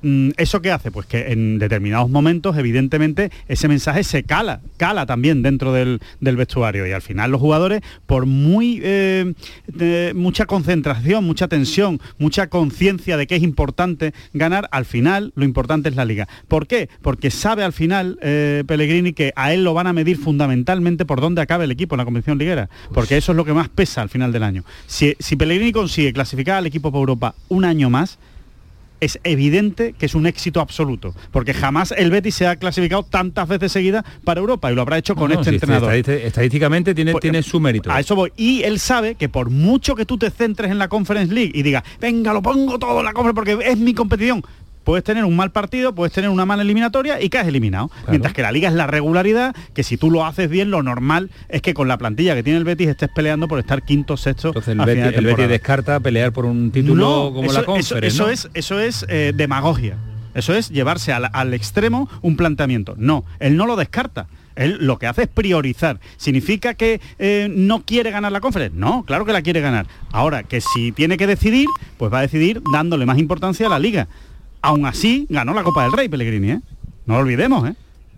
Mm, 0.01 0.31
¿eso 0.37 0.61
qué 0.61 0.71
hace? 0.71 0.91
Pues 0.91 1.07
que 1.07 1.31
en 1.31 1.59
determinados 1.59 2.09
momentos, 2.09 2.57
evidentemente, 2.57 3.31
ese 3.47 3.67
mensaje 3.67 4.03
se 4.03 4.23
cala, 4.23 4.61
cala 4.77 5.05
también 5.05 5.41
dentro 5.41 5.73
del, 5.73 5.99
del 6.19 6.35
vestuario. 6.37 6.87
Y 6.87 6.91
al 6.91 7.01
final 7.01 7.31
los 7.31 7.41
jugadores, 7.41 7.81
por 8.05 8.25
muy 8.25 8.79
eh, 8.83 9.33
mucha 10.15 10.45
concentración, 10.45 11.23
mucha 11.25 11.47
tensión, 11.47 11.99
mucha 12.17 12.47
conciencia 12.47 13.17
de 13.17 13.27
que 13.27 13.35
es 13.35 13.43
importante 13.43 14.13
ganar, 14.33 14.67
al 14.71 14.85
final 14.85 15.31
lo 15.35 15.45
importante 15.45 15.89
es 15.89 15.95
la 15.95 16.05
liga. 16.05 16.27
¿Por 16.47 16.67
qué? 16.67 16.89
Porque 17.01 17.31
sabe 17.31 17.63
al 17.63 17.73
final 17.73 18.17
eh, 18.21 18.63
Pellegrini 18.67 19.13
que 19.13 19.33
a 19.35 19.53
él 19.53 19.63
lo 19.63 19.73
van 19.73 19.87
a 19.87 19.93
medir 19.93 20.17
fundamentalmente 20.17 21.05
por 21.05 21.21
dónde 21.21 21.41
acabe 21.41 21.65
el 21.65 21.71
equipo 21.71 21.95
en 21.95 21.99
la 21.99 22.05
competición 22.05 22.37
liguera, 22.37 22.69
porque 22.93 23.17
eso 23.17 23.31
es 23.31 23.35
lo 23.35 23.45
que 23.45 23.53
más 23.53 23.69
pesa 23.69 24.01
al 24.01 24.09
final 24.09 24.31
del 24.31 24.43
año. 24.43 24.63
Si, 24.87 25.15
si 25.19 25.35
Pellegrini 25.35 25.71
consigue 25.71 26.13
clasificar 26.13 26.57
al 26.57 26.65
equipo 26.65 26.91
por 26.91 26.99
Europa 26.99 27.35
un 27.49 27.65
año 27.65 27.89
más, 27.89 28.19
es 29.01 29.19
evidente 29.23 29.93
que 29.97 30.05
es 30.05 30.15
un 30.15 30.25
éxito 30.27 30.61
absoluto, 30.61 31.13
porque 31.31 31.53
jamás 31.53 31.91
el 31.97 32.09
Betis 32.11 32.35
se 32.35 32.47
ha 32.47 32.55
clasificado 32.55 33.03
tantas 33.03 33.47
veces 33.49 33.71
seguidas 33.73 34.05
para 34.23 34.39
Europa 34.39 34.71
y 34.71 34.75
lo 34.75 34.81
habrá 34.83 34.97
hecho 34.97 35.15
con 35.15 35.29
No, 35.31 35.39
este 35.39 35.49
sí, 35.49 35.55
entrenador. 35.55 35.91
estadísti- 35.93 36.23
estadísticamente 36.25 36.95
tiene, 36.95 37.11
Pues, 37.11 37.21
tiene 37.21 37.43
su 37.43 37.59
mérito. 37.59 37.91
A 37.91 37.99
eso 37.99 38.15
voy. 38.15 38.31
Y 38.37 38.63
él 38.63 38.79
sabe 38.79 39.15
que 39.15 39.27
por 39.27 39.49
mucho 39.49 39.95
que 39.95 40.05
tú 40.05 40.17
te 40.17 40.29
centres 40.29 40.71
en 40.71 40.77
la 40.77 40.87
Conference 40.87 41.33
League 41.33 41.51
y 41.53 41.63
digas, 41.63 41.83
venga, 41.99 42.31
lo 42.31 42.41
pongo 42.41 42.79
todo 42.79 42.99
en 42.99 43.05
la 43.05 43.13
Conference 43.13 43.35
porque 43.35 43.69
es 43.71 43.77
mi 43.77 43.93
competición, 43.93 44.43
puedes 44.83 45.03
tener 45.03 45.25
un 45.25 45.35
mal 45.35 45.51
partido, 45.51 45.93
puedes 45.95 46.13
tener 46.13 46.29
una 46.29 46.45
mala 46.45 46.63
eliminatoria 46.63 47.21
y 47.21 47.29
caes 47.29 47.47
eliminado. 47.47 47.89
Mientras 48.09 48.33
que 48.33 48.41
la 48.41 48.51
liga 48.51 48.69
es 48.69 48.75
la 48.75 48.87
regularidad, 48.87 49.55
que 49.73 49.83
si 49.83 49.97
tú 49.97 50.11
lo 50.11 50.25
haces 50.25 50.49
bien, 50.49 50.71
lo 50.71 50.83
normal 50.83 51.29
es 51.49 51.61
que 51.61 51.73
con 51.73 51.87
la 51.87 51.97
plantilla 51.97 52.35
que 52.35 52.43
tiene 52.43 52.59
el 52.59 52.65
Betis 52.65 52.87
estés 52.89 53.09
peleando 53.13 53.47
por 53.47 53.59
estar 53.59 53.83
quinto, 53.83 54.17
sexto. 54.17 54.49
Entonces 54.49 54.73
el 54.77 54.85
Betis, 54.85 55.17
el 55.17 55.25
Betis 55.25 55.47
descarta 55.49 55.99
pelear 55.99 56.31
por 56.33 56.45
un 56.45 56.71
título 56.71 56.95
No, 57.29 57.33
como 57.33 57.43
eso, 57.45 57.53
la 57.53 57.59
eso- 57.59 57.65
Conference, 57.65 58.07
eso 58.07 58.23
¿no? 58.23 58.29
es, 58.29 58.49
eso 58.53 58.79
es 58.79 59.05
eh, 59.09 59.33
demagogia. 59.35 59.97
Eso 60.33 60.53
es 60.53 60.69
llevarse 60.69 61.11
al, 61.11 61.29
al 61.33 61.53
extremo 61.53 62.09
un 62.21 62.37
planteamiento. 62.37 62.95
No, 62.97 63.25
él 63.39 63.57
no 63.57 63.65
lo 63.65 63.75
descarta. 63.75 64.27
Él 64.55 64.77
lo 64.81 64.97
que 64.99 65.07
hace 65.07 65.23
es 65.23 65.27
priorizar. 65.27 65.99
¿Significa 66.17 66.73
que 66.73 67.01
eh, 67.19 67.47
no 67.53 67.83
quiere 67.83 68.11
ganar 68.11 68.31
la 68.31 68.39
conferencia? 68.41 68.77
No, 68.79 69.03
claro 69.03 69.25
que 69.25 69.33
la 69.33 69.41
quiere 69.41 69.59
ganar. 69.61 69.87
Ahora, 70.11 70.43
que 70.43 70.61
si 70.61 70.91
tiene 70.91 71.17
que 71.17 71.27
decidir, 71.27 71.67
pues 71.97 72.11
va 72.13 72.19
a 72.19 72.21
decidir 72.21 72.61
dándole 72.73 73.05
más 73.05 73.17
importancia 73.17 73.67
a 73.67 73.69
la 73.69 73.79
liga. 73.79 74.07
Aún 74.61 74.85
así, 74.85 75.25
ganó 75.29 75.53
la 75.53 75.63
Copa 75.63 75.83
del 75.83 75.91
Rey, 75.91 76.07
Pellegrini, 76.07 76.51
¿eh? 76.51 76.59
No 77.05 77.15
lo 77.15 77.21
olvidemos, 77.21 77.67
¿eh? 77.67 77.73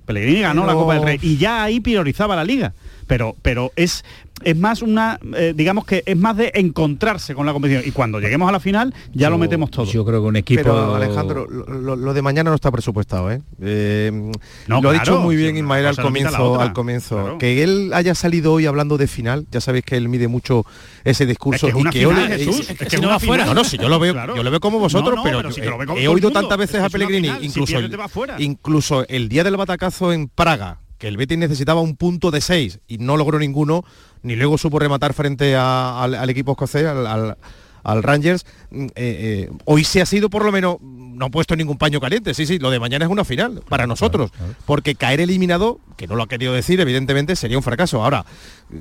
Pellegrini 0.06 0.42
ganó 0.42 0.66
la 0.66 0.74
Copa 0.74 0.96
del 0.96 1.04
Rey 1.04 1.20
y 1.22 1.38
ya 1.38 1.64
ahí 1.64 1.80
priorizaba 1.80 2.36
la 2.36 2.44
liga. 2.44 2.74
Pero, 3.14 3.36
pero 3.44 3.72
es, 3.76 4.04
es 4.44 4.58
más 4.58 4.82
una, 4.82 5.20
eh, 5.38 5.54
digamos 5.56 5.86
que 5.86 6.02
es 6.04 6.18
más 6.18 6.36
de 6.36 6.52
encontrarse 6.56 7.36
con 7.36 7.46
la 7.46 7.54
competición. 7.54 7.84
Y 7.86 7.92
cuando 7.92 8.20
lleguemos 8.20 8.50
a 8.50 8.52
la 8.52 8.60
final, 8.60 8.92
ya 9.14 9.30
lo 9.30 9.38
metemos 9.38 9.70
todo. 9.70 9.86
Yo 9.86 10.04
creo 10.04 10.20
que 10.24 10.28
un 10.30 10.36
equipo... 10.36 10.64
Pero 10.64 10.96
Alejandro, 10.96 11.46
lo, 11.48 12.12
de 12.16 12.22
mañana 12.24 12.50
no 12.50 12.56
está 12.56 12.72
presupuestado, 12.72 13.32
¿eh? 13.32 13.44
Eh, 13.62 14.32
No, 14.66 14.82
lo 14.82 14.90
ha 14.90 14.94
dicho 14.94 15.20
muy 15.20 15.36
bien 15.36 15.54
si 15.54 15.60
Ismael 15.60 15.86
al 15.86 15.96
no 15.96 16.02
comienzo, 16.02 16.60
al 16.60 16.74
comienzo. 16.74 17.18
claro. 17.18 17.38
Que 17.38 17.62
él 17.64 17.92
haya 17.94 18.16
salido 18.16 18.52
hoy 18.54 18.66
hablando 18.66 18.98
de 18.98 19.06
final, 19.06 19.46
ya 19.52 19.62
sabéis 19.62 19.86
que 19.86 19.96
él 19.96 20.10
mide 20.10 20.28
mucho 20.28 20.66
ese 21.04 21.28
discurso 21.28 21.68
Es 21.68 21.74
que 21.74 21.78
es 21.78 21.78
y 21.78 21.82
una 21.82 21.92
que 21.92 22.00
final, 22.00 22.28
Jesús, 22.40 22.60
eh, 22.62 22.72
es 22.72 22.78
que 22.80 22.84
eh, 22.86 22.88
es 22.94 23.00
una 23.00 23.20
final. 23.20 23.46
No, 23.46 23.54
no, 23.54 23.64
si 23.64 23.78
yo 23.78 23.90
lo 23.90 24.00
veo, 24.00 24.14
Claro. 24.14 24.36
yo 24.36 24.42
lo 24.42 24.50
veo 24.50 24.60
como 24.60 24.80
vosotros, 24.80 25.14
No, 25.18 25.24
no, 25.24 25.24
pero, 25.24 25.52
si 25.52 25.62
como 25.62 25.84
he 25.98 26.08
oído 26.08 26.30
mundo, 26.30 26.32
tantas 26.32 26.58
veces 26.58 26.78
es 26.78 26.82
a 26.84 26.90
Pellegrini, 26.90 27.28
final, 27.28 27.42
si 27.42 27.46
incluso, 27.46 27.78
el, 27.78 28.10
fuera. 28.10 28.36
incluso 28.40 29.06
el 29.08 29.30
día 29.30 29.44
del 29.44 29.56
batacazo 29.58 30.12
en 30.12 30.28
Praga, 30.30 30.80
que 31.04 31.10
el 31.10 31.18
Betis 31.18 31.38
necesitaba 31.38 31.82
un 31.82 31.98
punto 31.98 32.32
de 32.32 32.40
seis 32.40 32.80
y 32.88 32.98
no 32.98 33.18
logró 33.18 33.38
ninguno, 33.38 33.84
ni 34.22 34.38
luego 34.38 34.58
supo 34.58 34.80
rematar 34.80 35.14
frente 35.14 35.54
a- 35.54 36.02
al, 36.02 36.16
al 36.16 36.30
equipo 36.30 36.54
escocés, 36.54 36.86
al, 36.86 37.06
al- 37.06 37.38
al 37.84 38.02
Rangers, 38.02 38.46
mm, 38.72 38.84
eh, 38.86 38.90
eh, 38.96 39.50
hoy 39.66 39.84
se 39.84 40.02
ha 40.02 40.06
sido 40.06 40.30
por 40.30 40.46
lo 40.46 40.54
menos, 40.54 40.78
no 40.82 41.26
ha 41.26 41.30
puesto 41.30 41.58
ningún 41.58 41.78
paño 41.78 42.00
caliente, 42.00 42.34
sí, 42.34 42.46
sí, 42.46 42.58
lo 42.58 42.72
de 42.72 42.80
mañana 42.80 43.04
es 43.04 43.12
una 43.12 43.26
final 43.26 43.62
para 43.68 43.86
nosotros, 43.86 44.32
porque 44.66 44.96
caer 44.96 45.20
eliminado, 45.20 45.82
que 45.98 46.08
no 46.08 46.16
lo 46.16 46.24
ha 46.24 46.28
querido 46.28 46.54
decir, 46.54 46.80
evidentemente 46.80 47.36
sería 47.36 47.58
un 47.58 47.64
fracaso. 47.64 48.02
Ahora, 48.02 48.26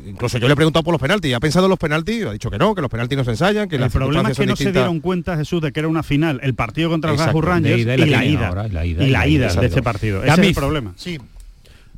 incluso 0.07 0.39
yo 0.39 0.47
le 0.47 0.53
he 0.53 0.57
preguntado 0.57 0.85
por 0.85 0.93
los 0.93 1.01
penaltis, 1.03 1.35
¿ha 1.35 1.41
pensado 1.41 1.67
en 1.67 1.71
los 1.71 1.81
penaltis? 1.81 2.25
Ha 2.27 2.33
dicho 2.33 2.49
que 2.49 2.59
no, 2.59 2.77
que 2.77 2.81
los 2.81 2.91
penaltis 2.93 3.19
no 3.19 3.25
se 3.25 3.33
ensayan, 3.33 3.69
que 3.69 3.75
el 3.75 3.81
las 3.83 3.93
problema 3.93 4.31
es 4.31 4.39
que 4.39 4.47
no 4.47 4.55
se 4.55 4.71
dieron 4.71 5.01
cuenta, 5.01 5.37
Jesús, 5.37 5.61
de 5.61 5.73
que 5.73 5.81
era 5.81 5.89
una 5.89 6.05
final, 6.05 6.39
el 6.45 6.55
partido 6.55 6.89
contra 6.89 7.11
el 7.11 7.19
Rangers 7.19 7.81
y 7.81 7.85
la 8.07 8.25
ida. 8.25 8.47
ahora, 8.49 8.69
la 8.69 8.87
ida 8.87 9.03
Y 9.05 9.11
la 9.11 9.27
ida 9.27 9.53
de 9.53 9.67
este 9.67 9.83
partido. 9.83 10.23
Ese 10.23 10.33
es 10.33 10.39
el 10.39 10.55
problema. 10.55 10.93
Sí, 10.97 11.19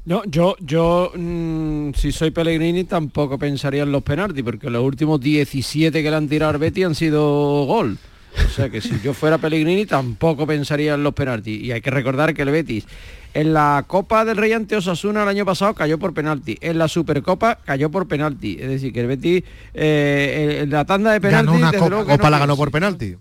No, 0.06 0.22
yo, 0.26 0.54
yo 0.60 1.12
mm, 1.16 1.92
si 1.94 2.12
soy 2.12 2.30
Pellegrini 2.30 2.84
tampoco 2.84 3.38
pensaría 3.38 3.84
en 3.84 3.92
los 3.92 4.02
penaltis, 4.02 4.44
porque 4.44 4.68
los 4.68 4.84
últimos 4.84 5.18
17 5.20 6.02
que 6.02 6.10
le 6.10 6.16
han 6.16 6.28
tirado 6.28 6.52
al 6.52 6.58
Betis 6.58 6.84
han 6.84 6.94
sido 6.94 7.64
gol. 7.64 7.96
O 8.44 8.48
sea 8.50 8.68
que 8.68 8.80
si 8.80 9.00
yo 9.00 9.14
fuera 9.14 9.38
Pellegrini 9.38 9.86
tampoco 9.86 10.46
pensaría 10.46 10.94
en 10.94 11.02
los 11.04 11.14
penaltis. 11.14 11.58
Y 11.62 11.72
hay 11.72 11.80
que 11.80 11.90
recordar 11.90 12.34
que 12.34 12.42
el 12.42 12.50
Betis 12.50 12.84
en 13.32 13.54
la 13.54 13.84
Copa 13.86 14.24
del 14.24 14.36
Rey 14.36 14.52
ante 14.52 14.76
Osasuna 14.76 15.22
el 15.22 15.28
año 15.28 15.44
pasado 15.46 15.72
cayó 15.74 15.98
por 15.98 16.12
penalti. 16.12 16.58
En 16.60 16.76
la 16.78 16.86
Supercopa 16.88 17.58
cayó 17.64 17.90
por 17.90 18.06
penalti. 18.06 18.58
Es 18.60 18.68
decir, 18.68 18.92
que 18.92 19.00
el 19.00 19.06
Betis 19.06 19.42
eh, 19.72 20.60
en 20.62 20.70
la 20.70 20.84
tanda 20.84 21.12
de 21.12 21.20
penaltis... 21.20 21.46
Ganó 21.46 21.58
una 21.58 21.70
desde 21.70 21.78
copa, 21.78 21.88
luego 21.90 22.06
que 22.06 22.12
Copa 22.12 22.24
no- 22.24 22.30
la 22.30 22.38
ganó 22.40 22.56
por 22.56 22.70
penalti. 22.70 23.16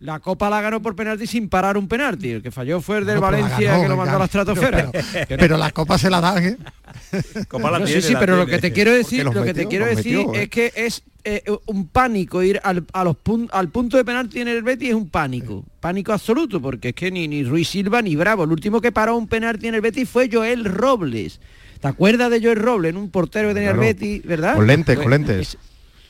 La 0.00 0.18
Copa 0.18 0.48
la 0.48 0.60
ganó 0.62 0.80
por 0.80 0.96
penalti 0.96 1.26
sin 1.26 1.48
parar 1.50 1.76
un 1.76 1.86
penalti. 1.86 2.30
El 2.30 2.42
que 2.42 2.50
falló 2.50 2.80
fue 2.80 2.98
el 2.98 3.04
del 3.06 3.16
No, 3.16 3.20
la 3.20 3.30
Valencia 3.30 3.70
ganó, 3.72 3.82
que 3.82 3.88
lo 3.90 3.96
mandó 3.98 4.16
a 4.16 4.18
la 4.18 4.24
estratosfera. 4.24 4.90
pero, 4.90 5.38
pero 5.38 5.58
la 5.58 5.70
copa 5.72 5.98
se 5.98 6.08
la 6.08 6.20
dan, 6.22 6.42
¿eh? 6.44 6.56
No, 7.52 7.86
sí, 7.86 8.00
sí, 8.00 8.14
pero 8.18 8.36
lo 8.36 8.46
que 8.46 8.58
te 8.58 8.72
quiero 8.72 8.92
decir, 8.92 9.24
lo 9.24 9.44
que 9.44 9.52
te 9.54 9.66
quiero 9.66 9.84
decir 9.86 10.16
metió, 10.18 10.34
¿eh? 10.34 10.42
es 10.44 10.48
que 10.48 10.72
es 10.74 11.02
eh, 11.24 11.42
un 11.66 11.86
pánico 11.88 12.42
ir 12.42 12.60
al, 12.64 12.84
a 12.94 13.04
los 13.04 13.14
pun- 13.14 13.48
al 13.52 13.68
punto 13.68 13.98
de 13.98 14.04
penalti 14.06 14.40
en 14.40 14.48
el 14.48 14.62
Betis 14.62 14.88
es 14.88 14.94
un 14.94 15.10
pánico, 15.10 15.64
pánico 15.80 16.12
absoluto, 16.14 16.62
porque 16.62 16.88
es 16.88 16.94
que 16.94 17.10
ni, 17.10 17.28
ni 17.28 17.44
Ruiz 17.44 17.68
Silva 17.68 18.00
ni 18.00 18.16
Bravo, 18.16 18.44
el 18.44 18.52
último 18.52 18.80
que 18.80 18.92
paró 18.92 19.16
un 19.16 19.28
penalti 19.28 19.68
en 19.68 19.74
el 19.74 19.82
Betis 19.82 20.08
fue 20.08 20.30
Joel 20.32 20.64
Robles. 20.64 21.40
¿Te 21.78 21.88
acuerdas 21.88 22.30
de 22.30 22.40
Joel 22.42 22.56
Robles, 22.58 22.94
un 22.94 23.10
portero 23.10 23.48
que 23.48 23.54
tenía 23.54 23.70
Claro. 23.72 23.82
el 23.82 23.94
Betis, 23.94 24.22
verdad? 24.24 24.54
Con 24.56 24.66
lentes, 24.66 24.96
Pues, 24.96 25.02
con 25.04 25.10
lentes. 25.10 25.48
es- 25.54 25.58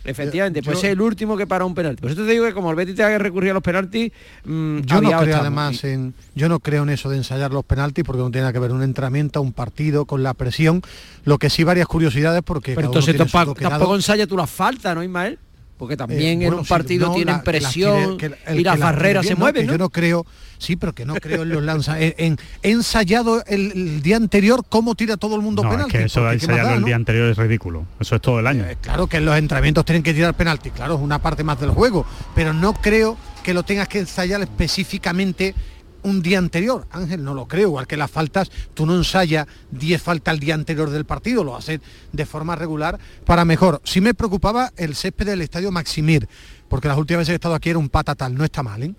Efectivamente, 0.05 0.63
pues 0.63 0.81
Yo- 0.81 0.87
es 0.87 0.93
el 0.93 1.01
último 1.01 1.37
que 1.37 1.47
paró 1.47 1.67
un 1.67 1.75
penalti. 1.75 2.01
Por 2.01 2.11
eso 2.11 2.25
te 2.25 2.31
digo 2.33 2.47
que 2.47 2.55
como 2.55 2.71
el 2.71 2.77
Betis 2.77 2.95
tenga 2.97 3.11
que 3.11 3.19
recurrir 3.19 3.51
a 3.51 3.55
los 3.55 3.63
penaltis, 3.63 4.11
mm, 4.45 4.81
Yo 4.81 5.01
no 5.03 5.09
creo 5.09 5.21
estamos. 5.23 5.41
además 5.41 5.85
en 5.85 6.15
yo 6.35 6.49
no 6.49 6.59
creo 6.61 6.85
en 6.85 6.91
eso 6.91 7.11
de 7.11 7.19
ensayar 7.19 7.51
los 7.53 7.65
penaltis 7.65 8.05
porque 8.05 8.23
no 8.23 8.31
tiene 8.31 8.43
nada 8.43 8.53
que 8.53 8.59
ver 8.61 8.73
un 8.73 8.83
entrenamiento, 8.83 9.43
un 9.43 9.53
partido 9.53 10.07
con 10.07 10.23
la 10.23 10.33
presión. 10.35 10.81
Lo 11.25 11.39
que 11.39 11.51
sí 11.51 11.65
varias 11.65 11.87
curiosidades 11.87 12.43
porque 12.45 12.75
Pero 12.75 12.87
entonces 12.87 13.17
tampoco, 13.17 13.55
tampoco 13.61 13.95
ensaya 13.95 14.27
tú 14.27 14.37
las 14.37 14.49
faltas, 14.51 14.95
¿no, 14.95 15.03
Ismael? 15.03 15.39
Porque 15.81 15.97
también 15.97 16.21
Eh, 16.43 16.45
en 16.45 16.51
bueno, 16.51 16.59
un 16.59 16.64
sí, 16.64 16.69
partido 16.69 17.07
no, 17.09 17.14
tienen 17.14 17.35
la- 17.37 17.40
que 17.40 17.45
presión 17.45 18.19
que 18.19 18.27
el 18.27 18.35
y 18.53 18.57
que 18.59 18.62
las 18.64 18.79
barreras 18.79 19.27
se 19.27 19.35
mueven, 19.35 19.62
que 19.62 19.66
¿no? 19.66 19.73
Yo 19.73 19.79
no 19.79 19.88
creo, 19.88 20.27
sí, 20.59 20.77
pero 20.77 20.95
que 20.95 21.07
no 21.07 21.14
creo 21.14 21.43
en 21.43 21.49
los 21.49 21.62
lanza. 21.62 21.99
En, 21.99 22.14
en- 22.19 22.38
he 22.62 22.71
ensayado 22.71 23.43
el, 23.47 23.73
el 23.73 24.03
día 24.03 24.16
anterior 24.19 24.62
cómo 24.69 24.95
tira 24.95 25.16
todo 25.16 25.37
el 25.37 25.40
mundo 25.43 25.62
No, 25.62 25.71
es 25.71 25.75
penalti. 25.77 25.97
que 25.97 26.05
eso 26.05 26.21
de 26.21 26.27
porque 26.27 26.38
¿qué 26.40 26.47
más 26.47 26.57
ensayarlo 26.59 26.69
da, 26.69 26.75
el 26.75 26.81
no? 26.83 26.87
día 26.87 26.97
anterior 26.97 27.31
es 27.31 27.37
ridículo. 27.38 27.87
Eso 27.99 28.14
es 28.16 28.21
todo 28.21 28.38
el 28.40 28.47
año. 28.47 28.64
Eh, 28.66 28.77
Claro 28.79 29.07
que 29.07 29.16
en 29.16 29.25
los 29.25 29.37
entrenamientos 29.38 29.85
tienen 29.87 30.03
que 30.03 30.12
tirar 30.12 30.35
penalti, 30.35 30.71
claro, 30.71 30.97
es 30.97 31.01
una 31.01 31.19
parte 31.19 31.43
más 31.45 31.59
del 31.59 31.71
juego, 31.71 32.05
pero 32.35 32.53
no 32.53 32.75
creo 32.75 33.16
que 33.43 33.55
lo 33.55 33.62
tengas 33.62 33.88
que 33.88 34.01
ensayar 34.01 34.43
específicamente 34.43 35.55
un 36.03 36.23
día 36.23 36.39
anterior. 36.39 36.87
Ángel, 36.91 37.23
no 37.25 37.35
lo 37.35 37.47
creo, 37.47 37.69
igual 37.69 37.87
que 37.87 37.97
las 37.97 38.11
faltas, 38.11 38.51
tú 38.75 38.87
no 38.87 38.97
ensayas 38.97 39.47
10 39.71 40.01
faltas 40.03 40.35
el 40.35 40.41
día 40.41 40.55
anterior 40.55 40.91
del 40.91 41.05
partido, 41.05 41.45
lo 41.45 41.57
haces 41.57 41.81
de 42.13 42.27
forma 42.27 42.57
regular 42.57 42.99
para 43.25 43.45
mejor. 43.45 43.81
Sí 43.85 44.01
me 44.01 44.15
preocupaba 44.15 44.73
el 44.77 44.95
césped 44.95 45.27
del 45.27 45.41
estadio 45.43 45.71
Maximir, 45.71 46.29
porque 46.69 46.89
las 46.89 46.97
últimas 46.99 47.21
veces 47.23 47.31
que 47.31 47.35
he 47.35 47.37
estado 47.37 47.55
aquí 47.55 47.71
era 47.71 47.79
un 47.79 47.89
patatal, 47.89 48.35
no 48.35 48.45
está 48.45 48.63
mal, 48.63 48.83
¿eh? 48.83 48.95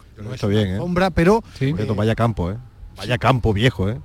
Bien, 0.47 0.67
¿eh? 0.75 0.77
Sombra, 0.77 1.09
pero 1.09 1.43
Sí. 1.57 1.73
Vaya 1.95 2.15
campo, 2.15 2.51
¿eh? 2.51 2.57
Vaya 2.97 3.17
campo 3.17 3.53
viejo, 3.53 3.89
¿eh? 3.89 3.99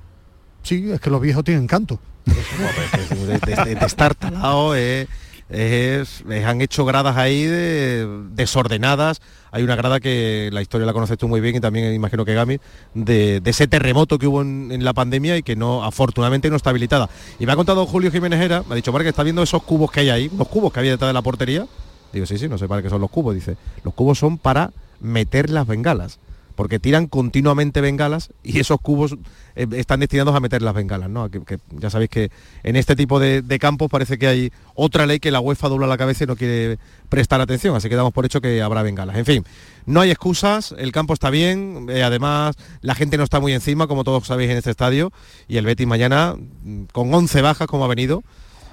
sí, 0.63 0.91
es 0.91 1.01
que 1.01 1.11
los 1.11 1.21
viejos 1.21 1.45
tienen 1.45 1.67
canto. 1.67 2.01
de, 2.27 3.39
de- 3.39 3.65
de- 3.65 3.75
de 3.77 3.87
estar 3.87 4.15
talado, 4.15 4.75
eh, 4.77 5.07
es- 5.49 6.25
han 6.45 6.61
hecho 6.61 6.85
gradas 6.85 7.17
ahí 7.17 7.45
de- 7.45 8.07
desordenadas. 8.33 9.21
Hay 9.53 9.63
una 9.63 9.77
grada 9.77 10.01
que 10.01 10.51
la 10.53 10.61
historia 10.61 10.87
la 10.87 10.93
conoces 10.93 11.17
tú 11.17 11.29
muy 11.29 11.41
bien 11.41 11.57
y 11.57 11.61
también 11.61 11.95
imagino 11.95 12.25
que 12.25 12.35
Gami, 12.35 12.59
de, 12.95 13.41
ese 13.45 13.67
terremoto 13.67 14.19
que 14.19 14.27
hubo 14.27 14.43
en, 14.43 14.71
en 14.73 14.85
la 14.85 14.93
pandemia 14.93 15.37
y 15.37 15.43
que 15.43 15.57
no, 15.57 15.85
afortunadamente 15.85 16.51
no 16.51 16.57
está 16.57 16.71
habilitada. 16.71 17.09
Y 17.39 17.47
me 17.47 17.53
ha 17.53 17.57
contado 17.57 17.87
Julio 17.87 18.11
Jiménez 18.11 18.41
Era, 18.41 18.63
me 18.69 18.73
ha 18.75 18.77
dicho, 18.77 18.93
que 18.93 19.09
está 19.09 19.23
viendo 19.23 19.43
esos 19.43 19.63
cubos 19.63 19.91
que 19.91 20.01
hay 20.01 20.11
ahí, 20.11 20.31
los 20.37 20.49
cubos 20.49 20.73
que 20.73 20.81
había 20.81 20.93
detrás 20.93 21.09
de 21.09 21.15
la 21.15 21.23
portería. 21.23 21.67
Digo, 22.13 22.27
sí, 22.27 22.39
sí, 22.39 22.49
no 22.49 22.59
sé 22.59 22.67
para 22.69 22.83
qué 22.83 22.91
son 22.91 23.01
los 23.01 23.11
cubos. 23.11 23.35
Dice, 23.35 23.57
los 23.85 23.95
cubos 23.95 24.19
son 24.19 24.39
para 24.39 24.73
meter 25.01 25.51
las 25.51 25.67
bengalas 25.67 26.19
porque 26.57 26.81
tiran 26.81 27.07
continuamente 27.07 27.81
bengalas 27.81 28.31
y 28.42 28.59
esos 28.59 28.81
cubos 28.81 29.16
eh, 29.55 29.66
están 29.73 30.01
destinados 30.01 30.35
a 30.35 30.40
meter 30.40 30.62
las 30.62 30.75
bengalas, 30.75 31.09
¿no? 31.09 31.31
Que, 31.31 31.42
que 31.42 31.59
ya 31.71 31.90
sabéis 31.90 32.11
que 32.11 32.31
en 32.64 32.75
este 32.75 32.97
tipo 32.97 33.21
de, 33.21 33.59
campos 33.61 33.90
parece 33.90 34.19
que 34.19 34.27
hay 34.27 34.53
otra 34.75 35.07
ley 35.07 35.21
que 35.21 35.31
la 35.31 35.40
UEFA 35.40 35.69
dobla 35.69 35.87
la 35.87 35.97
cabeza 35.97 36.25
y 36.25 36.27
no 36.27 36.37
quiere 36.37 36.79
prestar 37.09 37.40
atención, 37.40 37.77
así 37.77 37.88
que 37.88 37.95
damos 37.95 38.12
por 38.12 38.25
hecho 38.25 38.40
que 38.40 38.61
habrá 38.62 38.83
bengalas. 38.83 39.16
En 39.16 39.25
fin, 39.25 39.45
no 39.85 40.01
hay 40.01 40.11
excusas, 40.11 40.75
el 40.77 40.92
campo 40.92 41.14
está 41.14 41.31
bien, 41.31 41.87
eh, 41.90 42.03
además 42.03 42.57
la 42.81 42.95
gente 42.95 43.16
no 43.16 43.25
está 43.25 43.38
muy 43.38 43.53
encima, 43.53 43.87
como 43.87 44.03
todos 44.03 44.27
sabéis 44.27 44.51
en 44.51 44.57
este 44.57 44.71
estadio, 44.71 45.12
y 45.47 45.59
el 45.59 45.66
Betis 45.66 45.87
mañana, 45.87 46.35
mm, 46.37 46.85
con 46.92 47.12
11 47.14 47.42
bajas 47.42 47.69
como 47.69 47.85
ha 47.85 47.88
venido, 47.88 48.25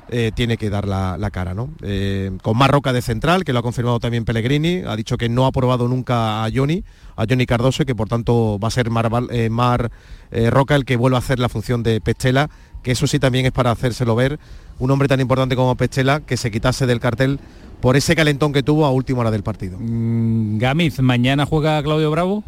eh, 0.10 0.32
tiene 0.34 0.58
que 0.58 0.70
dar 0.70 0.88
la, 0.88 1.18
la 1.18 1.32
cara, 1.32 1.54
¿no? 1.54 1.70
Eh, 1.82 2.32
con 2.42 2.58
Marroca 2.58 2.94
de 2.94 3.02
central, 3.02 3.44
que 3.44 3.54
lo 3.54 3.60
ha 3.60 3.64
confirmado 3.64 4.00
también 4.00 4.26
Pellegrini, 4.26 4.82
ha 4.86 4.96
dicho 4.96 5.18
que 5.18 5.30
no 5.30 5.46
ha 5.46 5.52
probado 5.52 5.88
nunca 5.88 6.44
a 6.44 6.50
Johnny, 6.54 6.84
a 7.16 7.26
Johnny 7.28 7.46
Cardoso, 7.46 7.84
y 7.84 7.86
que 7.86 7.96
por 7.96 8.10
tanto 8.10 8.60
va 8.60 8.68
a 8.68 8.72
ser 8.72 8.90
Mar, 8.90 9.10
eh, 9.32 9.50
Mar, 9.50 9.92
eh, 10.32 10.50
Roca 10.50 10.76
el 10.76 10.86
que 10.86 10.98
vuelva 10.98 11.18
a 11.18 11.20
hacer 11.20 11.40
la 11.40 11.50
función 11.50 11.84
de 11.84 12.02
Pestela, 12.02 12.50
que 12.82 12.92
eso 12.92 13.08
sí 13.08 13.20
también 13.20 13.46
es 13.46 13.52
para 13.52 13.72
hacérselo 13.72 14.16
ver, 14.16 14.40
un 14.80 14.92
hombre 14.92 15.08
tan 15.08 15.20
importante 15.20 15.56
como 15.56 15.76
Pestela, 15.76 16.20
que 16.20 16.38
se 16.38 16.52
quitase 16.52 16.86
del 16.86 17.00
cartel 17.00 17.40
por 17.80 17.96
ese 17.96 18.16
calentón 18.16 18.54
que 18.54 18.64
tuvo 18.64 18.86
a 18.86 18.92
última 18.92 19.22
hora 19.22 19.32
del 19.32 19.44
partido. 19.44 19.78
Mm, 19.80 20.58
Gamiz, 20.58 21.00
mañana 21.00 21.46
juega 21.46 21.82
Claudio 21.82 22.12
Bravo. 22.12 22.44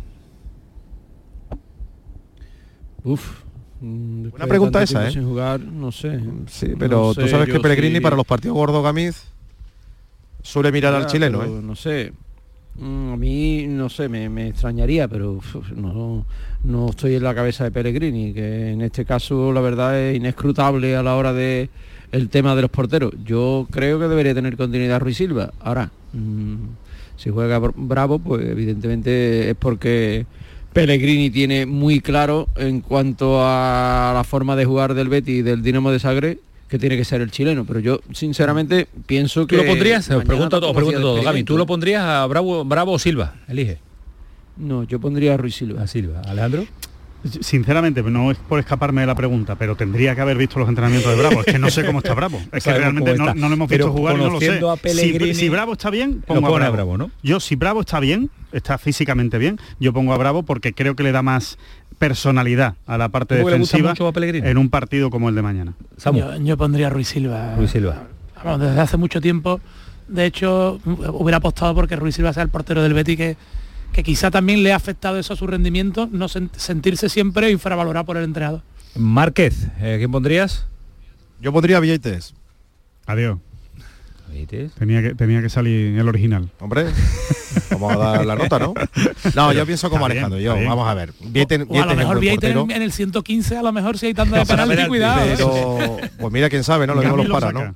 Uf. 3.04 3.45
Mm, 3.82 4.24
de 4.24 4.48
pregunta 4.48 4.82
esa, 4.84 5.08
¿eh? 5.08 5.12
Sin 5.12 5.26
jugar, 5.28 5.60
no 5.60 5.92
sé. 5.92 6.20
Sí, 6.48 6.74
pero 6.78 7.08
No 7.08 7.14
tú 7.16 7.28
sabes 7.28 7.48
que 7.50 7.60
Pellegrini 7.60 7.96
sí- 7.96 8.02
para 8.02 8.16
los 8.16 8.26
partidos 8.26 8.56
gordos 8.56 8.84
Gamiz 8.84 9.24
suele 10.42 10.72
mirar 10.72 10.94
al 10.94 11.06
chileno, 11.08 11.44
¿eh? 11.44 11.50
No 11.64 11.76
sé. 11.76 12.14
Mm, 12.78 13.14
A 13.14 13.18
mí, 13.18 13.66
no 13.68 13.88
sé, 13.90 14.10
me, 14.10 14.28
me 14.30 14.50
extrañaría, 14.50 15.08
pero 15.08 15.40
no, 15.76 16.26
no 16.64 16.90
estoy 16.90 17.16
en 17.16 17.24
la 17.24 17.34
cabeza 17.34 17.64
de 17.64 17.72
Pellegrini, 17.72 18.34
que 18.34 18.72
en 18.72 18.82
este 18.82 19.06
caso 19.06 19.54
la 19.54 19.62
verdad 19.62 19.98
es 20.00 20.18
inescrutable 20.18 20.96
a 20.96 21.02
la 21.04 21.16
hora 21.16 21.32
de 21.32 21.70
el 22.12 22.30
tema 22.30 22.54
de 22.56 22.62
los 22.64 22.72
porteros. 22.72 23.14
Yo 23.24 23.66
creo 23.72 23.98
que 24.00 24.08
debería 24.08 24.34
tener 24.34 24.58
continuidad 24.58 25.00
Ruiz 25.00 25.18
Silva. 25.18 25.54
Ahora, 25.62 25.90
mm, 26.14 26.56
si 27.16 27.30
juega 27.30 27.60
Br- 27.60 27.74
Bravo, 27.76 28.20
pues 28.20 28.46
evidentemente 28.46 29.50
es 29.50 29.56
porque 29.56 30.26
Pellegrini 30.76 31.30
tiene 31.30 31.66
muy 31.66 32.02
claro 32.02 32.50
en 32.58 32.82
cuanto 32.82 33.40
a 33.40 34.12
la 34.14 34.26
forma 34.26 34.58
de 34.58 34.66
jugar 34.66 34.94
del 34.94 35.08
Betis 35.08 35.40
y 35.40 35.42
del 35.42 35.64
Dinamo 35.64 35.90
de 35.90 36.00
Sagre 36.00 36.40
que 36.68 36.78
tiene 36.78 36.98
que 36.98 37.06
ser 37.06 37.22
el 37.22 37.32
chileno, 37.32 37.64
pero 37.64 37.80
yo 37.80 38.02
sinceramente 38.12 38.86
pienso 39.06 39.42
¿Tú 39.42 39.48
que 39.48 39.56
lo 39.56 39.66
pondrías? 39.66 40.10
Os 40.12 40.26
pregunto 40.26 40.58
hacía 40.58 41.00
todo. 41.00 41.24
Gami, 41.24 41.46
¿tú 41.46 41.58
lo 41.58 41.66
pondrías 41.66 42.04
a 42.04 42.26
Bravo, 42.26 42.66
Bravo 42.66 42.92
o 42.92 43.00
Silva? 43.00 43.36
Elige. 43.48 43.78
No, 44.58 44.84
yo 44.84 45.00
pondría 45.00 45.36
a 45.36 45.38
Ruiz 45.38 45.56
Silva. 45.56 45.82
A 45.82 45.88
Silva. 45.88 46.20
¿Alejandro? 46.28 46.66
Sinceramente, 47.42 48.04
no 48.04 48.32
es 48.32 48.38
por 48.38 48.60
escaparme 48.60 49.02
de 49.02 49.08
la 49.08 49.16
pregunta, 49.16 49.56
pero 49.56 49.76
tendría 49.76 50.14
que 50.16 50.22
haber 50.22 50.38
visto 50.38 50.60
los 50.60 50.70
entrenamientos 50.70 51.12
de 51.12 51.18
Bravo. 51.18 51.42
Es 51.42 51.46
que 51.46 51.60
no 51.60 51.70
sé 51.70 51.86
cómo 51.86 52.00
está 52.00 52.14
Bravo. 52.14 52.40
Es 52.52 52.64
que 52.64 52.74
realmente 52.74 53.16
no, 53.16 53.34
lo 53.34 53.54
hemos 53.54 53.68
Pero 53.68 53.86
visto 53.88 53.98
jugar 53.98 54.16
y 54.16 54.20
no 54.20 54.30
lo 54.30 54.40
sé. 54.40 54.60
si, 54.94 55.34
si 55.34 55.50
Bravo 55.50 55.74
está 55.74 55.90
bien, 55.90 56.22
pongo 56.26 56.48
a 56.48 56.50
pone 56.50 56.66
a 56.66 56.70
Bravo. 56.70 56.94
Bravo, 56.94 56.98
¿no? 56.98 57.12
Yo, 57.24 57.40
si 57.40 57.56
Bravo 57.56 57.82
está 57.82 58.00
bien, 58.00 58.30
está 58.52 58.78
físicamente 58.78 59.38
bien, 59.38 59.60
yo 59.80 59.92
pongo 59.94 60.14
a 60.14 60.18
Bravo 60.18 60.44
porque 60.44 60.74
creo 60.74 60.96
que 60.96 61.04
le 61.04 61.12
da 61.12 61.22
más 61.22 61.58
personalidad 61.98 62.76
a 62.86 62.98
la 62.98 63.10
parte 63.10 63.38
¿Cómo 63.38 63.50
le 63.50 63.60
gusta 63.60 63.78
defensiva 63.78 64.50
en 64.50 64.58
un 64.58 64.70
partido 64.70 65.10
como 65.10 65.30
el 65.30 65.36
de 65.36 65.42
mañana. 65.42 65.74
Yo, 66.14 66.38
yo 66.38 66.58
pondría 66.58 66.88
a 66.88 66.90
Ruiz 66.90 67.08
Silva. 67.08 67.56
Ruiz 67.56 67.72
Silva. 67.72 68.04
Desde 68.60 68.80
hace 68.80 68.98
mucho 68.98 69.22
tiempo. 69.22 69.60
De 70.08 70.26
hecho, 70.26 70.80
hubiera 70.86 71.38
apostado 71.38 71.74
porque 71.74 71.96
Ruiz 71.96 72.16
Silva 72.16 72.32
sea 72.34 72.44
el 72.44 72.50
portero 72.50 72.84
del 72.84 72.94
Betis 72.94 73.18
que, 73.18 73.38
que 73.94 74.04
quizá 74.04 74.30
también 74.32 74.64
le 74.64 74.74
ha 74.74 74.76
afectado 74.76 75.18
eso 75.18 75.34
a 75.34 75.36
su 75.38 75.48
rendimiento, 75.48 76.08
no 76.12 76.28
sen- 76.28 76.50
sentirse 76.56 77.10
siempre 77.10 77.50
infravalorado 77.52 78.06
por 78.06 78.18
el 78.18 78.24
entrenador. 78.26 78.62
Márquez, 78.96 79.68
¿eh, 79.80 79.96
¿quién 79.98 80.12
pondrías? 80.12 80.66
Yo 81.42 81.52
pondría 81.54 81.78
a 81.78 81.80
Villaites. 81.80 82.34
Adiós. 83.06 83.40
Tenía 84.78 85.02
que, 85.02 85.16
tenía 85.16 85.42
que 85.42 85.50
salir 85.50 85.98
el 85.98 86.10
original. 86.10 86.50
Hombre, 86.60 86.88
vamos 87.72 87.94
a 87.94 87.98
dar 87.98 88.26
la 88.26 88.36
nota, 88.36 88.60
¿no? 88.60 88.74
No, 89.34 89.54
yo 89.54 89.66
pienso 89.66 89.90
como 89.90 90.06
bien, 90.08 90.18
Alejandro, 90.26 90.40
yo, 90.40 90.56
vamos 90.68 90.88
a 90.90 90.94
ver. 90.94 91.14
O 91.70 91.82
a 91.82 91.86
lo 91.86 91.96
mejor 91.96 92.22
en, 92.24 92.72
en 92.72 92.82
el 92.82 92.92
115, 92.92 93.58
a 93.58 93.62
lo 93.64 93.72
mejor 93.72 93.98
si 93.98 94.08
hay 94.08 94.14
tanta 94.14 94.40
de 94.40 94.46
penalti, 94.46 94.88
cuidado. 94.88 95.22
¿eh? 95.26 95.34
pero 95.38 95.98
pues 96.20 96.34
mira 96.34 96.50
quién 96.50 96.66
sabe, 96.66 96.86
¿no? 96.86 96.96
Lo 96.96 97.02
mismo 97.02 97.16
los 97.16 97.28
lo 97.28 97.34
para. 97.34 97.54
¿no? 97.54 97.76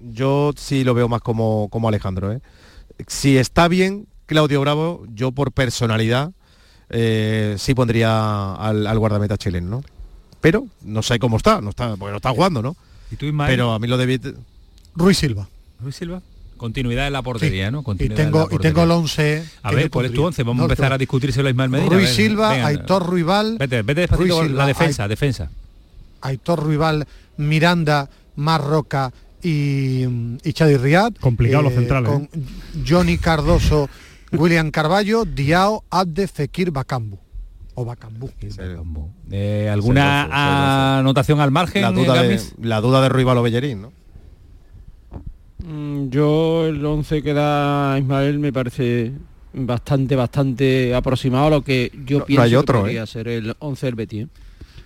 Yo 0.00 0.52
sí 0.56 0.82
lo 0.82 0.92
veo 0.94 1.08
más 1.08 1.20
como, 1.20 1.68
como 1.70 1.88
Alejandro, 1.88 2.32
¿eh? 2.32 2.40
Si 3.06 3.36
está 3.38 3.68
bien 3.68 4.06
Claudio 4.26 4.60
Bravo, 4.60 5.04
yo 5.14 5.32
por 5.32 5.52
personalidad 5.52 6.32
eh, 6.90 7.56
sí 7.58 7.74
pondría 7.74 8.54
al, 8.54 8.86
al 8.86 8.98
guardameta 8.98 9.36
chileno, 9.36 9.68
¿no? 9.70 9.84
Pero 10.40 10.66
no 10.82 11.02
sé 11.02 11.18
cómo 11.18 11.36
está, 11.38 11.60
no 11.60 11.70
está, 11.70 11.96
porque 11.96 12.10
no 12.12 12.16
está 12.16 12.30
jugando, 12.30 12.62
¿no? 12.62 12.76
¿Y 13.10 13.16
tú, 13.16 13.26
Ismael? 13.26 13.50
Pero 13.50 13.72
a 13.72 13.78
mí 13.78 13.86
lo 13.88 13.96
de 13.96 14.06
Vieiten- 14.06 14.36
Ruiz 14.94 15.18
Silva. 15.18 15.48
Ruiz 15.80 15.96
Silva. 15.96 16.20
Continuidad 16.56 17.06
en 17.06 17.12
la 17.12 17.22
portería, 17.22 17.70
¿no? 17.70 17.80
Y 17.80 17.84
Continuidad 17.84 18.20
en 18.20 18.26
la 18.26 18.32
tengo, 18.32 18.46
y 18.46 18.50
portería. 18.50 18.70
tengo 18.72 18.82
el 18.84 18.90
11. 18.90 19.44
A 19.62 19.72
ver, 19.72 19.90
¿cuál 19.90 20.06
es 20.06 20.12
tu 20.12 20.16
pondría. 20.16 20.26
11? 20.28 20.42
Vamos 20.44 20.60
a 20.60 20.64
empezar 20.64 20.92
a 20.92 20.98
discutírselo 20.98 21.48
a 21.48 21.50
Ismael 21.50 21.70
Medina. 21.70 21.90
Ruiz 21.90 22.08
Silva, 22.10 22.50
venga. 22.50 22.66
Aitor 22.68 23.06
Ruibal. 23.06 23.56
Vete, 23.58 23.82
vete 23.82 24.00
despacito 24.02 24.44
la 24.44 24.66
defensa, 24.66 25.06
defensa. 25.08 25.50
Aitor 26.22 26.60
Ruibal, 26.62 27.06
Miranda, 27.36 28.08
Marroca 28.36 29.12
y, 29.42 30.04
y 30.44 30.52
Chadi 30.54 30.76
Riad. 30.76 31.12
Complicado 31.20 31.64
los 31.64 31.74
centrales, 31.74 32.10
Con 32.10 32.28
Johnny 32.88 33.18
Cardoso, 33.18 33.88
William 34.32 34.70
Carballo, 34.70 35.24
Diao, 35.24 35.84
Abde, 35.90 36.26
Fekir, 36.28 36.70
Bacambu. 36.70 37.18
O 37.74 37.84
Bacambú. 37.84 38.30
Eh, 39.30 39.68
¿Alguna 39.70 40.98
anotación 40.98 41.40
al 41.40 41.50
margen? 41.50 41.82
la 41.82 41.92
duda 41.92 42.22
de, 42.22 42.40
la 42.62 42.80
duda 42.80 43.02
de 43.02 43.08
Ruibal 43.10 43.36
o 43.38 43.42
Bellerín, 43.42 43.82
¿no? 43.82 43.92
Mm, 45.64 46.08
Yo 46.10 46.66
el 46.66 46.84
11 46.84 47.22
que 47.22 47.32
da 47.34 47.98
Ismael 47.98 48.38
me 48.38 48.52
parece 48.52 49.12
bastante, 49.52 50.16
bastante 50.16 50.94
aproximado 50.94 51.46
a 51.46 51.50
lo 51.50 51.62
que 51.62 51.90
yo 52.04 52.18
No- 52.18 52.20
no 52.20 52.26
pienso 52.26 52.42
hay 52.42 52.50
que 52.50 52.56
otro, 52.56 52.80
podría 52.80 53.02
¿eh? 53.02 53.06
ser 53.06 53.28
el 53.28 53.54
11 53.58 53.86
del 53.86 53.94
Betis. 53.94 54.24
¿eh? 54.24 54.28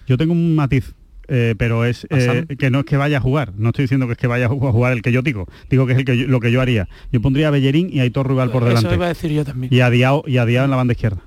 Yo 0.07 0.17
tengo 0.17 0.33
un 0.33 0.55
matiz, 0.55 0.93
eh, 1.31 1.55
pero 1.57 1.85
es 1.85 2.07
eh, 2.11 2.45
que 2.59 2.71
no 2.71 2.81
es 2.81 2.85
que 2.85 2.97
vaya 2.99 3.17
a 3.19 3.21
jugar. 3.21 3.53
No 3.57 3.69
estoy 3.71 3.85
diciendo 3.85 4.07
que 4.07 4.13
es 4.13 4.19
que 4.19 4.27
vaya 4.27 4.47
a 4.47 4.49
ju- 4.51 4.69
a 4.69 4.73
jugar 4.73 4.93
el 4.93 5.01
que 5.01 5.13
yo 5.13 5.23
digo. 5.23 5.47
Digo 5.71 5.87
que 5.87 5.93
es 5.93 5.99
el 6.01 6.05
que 6.05 6.19
yo- 6.19 6.27
lo 6.27 6.41
que 6.41 6.51
yo 6.53 6.61
haría. 6.61 6.89
Yo 7.13 7.23
pondría 7.23 7.49
a 7.49 7.51
Bellerín 7.51 7.89
y 7.93 8.01
a 8.01 8.03
Aitor 8.03 8.27
Ruibal 8.27 8.51
por 8.51 8.63
Eso 8.65 8.73
iba 8.73 8.79
a 8.79 8.83
delante. 8.91 9.07
decir 9.07 9.31
yo 9.33 9.45
también. 9.45 9.73
Y 9.73 9.81
a 9.81 9.89
Diao, 9.89 10.25
y 10.27 10.37
a 10.39 10.45
Diao 10.45 10.65
en 10.65 10.71
la 10.71 10.77
banda 10.77 10.93
izquierda. 10.93 11.19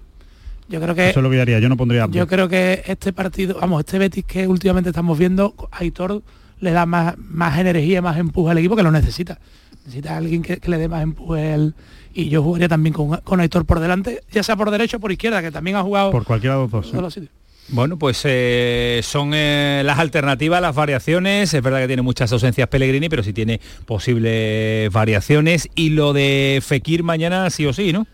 Yo 0.70 0.80
creo 0.82 0.96
que 0.96 1.10
Eso 1.10 1.20
es 1.20 1.24
lo 1.24 1.30
que 1.30 1.36
yo 1.38 1.42
haría. 1.42 1.60
Yo 1.60 1.70
no 1.70 1.78
pondría 1.78 2.04
a. 2.06 2.10
Yo 2.10 2.28
creo 2.28 2.48
que 2.50 2.84
este 2.86 3.14
partido, 3.14 3.58
vamos, 3.60 3.80
este 3.80 3.98
Betis 3.98 4.24
que 4.26 4.48
últimamente 4.48 4.90
estamos 4.90 5.18
viendo, 5.18 5.56
Aitor 5.72 6.22
le 6.60 6.72
da 6.72 6.86
más, 6.86 7.16
más 7.18 7.58
energía, 7.60 8.02
más 8.02 8.18
empuje 8.18 8.52
al 8.52 8.58
equipo 8.58 8.76
que 8.76 8.84
lo 8.84 8.92
necesita. 8.92 9.40
Necesita 9.86 10.16
alguien 10.18 10.42
que, 10.42 10.58
que 10.58 10.70
le 10.70 10.78
dé 10.78 10.88
más 10.88 11.04
empuje 11.04 11.54
al- 11.54 11.76
y 12.14 12.30
yo 12.30 12.42
jugaría 12.44 12.70
también 12.70 12.94
con, 12.94 13.18
con 13.18 13.40
Aitor 13.40 13.66
por 13.66 13.80
delante, 13.80 14.22
ya 14.32 14.44
sea 14.44 14.56
por 14.56 14.70
derecho 14.72 14.98
o 14.98 15.00
por 15.00 15.12
izquierda, 15.12 15.42
que 15.42 15.52
también 15.52 15.76
ha 15.78 15.82
jugado 15.82 16.12
Por 16.12 16.24
cualquiera 16.24 16.56
de 16.56 16.62
los 16.62 16.72
dos. 16.72 16.94
los 16.94 17.14
sitios. 17.14 17.32
Bueno, 17.70 17.98
pues 17.98 18.22
eh, 18.26 19.02
son 19.04 19.32
eh, 19.34 19.82
las 19.86 19.98
alternativas, 20.00 20.62
las 20.62 20.76
variaciones. 20.76 21.54
Es 21.54 21.62
verdad 21.64 21.80
que 21.80 21.88
tiene 21.88 22.02
muchas 22.02 22.32
ausencias 22.32 22.68
Pellegrini, 22.68 23.10
pero 23.10 23.24
sí 23.24 23.34
tiene 23.34 23.60
posibles 23.86 24.92
variaciones. 24.92 25.70
Y 25.76 25.90
lo 25.90 26.14
de 26.14 26.62
Fekir 26.66 27.04
mañana 27.04 27.50
sí 27.50 27.66
o 27.66 27.74
sí, 27.74 27.94
¿no? 27.94 28.06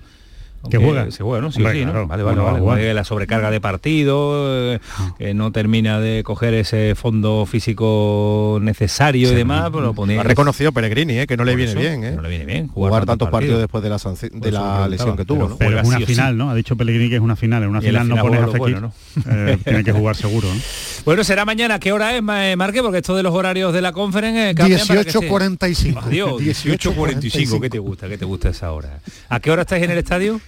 Que 0.70 0.78
juega. 0.78 1.10
Se 1.12 1.24
juega, 1.24 1.42
¿no? 1.42 1.52
Sí 1.52 1.60
Hombre, 1.60 1.74
sí, 1.80 1.86
¿no? 1.86 1.92
claro. 1.92 2.08
Vale, 2.08 2.24
vale, 2.24 2.36
¿Cómo 2.38 2.42
no 2.42 2.44
va 2.46 2.52
vale. 2.70 2.82
a 2.82 2.84
jugar? 2.86 2.96
La 2.96 3.04
sobrecarga 3.04 3.52
de 3.52 3.62
partido, 3.62 4.74
eh, 4.74 4.80
que 5.18 5.34
no 5.34 5.52
termina 5.52 6.00
de 6.00 6.24
coger 6.24 6.54
ese 6.54 6.96
fondo 6.96 7.46
físico 7.46 8.60
necesario 8.62 9.32
y 9.32 9.36
demás, 9.36 9.70
pues 9.72 9.86
ponía. 9.96 10.16
Lo 10.16 10.22
ha 10.22 10.24
reconocido 10.24 10.72
Pellegrini, 10.72 11.20
¿eh? 11.20 11.28
que 11.28 11.38
no 11.38 11.44
le 11.46 11.56
viene 11.56 11.72
eso, 11.72 11.80
bien, 11.80 12.04
¿eh? 12.04 12.12
no 12.16 12.22
le 12.22 12.30
viene 12.30 12.46
bien 12.46 12.68
Jugar, 12.68 13.06
tantos 13.06 13.30
partidos 13.30 13.60
después 13.60 13.84
de 13.84 13.90
la, 13.90 13.98
de 14.84 14.90
lesión 14.90 15.16
que 15.18 15.26
tuvo, 15.26 15.56
pero. 15.58 15.70
Pero 15.70 15.82
es 15.82 15.88
una 15.88 15.98
sí 16.00 16.06
final, 16.06 16.38
¿no? 16.38 16.50
Ha 16.50 16.56
dicho 16.56 16.76
Pellegrini 16.76 17.10
que 17.10 17.16
es 17.16 17.22
una 17.22 17.36
final. 17.36 17.64
En 17.64 17.70
una 17.70 17.82
final 17.82 18.08
no 18.08 18.18
pones 18.18 18.42
a 18.42 18.48
juega 18.48 18.48
lo 18.48 18.52
Fekir. 18.52 18.80
bueno, 18.80 18.94
Eh, 19.50 19.58
tiene 19.64 19.84
que 19.84 19.92
jugar 19.92 20.16
seguro, 20.16 20.48
¿no? 20.54 20.60
Bueno, 21.06 21.24
será 21.24 21.46
mañana. 21.46 21.80
¿Qué 21.80 21.92
hora 21.92 22.16
es, 22.16 22.24
Ma- 22.24 22.56
Marque? 22.56 22.82
Porque 22.82 22.98
esto 22.98 23.16
de 23.16 23.24
los 23.24 23.34
horarios 23.34 23.74
de 23.74 23.82
la 23.82 23.92
conferencia 23.92 24.54
cambian 24.56 24.80
para 24.88 25.04
que 25.04 25.12
sea- 25.12 25.22
18.45. 25.22 26.00
Adiós, 26.04 26.42
18.45. 26.42 27.62
¿Qué 27.62 27.70
te 27.70 27.80
gusta? 27.80 28.08
¿Qué 28.10 28.18
te 28.18 28.26
gusta 28.26 28.50
esa 28.50 28.72
hora? 28.72 29.00
¿A 29.30 29.40
qué 29.40 29.52
hora 29.52 29.62
estáis 29.64 29.84
en 29.84 29.92
el 29.92 29.98
estadio? 30.00 30.42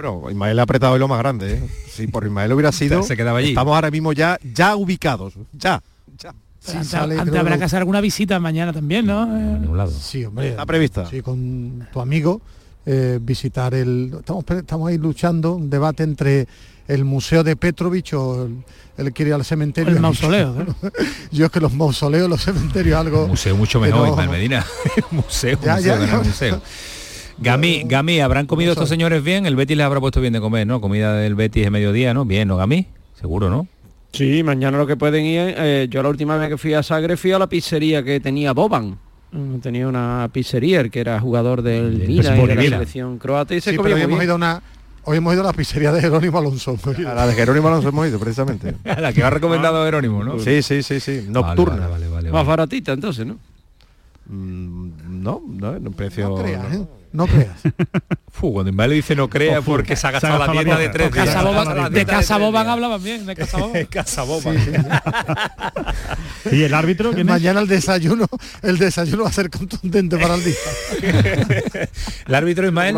Bueno, 0.00 0.30
Ismael 0.30 0.56
ha 0.60 0.62
apretado 0.62 0.92
hoy 0.92 1.00
lo 1.00 1.08
más 1.08 1.18
grande, 1.18 1.54
¿eh? 1.54 1.68
Si 1.90 2.06
por 2.06 2.24
Ismael 2.24 2.52
hubiera 2.52 2.70
sido, 2.72 3.02
Se 3.02 3.16
quedaba 3.16 3.40
allí. 3.40 3.48
estamos 3.48 3.74
ahora 3.74 3.90
mismo 3.90 4.12
ya, 4.12 4.38
ya 4.54 4.76
ubicados, 4.76 5.34
ya. 5.52 5.82
ya. 6.16 6.28
Antes, 6.68 6.86
sale, 6.86 7.14
antes 7.14 7.30
creo 7.30 7.40
habrá 7.40 7.58
que- 7.58 7.64
hacer 7.64 7.80
alguna 7.80 8.00
visita 8.00 8.38
mañana 8.38 8.72
también, 8.72 9.06
¿no? 9.06 9.24
Eh, 9.24 9.58
ningún 9.58 9.76
lado. 9.76 9.90
Sí, 9.90 10.24
hombre. 10.24 10.50
Está 10.50 10.64
prevista. 10.66 11.04
Sí, 11.10 11.20
con 11.20 11.88
tu 11.92 11.98
amigo 12.00 12.40
eh, 12.86 13.18
visitar 13.20 13.74
el. 13.74 14.12
Estamos, 14.20 14.44
estamos 14.48 14.88
ahí 14.88 14.98
luchando, 14.98 15.54
un 15.56 15.68
debate 15.68 16.04
entre 16.04 16.46
el 16.86 17.04
museo 17.04 17.42
de 17.42 17.56
Petrovich 17.56 18.12
o 18.14 18.44
el, 18.46 18.62
el 18.98 19.12
que 19.12 19.24
ir 19.24 19.34
al 19.34 19.44
cementerio. 19.44 19.92
El 19.92 19.98
mausoleo, 20.00 20.64
Yo 21.32 21.46
es 21.46 21.50
que 21.50 21.58
los 21.58 21.72
mausoleos, 21.74 22.30
los 22.30 22.40
cementerios, 22.44 22.96
algo. 23.00 23.26
Museo 23.26 23.56
mucho 23.56 23.80
mejor, 23.80 24.02
no- 24.06 24.10
Ismael 24.10 24.30
Medina. 24.30 24.64
museo, 25.10 25.58
Ya, 25.60 25.74
museo, 25.74 25.98
ya, 25.98 26.06
ya. 26.06 26.18
museo. 26.18 26.62
Gami, 27.40 27.82
Gami, 27.86 28.20
¿habrán 28.20 28.46
comido 28.46 28.70
a 28.70 28.74
estos 28.74 28.88
señores 28.88 29.22
bien? 29.22 29.46
El 29.46 29.54
Betis 29.56 29.76
les 29.76 29.86
habrá 29.86 30.00
puesto 30.00 30.20
bien 30.20 30.32
de 30.32 30.40
comer, 30.40 30.66
¿no? 30.66 30.80
Comida 30.80 31.14
del 31.14 31.34
Betis 31.34 31.64
de 31.64 31.70
mediodía, 31.70 32.12
¿no? 32.14 32.24
Bien, 32.24 32.48
¿no, 32.48 32.56
Gami? 32.56 32.86
Seguro, 33.20 33.48
¿no? 33.48 33.66
Sí, 34.12 34.42
mañana 34.42 34.78
lo 34.78 34.86
que 34.86 34.96
pueden 34.96 35.24
ir, 35.24 35.54
eh, 35.56 35.86
yo 35.90 36.02
la 36.02 36.08
última 36.08 36.36
vez 36.36 36.48
que 36.48 36.56
fui 36.58 36.74
a 36.74 36.82
Sagre 36.82 37.16
fui 37.16 37.30
a 37.32 37.38
la 37.38 37.46
pizzería 37.46 38.02
que 38.02 38.20
tenía 38.20 38.52
Boban. 38.52 38.98
Mm, 39.30 39.58
Tenía 39.58 39.86
una 39.86 40.28
pizzería, 40.32 40.80
el 40.80 40.90
que 40.90 41.00
era 41.00 41.20
jugador 41.20 41.60
del 41.62 41.98
Milan 42.08 42.40
y 42.40 42.46
de 42.46 42.54
la 42.56 42.62
selección 42.62 43.18
croata 43.18 43.54
y 43.54 43.60
se 43.60 43.72
Sí, 43.72 43.76
comía 43.76 43.94
pero 43.94 44.06
hemos 44.08 44.24
ido 44.24 44.32
a 44.32 44.36
una. 44.36 44.62
Hoy 45.04 45.18
hemos 45.18 45.32
ido 45.34 45.42
a 45.42 45.46
la 45.46 45.52
pizzería 45.52 45.92
de 45.92 46.00
Jerónimo 46.00 46.38
Alonso. 46.38 46.76
A 47.06 47.14
la 47.14 47.26
de 47.26 47.34
Jerónimo 47.34 47.68
Alonso 47.68 47.90
hemos 47.90 48.08
ido, 48.08 48.18
precisamente. 48.18 48.74
La 48.84 49.12
que 49.12 49.22
ha 49.22 49.30
recomendado 49.30 49.84
Jerónimo, 49.84 50.24
¿no? 50.24 50.38
Sí, 50.38 50.60
sí, 50.62 50.82
sí, 50.82 50.98
sí. 51.00 51.18
Vale, 51.20 51.30
Nocturna. 51.30 51.76
vale, 51.86 51.90
vale, 51.90 52.08
vale, 52.08 52.30
Más 52.32 52.46
baratita 52.46 52.92
entonces, 52.92 53.26
¿no? 53.26 53.36
Mm, 54.26 55.22
no, 55.22 55.42
no, 55.46 55.76
en 55.76 55.86
un 55.86 55.94
precio... 55.94 56.28
No 56.30 56.34
creas, 56.36 56.74
¿eh? 56.74 56.82
No 57.12 57.26
creas. 57.26 57.60
Cuando 58.40 58.70
Ismael 58.70 58.92
dice 58.92 59.16
no 59.16 59.28
crea 59.28 59.62
porque 59.62 59.96
se 59.96 60.06
ha 60.06 60.10
gastado 60.12 60.38
la 60.38 60.52
dieta 60.52 60.78
de 60.78 60.88
tres 60.90 61.12
días. 61.12 61.26
De 61.26 61.90
dieta 61.90 62.12
Casa 62.12 62.34
tres 62.36 62.46
Boban 62.46 62.64
días. 62.64 62.72
hablaban 62.72 63.02
bien, 63.02 63.26
de 63.26 63.34
Casa 63.34 63.58
Boban. 63.58 63.86
Casa 63.86 64.22
Boba. 64.22 64.52
¿Y 66.52 66.62
el 66.62 66.74
árbitro? 66.74 67.12
Mañana 67.24 67.60
el 67.60 67.66
desayuno, 67.66 68.26
el 68.62 68.78
desayuno 68.78 69.24
va 69.24 69.30
a 69.30 69.32
ser 69.32 69.50
contundente 69.50 70.16
para 70.18 70.34
el 70.34 70.44
día. 70.44 70.54
El 72.28 72.34
árbitro 72.34 72.66
Ismael. 72.66 72.96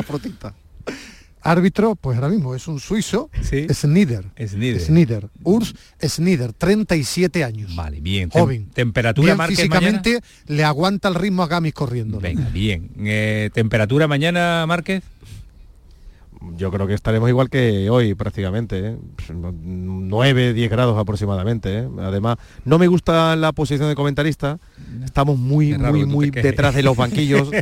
Árbitro, 1.43 1.97
pues 1.97 2.17
ahora 2.17 2.29
mismo 2.29 2.55
es 2.55 2.69
un 2.69 2.81
suizo, 2.81 3.31
Sí. 3.43 3.67
Snider. 3.73 4.27
Snider. 4.47 4.81
Snider. 4.81 5.29
Urs 5.43 5.75
Snider, 6.03 6.53
37 6.53 7.45
años. 7.45 7.75
Vale, 7.75 8.01
bien. 8.01 8.29
Tem- 8.31 8.41
Joven. 8.41 8.67
Temperatura 8.75 9.27
Bien 9.27 9.37
mañana. 9.39 9.57
físicamente 9.57 10.21
le 10.47 10.65
aguanta 10.65 11.09
el 11.09 11.15
ritmo 11.15 11.43
a 11.43 11.47
Gamis 11.49 11.73
corriendo. 11.75 12.21
Venga, 12.21 12.49
bien. 12.51 12.91
Eh, 13.01 13.51
temperatura 13.55 14.07
mañana, 14.07 14.65
Márquez. 14.67 15.03
Yo 16.57 16.71
creo 16.71 16.87
que 16.87 16.95
estaremos 16.95 17.29
igual 17.29 17.51
que 17.51 17.91
hoy 17.91 18.15
prácticamente, 18.15 18.79
¿eh? 18.79 18.97
9, 19.31 20.55
10 20.55 20.71
grados 20.71 20.99
aproximadamente. 20.99 21.81
¿eh? 21.81 21.89
Además, 22.01 22.39
no 22.65 22.79
me 22.79 22.87
gusta 22.87 23.37
la 23.37 23.53
posición 23.53 23.89
de 23.89 23.95
comentarista. 23.95 24.59
Estamos 25.05 25.39
muy, 25.39 25.77
muy, 25.77 26.07
muy 26.07 26.31
detrás 26.31 26.75
de 26.75 26.83
los 26.83 26.97
banquillos. 26.97 27.51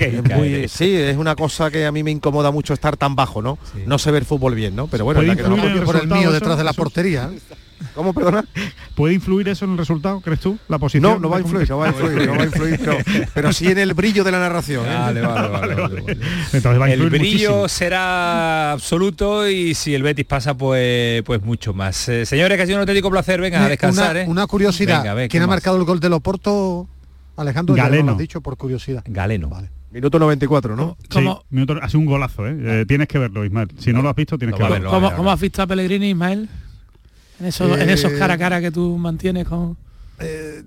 Es 0.00 0.24
muy- 0.24 0.68
sí, 0.68 0.94
es 0.94 1.16
una 1.16 1.36
cosa 1.36 1.70
que 1.70 1.86
a 1.86 1.92
mí 1.92 2.02
me 2.02 2.10
incomoda 2.10 2.50
mucho 2.50 2.74
estar 2.74 2.96
tan 2.96 3.14
bajo, 3.14 3.42
¿no? 3.42 3.58
No 3.86 3.98
se 3.98 4.10
ve 4.10 4.18
el 4.18 4.24
fútbol 4.24 4.54
bien, 4.54 4.74
¿no? 4.74 4.86
Pero 4.88 5.04
bueno, 5.04 5.18
¿Puede 5.20 5.28
la 5.28 5.36
que 5.36 5.42
en 5.42 5.84
por 5.84 5.96
el 5.96 6.08
mío 6.08 6.32
detrás 6.32 6.58
de 6.58 6.64
la 6.64 6.72
portería. 6.72 7.30
¿Cómo, 7.94 8.12
perdona? 8.12 8.44
¿Puede 8.94 9.14
influir 9.14 9.48
eso 9.48 9.64
en 9.64 9.72
el 9.72 9.78
resultado, 9.78 10.20
crees 10.20 10.40
tú? 10.40 10.58
La 10.68 10.78
posición. 10.78 11.02
No, 11.02 11.18
no 11.18 11.28
va 11.30 11.38
a 11.38 11.40
influir, 11.40 11.68
no 11.68 11.78
va 11.78 11.86
a 11.86 11.88
influir, 11.88 12.26
no 12.26 12.34
va 12.36 12.42
a 12.42 12.46
influir, 12.46 12.78
pero, 12.78 12.96
pero 13.34 13.52
sí 13.52 13.66
en 13.68 13.78
el 13.78 13.94
brillo 13.94 14.22
de 14.24 14.30
la 14.32 14.38
narración. 14.38 14.86
¿eh? 14.86 14.94
Vale, 14.94 15.20
vale, 15.22 15.48
vale, 15.52 15.74
vale, 15.74 16.00
vale. 16.02 16.18
Entonces 16.52 16.80
va 16.80 16.86
a 16.86 16.90
El 16.92 17.08
brillo 17.10 17.18
muchísimo. 17.20 17.68
será 17.68 18.72
absoluto 18.72 19.48
y 19.48 19.74
si 19.74 19.94
el 19.94 20.02
Betis 20.02 20.24
pasa, 20.26 20.54
pues 20.56 21.22
pues 21.22 21.42
mucho 21.42 21.72
más. 21.74 22.08
Eh, 22.08 22.26
señores, 22.26 22.56
que 22.56 22.62
ha 22.62 22.66
sido 22.66 22.76
un 22.78 22.80
auténtico 22.80 23.10
placer. 23.10 23.40
Venga, 23.40 23.64
a 23.64 23.68
descansar, 23.68 24.10
una, 24.12 24.20
¿eh? 24.22 24.26
una 24.28 24.46
curiosidad. 24.46 24.98
Venga, 24.98 25.12
a 25.12 25.14
ver, 25.14 25.24
¿qué 25.28 25.32
¿Quién 25.32 25.42
ha 25.42 25.46
más? 25.46 25.56
marcado 25.56 25.76
el 25.76 25.84
gol 25.84 26.00
del 26.00 26.12
Oporto? 26.12 26.88
Alejandro, 27.36 27.74
ya 27.74 27.84
no 27.84 27.88
Galeno. 27.88 28.06
lo 28.06 28.12
has 28.12 28.18
dicho 28.18 28.40
por 28.42 28.56
curiosidad. 28.58 29.02
Galeno. 29.06 29.48
Vale. 29.48 29.70
Minuto 29.92 30.18
94, 30.20 30.76
¿no? 30.76 30.96
Sí, 31.00 31.08
¿Cómo, 31.10 31.42
minuto- 31.50 31.74
ha 31.82 31.88
sido 31.88 32.00
un 32.00 32.06
golazo, 32.06 32.46
¿eh? 32.46 32.56
Eh, 32.60 32.84
tienes 32.86 33.08
que 33.08 33.18
verlo, 33.18 33.44
Ismael. 33.44 33.68
Si 33.78 33.92
no 33.92 34.02
lo 34.02 34.10
has 34.10 34.14
visto, 34.14 34.38
tienes 34.38 34.56
No 34.58 34.66
que 34.66 34.72
verlo. 34.72 34.90
cómo- 34.90 35.12
cómo 35.16 35.32
has 35.32 35.40
visto 35.40 35.62
a 35.62 35.66
Pellegrini, 35.66 36.10
Ismael? 36.10 36.48
En 37.40 37.46
esos, 37.46 37.78
en 37.80 37.88
Eh, 37.88 37.92
esos 37.94 38.12
cara 38.12 38.34
a 38.34 38.38
cara 38.38 38.60
que 38.60 38.70
tú 38.70 38.96
mantienes 38.98 39.46
con... 39.48 39.76
Eh, 40.18 40.62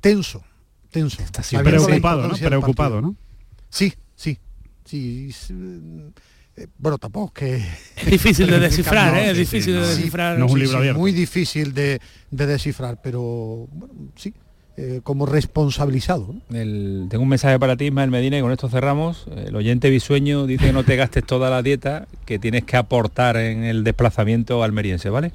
tenso, 0.00 0.42
tenso. 0.90 1.22
Está 1.22 1.42
Preocupado, 1.62 2.28
¿no? 2.28 2.34
Preocupado. 2.36 3.00
¿no? 3.00 3.14
Sí, 3.70 3.92
sí. 4.16 4.38
sí 4.84 5.30
eh, 6.56 6.66
bueno, 6.76 6.98
tampoco 6.98 7.28
es 7.28 7.32
que... 7.34 7.56
Es 8.04 8.10
difícil 8.10 8.48
de 8.50 8.58
descifrar, 8.68 9.16
¿eh? 9.16 9.26
Es 9.30 9.32
sí, 9.34 9.38
difícil 9.40 9.74
de 9.74 9.80
descifrar. 9.86 10.38
No 10.38 10.46
es 10.46 10.52
un 10.52 10.58
libro 10.58 10.78
abierto. 10.78 10.98
Muy 10.98 11.12
difícil 11.12 11.72
de, 11.72 12.00
de 12.32 12.46
descifrar, 12.46 13.00
pero 13.00 13.68
bueno, 13.70 13.94
sí, 14.16 14.34
eh, 14.76 15.00
como 15.04 15.24
responsabilizado. 15.26 16.34
¿no? 16.48 16.56
El- 16.56 17.06
tengo 17.10 17.22
un 17.22 17.28
mensaje 17.28 17.58
para 17.60 17.76
ti, 17.76 17.86
Ismael 17.86 18.10
Medina, 18.10 18.38
y 18.38 18.40
con 18.40 18.50
esto 18.50 18.68
cerramos. 18.68 19.26
El 19.36 19.54
oyente 19.54 19.88
bisueño 19.90 20.46
dice 20.46 20.66
que 20.66 20.72
no 20.72 20.82
te 20.82 20.96
gastes 20.96 21.24
toda 21.24 21.48
la 21.50 21.62
dieta 21.62 22.08
que 22.24 22.40
tienes 22.40 22.64
que 22.64 22.76
aportar 22.76 23.36
en 23.36 23.62
el 23.62 23.84
desplazamiento 23.84 24.64
almeriense, 24.64 25.10
¿vale? 25.10 25.32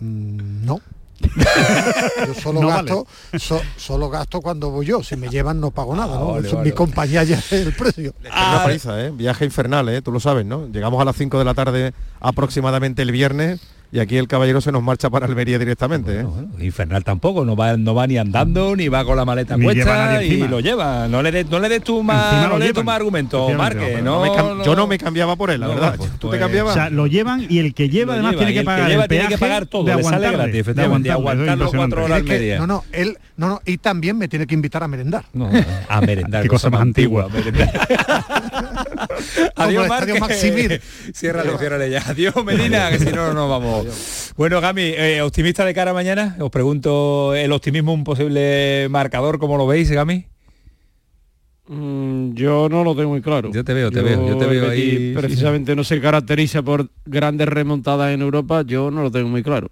Mm, 0.00 0.64
no. 0.64 0.80
yo 2.26 2.34
solo 2.34 2.60
No 2.60 2.68
gasto 2.68 3.06
so- 3.38 3.62
solo 3.76 4.10
gasto 4.10 4.40
cuando 4.42 4.70
voy 4.70 4.86
yo 4.86 5.02
si 5.02 5.16
me 5.16 5.28
llevan 5.28 5.60
no 5.60 5.70
pago 5.70 5.94
nada 5.94 6.18
¿no? 6.18 6.28
Ah, 6.30 6.32
vale, 6.32 6.48
Eso, 6.48 6.56
vale. 6.56 6.70
mi 6.70 6.74
compañía 6.76 7.22
ya 7.22 7.38
es 7.38 7.52
el 7.52 7.72
precio 7.72 8.12
Es 8.22 8.30
una 8.32 8.62
paliza, 8.64 9.00
¿eh? 9.00 9.10
Viaje 9.10 9.44
infernal, 9.44 9.88
¿eh? 9.90 10.02
Tú 10.02 10.10
lo 10.10 10.18
sabes, 10.20 10.44
¿no? 10.44 10.66
Llegamos 10.66 11.00
a 11.00 11.04
las 11.04 11.16
5 11.16 11.38
de 11.38 11.44
la 11.44 11.54
tarde 11.54 11.94
aproximadamente 12.20 13.02
el 13.02 13.12
viernes 13.12 13.60
y 13.94 14.00
aquí 14.00 14.16
el 14.16 14.26
caballero 14.26 14.60
se 14.60 14.72
nos 14.72 14.82
marcha 14.82 15.08
para 15.08 15.26
Almería 15.26 15.56
directamente, 15.56 16.18
¿eh? 16.18 16.22
Bueno, 16.24 16.48
infernal 16.58 17.04
tampoco, 17.04 17.44
no 17.44 17.54
va, 17.54 17.76
no 17.76 17.94
va 17.94 18.08
ni 18.08 18.18
andando, 18.18 18.74
ni 18.74 18.88
va 18.88 19.04
con 19.04 19.16
la 19.16 19.24
maleta 19.24 19.56
Ni 19.56 19.66
puesta 19.66 20.20
y 20.20 20.48
lo 20.48 20.58
lleva. 20.58 21.06
No 21.06 21.22
le 21.22 21.30
des 21.30 21.48
no 21.48 21.60
le 21.60 21.68
des 21.68 21.84
tu 21.84 22.02
más, 22.02 22.32
Encima 22.32 22.42
no 22.42 22.48
lo 22.54 22.58
le 22.58 22.64
des 22.64 22.74
tu 22.74 22.80
llevan. 22.80 22.86
más 22.86 22.96
argumento, 22.96 23.48
Marque. 23.50 24.00
No, 24.02 24.64
Yo 24.64 24.74
no 24.74 24.88
me 24.88 24.98
cambiaba 24.98 25.36
por 25.36 25.52
él, 25.52 25.60
la 25.60 25.68
No, 25.68 25.74
verdad. 25.74 25.94
pues, 25.96 26.10
¿Tú 26.18 26.26
pues, 26.26 26.32
te 26.32 26.38
cambiabas? 26.40 26.72
O 26.72 26.74
sea, 26.74 26.90
lo 26.90 27.06
llevan 27.06 27.46
y 27.48 27.60
el 27.60 27.72
que 27.72 27.88
lleva 27.88 28.16
Lo 28.16 28.26
además 28.26 28.32
lleva, 28.32 28.44
tiene 28.44 28.54
que 28.54 28.64
pagar 28.64 28.88
lleva 28.88 29.02
el 29.04 29.08
tiene 29.08 29.28
que 29.28 29.38
pagar 29.38 29.66
todo, 29.66 29.84
de 29.84 29.94
le 29.94 30.02
sale 30.02 30.30
gratis, 30.32 30.56
efectivamente, 30.56 31.12
aguantarlo 31.12 31.70
cuatro 31.70 32.04
horas. 32.06 32.24
Media. 32.24 32.58
no 32.58 32.66
no 32.66 32.84
él 32.90 33.16
no 33.36 33.48
no 33.48 33.60
y 33.64 33.78
también 33.78 34.18
me 34.18 34.26
tiene 34.26 34.48
que 34.48 34.54
invitar 34.54 34.82
a 34.82 34.88
merendar 34.88 35.24
No, 35.32 35.48
a 35.88 36.00
merendar. 36.00 36.42
Qué 36.42 36.48
cosa 36.48 36.68
más 36.68 36.80
antigua. 36.80 37.28
Adiós, 39.56 39.88
Marque. 39.88 40.18
Maximir. 40.18 40.80
Ciérrale, 41.14 41.90
ya. 41.90 42.02
Adiós, 42.08 42.34
Medina, 42.44 42.90
que 42.90 42.98
si 42.98 43.06
no, 43.06 43.28
no 43.28 43.34
nos 43.34 43.50
vamos. 43.50 43.83
Bueno, 44.36 44.60
Gami, 44.60 44.82
eh, 44.82 45.20
¿optimista 45.22 45.64
de 45.64 45.74
cara 45.74 45.92
a 45.92 45.94
mañana? 45.94 46.36
Os 46.40 46.50
pregunto, 46.50 47.34
¿el 47.34 47.52
optimismo 47.52 47.92
un 47.92 48.04
posible 48.04 48.88
marcador? 48.90 49.38
¿Cómo 49.38 49.56
lo 49.56 49.66
veis, 49.66 49.90
Gami? 49.90 50.26
Mm, 51.66 52.34
yo 52.34 52.68
no 52.68 52.84
lo 52.84 52.94
tengo 52.94 53.10
muy 53.10 53.22
claro. 53.22 53.50
Yo 53.52 53.64
te 53.64 53.72
veo, 53.72 53.90
te 53.90 54.02
veo, 54.02 54.26
yo 54.28 54.36
te 54.36 54.46
veo 54.46 54.68
ahí, 54.70 54.98
sí, 54.98 55.14
Precisamente 55.16 55.74
no 55.74 55.82
se 55.84 56.00
caracteriza 56.00 56.62
por 56.62 56.90
grandes 57.06 57.48
remontadas 57.48 58.12
en 58.12 58.20
Europa, 58.20 58.62
yo 58.66 58.90
no 58.90 59.02
lo 59.02 59.10
tengo 59.10 59.28
muy 59.28 59.42
claro. 59.42 59.68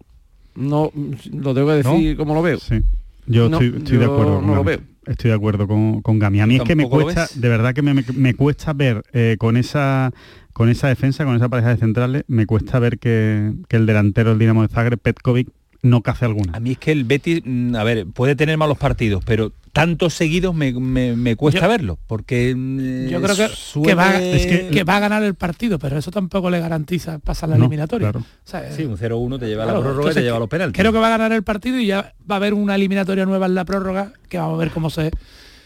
No, 0.55 0.91
lo 0.95 1.55
tengo 1.55 1.69
que 1.69 1.75
decir 1.83 2.17
como 2.17 2.35
lo 2.35 2.43
veo. 2.43 2.59
Sí. 2.59 2.81
Yo 3.27 3.49
No, 3.49 3.59
estoy, 3.61 3.79
estoy 3.79 3.99
de 3.99 4.05
yo 4.05 4.13
acuerdo 4.13 4.37
con 4.37 4.47
no 4.47 4.55
lo 4.55 4.65
veo. 4.65 4.81
Estoy 5.07 5.31
de 5.31 5.37
acuerdo 5.37 5.67
con, 5.67 6.01
con 6.01 6.19
Gami. 6.19 6.41
A 6.41 6.47
mí 6.47 6.57
es 6.57 6.63
que 6.63 6.77
me 6.77 6.85
¿Tampoco 6.85 6.99
lo 7.01 7.05
cuesta, 7.07 7.29
de 7.35 7.49
verdad 7.49 7.75
que 7.75 7.83
me, 7.83 7.93
me- 7.93 8.05
me 8.15 8.35
cuesta 8.35 8.73
ver 8.73 9.03
eh, 9.13 9.37
con 9.39 9.57
esa 9.57 10.13
con 10.53 10.69
esa 10.69 10.89
defensa, 10.89 11.25
con 11.25 11.35
esa 11.37 11.49
pareja 11.49 11.71
de 11.71 11.77
centrales, 11.79 12.25
me 12.29 12.47
cuesta 12.47 12.79
ver 12.79 12.99
que, 12.99 13.53
que 13.69 13.77
el 13.77 13.87
delantero 13.87 14.31
del 14.31 14.39
Dinamo 14.39 14.63
de 14.63 14.69
Zagreb, 14.69 14.99
Petkovic, 14.99 15.49
no 15.83 16.03
cace 16.03 16.25
alguna. 16.27 16.53
A 16.55 16.61
mí 16.61 16.73
es 16.73 16.79
que 16.79 16.93
el 16.93 17.05
Betis, 17.05 17.43
mm, 17.45 17.75
a 17.75 17.83
ver, 17.83 18.07
puede 18.07 18.37
tener 18.37 18.57
malos 18.57 18.79
partidos, 18.79 19.25
pero 19.25 19.51
tantos 19.73 20.15
seguidos 20.15 20.55
me, 20.55 20.73
me- 20.73 21.17
me 21.17 21.35
cuesta 21.35 21.63
Yo- 21.63 21.69
verlo, 21.69 21.99
porque 22.07 22.55
mm, 22.55 23.09
Yo 23.09 23.21
creo 23.21 23.35
que, 23.35 23.49
suele- 23.49 23.89
que, 23.89 23.95
va, 23.95 24.17
Es 24.23 24.47
que- 24.47 24.69
que 24.69 24.85
va 24.85 24.99
a 24.99 25.01
ganar 25.01 25.25
el 25.25 25.35
partido, 25.35 25.81
pero 25.81 25.99
eso 25.99 26.11
tampoco 26.13 26.51
le 26.51 26.61
garantiza 26.61 27.19
pasar 27.19 27.49
la 27.49 27.57
No, 27.57 27.65
eliminatoria. 27.65 28.13
claro. 28.13 28.21
O 28.25 28.49
sea, 28.49 28.71
Sí, 28.71 28.85
un 28.85 28.97
0-1 28.97 29.39
te 29.41 29.47
lleva 29.49 29.65
a 29.65 29.67
la 29.67 29.81
prórroga 29.81 30.13
y 30.13 30.15
te 30.15 30.23
lleva 30.23 30.37
a 30.37 30.41
los 30.41 30.49
penaltis. 30.49 30.79
Creo 30.79 30.93
que 30.93 30.99
va 30.99 31.07
a 31.09 31.11
ganar 31.19 31.33
el 31.33 31.43
partido 31.43 31.79
y 31.81 31.87
ya 31.87 32.15
va 32.31 32.35
a 32.35 32.39
haber 32.39 32.55
una 32.55 32.77
eliminatoria 32.77 33.25
nueva 33.27 33.47
en 33.47 33.55
la 33.57 33.65
prórroga 33.65 34.13
que 34.29 34.39
vamos 34.39 34.55
a 34.55 34.59
ver 34.59 34.71
cómo 34.71 34.89
se... 34.91 35.11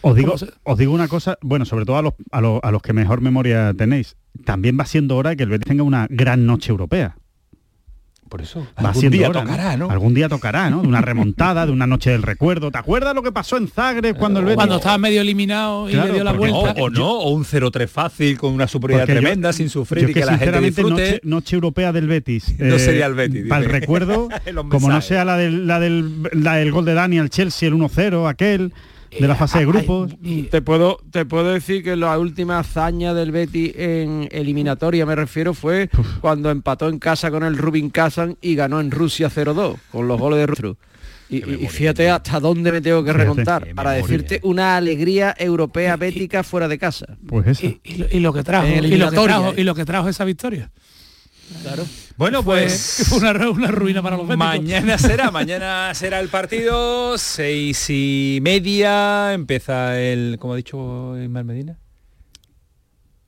Os 0.09 0.15
digo, 0.15 0.27
¿Cómo 0.33 0.37
se- 0.37 0.51
os 0.63 0.77
digo 0.77 0.93
una 0.93 1.07
cosa, 1.07 1.37
bueno, 1.41 1.65
sobre 1.65 1.85
todo 1.85 1.97
a 1.97 2.01
los, 2.01 2.13
a, 2.31 2.41
los, 2.41 2.59
a 2.63 2.71
los 2.71 2.81
que 2.81 2.93
mejor 2.93 3.21
memoria 3.21 3.73
tenéis, 3.77 4.15
también 4.45 4.77
va 4.79 4.85
siendo 4.85 5.15
hora 5.17 5.31
de 5.31 5.37
que 5.37 5.43
el 5.43 5.49
Betis 5.49 5.67
tenga 5.67 5.83
una 5.83 6.07
gran 6.09 6.45
noche 6.45 6.71
europea. 6.71 7.15
Por 8.29 8.41
eso, 8.41 8.67
Va 8.77 8.89
algún 8.89 8.99
siendo 8.99 9.17
día 9.17 9.29
hora, 9.29 9.41
tocará, 9.43 9.77
¿no? 9.77 9.89
Algún 9.89 10.13
día 10.13 10.27
tocará, 10.27 10.69
¿no? 10.69 10.81
De 10.81 10.87
una 10.89 10.99
remontada, 10.99 11.65
de 11.65 11.71
una 11.71 11.87
noche 11.87 12.09
del 12.09 12.23
recuerdo. 12.23 12.71
¿Te 12.71 12.77
acuerdas 12.77 13.15
lo 13.15 13.23
que 13.23 13.31
pasó 13.31 13.55
en 13.55 13.69
Zagreb 13.69 14.17
cuando 14.17 14.41
el 14.41 14.45
Betis... 14.47 14.57
Cuando 14.57 14.75
estaba 14.75 14.97
medio 14.97 15.21
eliminado 15.21 15.87
y 15.89 15.93
Claro, 15.93 16.07
le 16.09 16.13
dio 16.15 16.23
la 16.25 16.33
vuelta. 16.33 16.73
O, 16.77 16.83
o 16.87 16.89
no, 16.89 17.09
o 17.09 17.29
un 17.29 17.45
0-3 17.45 17.87
fácil 17.87 18.37
con 18.37 18.51
una 18.51 18.67
superioridad 18.67 19.05
Porque 19.07 19.15
yo- 19.15 19.21
tremenda 19.21 19.53
sin 19.53 19.69
sufrir 19.69 20.03
yo 20.03 20.09
y 20.09 20.13
que, 20.13 20.19
que 20.19 20.25
la 20.25 20.37
gente 20.37 20.59
disfrute. 20.59 20.89
noche, 20.91 21.19
noche 21.23 21.55
europea 21.55 21.93
del 21.93 22.07
Betis. 22.07 22.53
No 22.59 22.77
sería 22.79 23.05
el 23.05 23.13
Betis, 23.13 23.45
Para 23.47 23.63
el 23.63 23.71
recuerdo, 23.71 24.27
como 24.69 24.89
no 24.89 24.99
sea 24.99 25.23
la 25.23 25.37
del, 25.37 25.65
la 25.65 25.79
del, 25.79 26.23
la 26.33 26.55
del 26.57 26.69
gol 26.73 26.83
de 26.83 26.95
Dani 26.95 27.19
al 27.19 27.29
Chelsea, 27.29 27.69
el 27.69 27.75
1-0, 27.75 28.29
aquel, 28.29 28.73
de 29.19 29.27
la 29.27 29.35
fase 29.35 29.59
de 29.59 29.65
grupos. 29.65 30.15
y- 30.23 30.43
Te 30.43 30.61
puedo, 30.61 30.99
te 31.11 31.25
puedo 31.25 31.51
decir 31.53 31.83
que 31.83 31.95
la 31.95 32.17
última 32.17 32.59
hazaña 32.59 33.13
del 33.13 33.31
Betis 33.31 33.73
en 33.75 34.27
eliminatoria, 34.31 35.05
me 35.05 35.15
refiero, 35.15 35.53
fue 35.53 35.89
cuando 36.21 36.49
empató 36.51 36.89
en 36.89 36.99
casa 36.99 37.31
con 37.31 37.43
el 37.43 37.57
Rubin 37.57 37.89
Kazan 37.89 38.37
y 38.41 38.55
ganó 38.55 38.79
en 38.79 38.91
Rusia 38.91 39.29
0-2, 39.29 39.77
con 39.91 40.07
los 40.07 40.19
goles 40.19 40.39
de 40.39 40.45
Rustru. 40.47 40.77
Y, 41.29 41.41
fíjate 41.67 42.09
hasta 42.09 42.39
dónde 42.39 42.71
me 42.71 42.79
tengo 42.79 43.03
que 43.03 43.11
Fíjate. 43.11 43.23
remontar 43.29 43.63
Qué 43.65 43.75
para 43.75 43.91
memoria. 43.91 44.17
decirte 44.17 44.39
una 44.47 44.77
alegría 44.77 45.35
europea 45.37 45.97
bética 45.97 46.41
fuera 46.41 46.69
de 46.69 46.77
casa. 46.77 47.05
Pues 47.27 47.47
eso. 47.47 47.65
y, 47.65 47.81
y 47.83 47.95
lo- 47.97 48.05
y 48.09 48.19
lo 48.21 48.31
que 48.33 48.43
trajo 48.43 48.65
y 48.67 48.95
lo 48.97 49.09
que 49.09 49.17
trajo, 49.17 49.53
y 49.57 49.63
lo 49.63 49.75
que 49.75 49.83
trajo 49.83 50.07
esa 50.07 50.23
victoria 50.23 50.71
Bueno, 52.17 52.43
pues 52.43 53.11
una, 53.15 53.31
ru- 53.33 53.51
una 53.53 53.69
ruina 53.69 54.01
para 54.01 54.17
los 54.17 54.27
béticos. 54.27 54.47
mañana 54.47 54.97
será, 54.97 55.29
mañana 55.31 55.93
será 55.93 56.19
el 56.19 56.29
partido, 56.29 57.17
seis 57.17 57.85
y 57.89 58.39
media, 58.41 59.33
empieza 59.33 59.99
el, 59.99 60.37
como 60.39 60.53
ha 60.53 60.57
dicho 60.57 61.15
Ismael 61.21 61.45
Medina. 61.45 61.77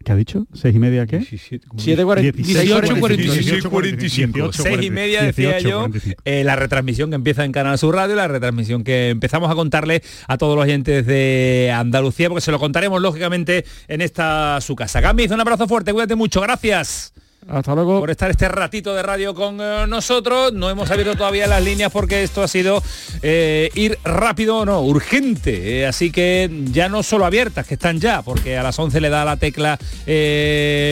¿Qué 0.04 0.14
ha 0.14 0.16
dicho? 0.16 0.48
¿Seis 0.54 0.74
y 0.74 0.80
media 0.80 1.06
qué? 1.06 1.20
7.40, 1.20 2.32
18, 2.34 3.00
45. 3.00 3.70
45. 3.70 4.54
Seis 4.54 4.82
y 4.82 4.90
media 4.90 5.24
decía 5.24 5.60
yo, 5.60 5.88
eh, 6.24 6.44
la 6.46 6.56
retransmisión 6.56 7.10
que 7.10 7.16
empieza 7.18 7.44
en 7.44 7.52
Canal 7.52 7.78
Sur 7.78 7.96
Radio, 7.96 8.16
la 8.16 8.30
retransmisión 8.30 8.86
que 8.86 9.10
empezamos 9.10 9.52
a 9.52 9.56
contarle 9.56 10.02
a 10.28 10.38
todos 10.38 10.56
los 10.56 10.64
oyentes 10.64 11.06
de 11.06 11.72
Andalucía, 11.76 12.30
porque 12.30 12.42
se 12.42 12.52
lo 12.52 12.60
contaremos 12.60 13.02
lógicamente 13.02 13.66
en 13.90 14.00
esta 14.02 14.60
su 14.62 14.74
casa. 14.76 15.02
Gamiz, 15.02 15.32
un 15.32 15.42
abrazo 15.42 15.68
fuerte, 15.68 15.92
cuídate 15.92 16.16
mucho, 16.16 16.40
gracias. 16.42 17.14
Hasta 17.50 17.74
luego. 17.74 18.00
Por 18.00 18.12
estar 18.12 18.30
este 18.30 18.48
ratito 18.48 18.94
de 18.94 19.02
radio 19.02 19.34
con 19.34 19.60
eh, 19.60 19.86
nosotros. 19.88 20.54
No 20.54 20.70
hemos 20.70 20.92
abierto 20.92 21.16
todavía 21.16 21.48
las 21.48 21.64
líneas 21.64 21.92
porque 21.92 22.22
esto 22.24 22.44
ha 22.44 22.48
sido 22.48 22.84
eh, 23.24 23.72
ir 23.74 23.98
rápido 24.04 24.66
no, 24.66 24.82
urgente. 24.82 25.80
Eh, 25.80 25.88
así 25.88 26.12
que 26.12 26.50
ya 26.66 26.90
no 26.90 27.02
solo 27.02 27.26
abiertas, 27.26 27.66
que 27.66 27.74
están 27.74 28.00
ya, 28.00 28.22
porque 28.22 28.58
a 28.58 28.64
las 28.64 28.78
11 28.78 29.02
le 29.02 29.10
da 29.10 29.26
la 29.26 29.38
tecla 29.38 29.80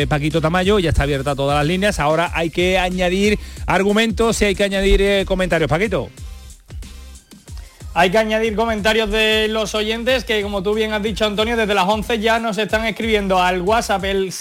Paquito 0.09 0.41
Tamayo, 0.41 0.79
ya 0.79 0.89
está 0.89 1.03
abierta 1.03 1.35
todas 1.35 1.57
las 1.57 1.65
líneas. 1.65 1.99
Ahora 1.99 2.31
hay 2.33 2.49
que 2.49 2.79
añadir 2.79 3.37
argumentos 3.67 4.41
y 4.41 4.45
hay 4.45 4.55
que 4.55 4.63
añadir 4.63 5.25
comentarios. 5.25 5.69
Paquito. 5.69 6.09
Hay 7.93 8.11
que 8.11 8.17
añadir 8.17 8.55
comentarios 8.55 9.09
de 9.09 9.47
los 9.47 9.73
oyentes 9.73 10.23
que, 10.23 10.41
como 10.43 10.61
tú 10.61 10.73
bien 10.73 10.93
has 10.93 11.01
dicho, 11.01 11.25
Antonio, 11.25 11.57
desde 11.57 11.73
las 11.73 11.87
11 11.87 12.19
ya 12.19 12.39
nos 12.39 12.57
están 12.57 12.85
escribiendo 12.85 13.41
al 13.41 13.61
WhatsApp 13.61 14.03
el 14.05 14.31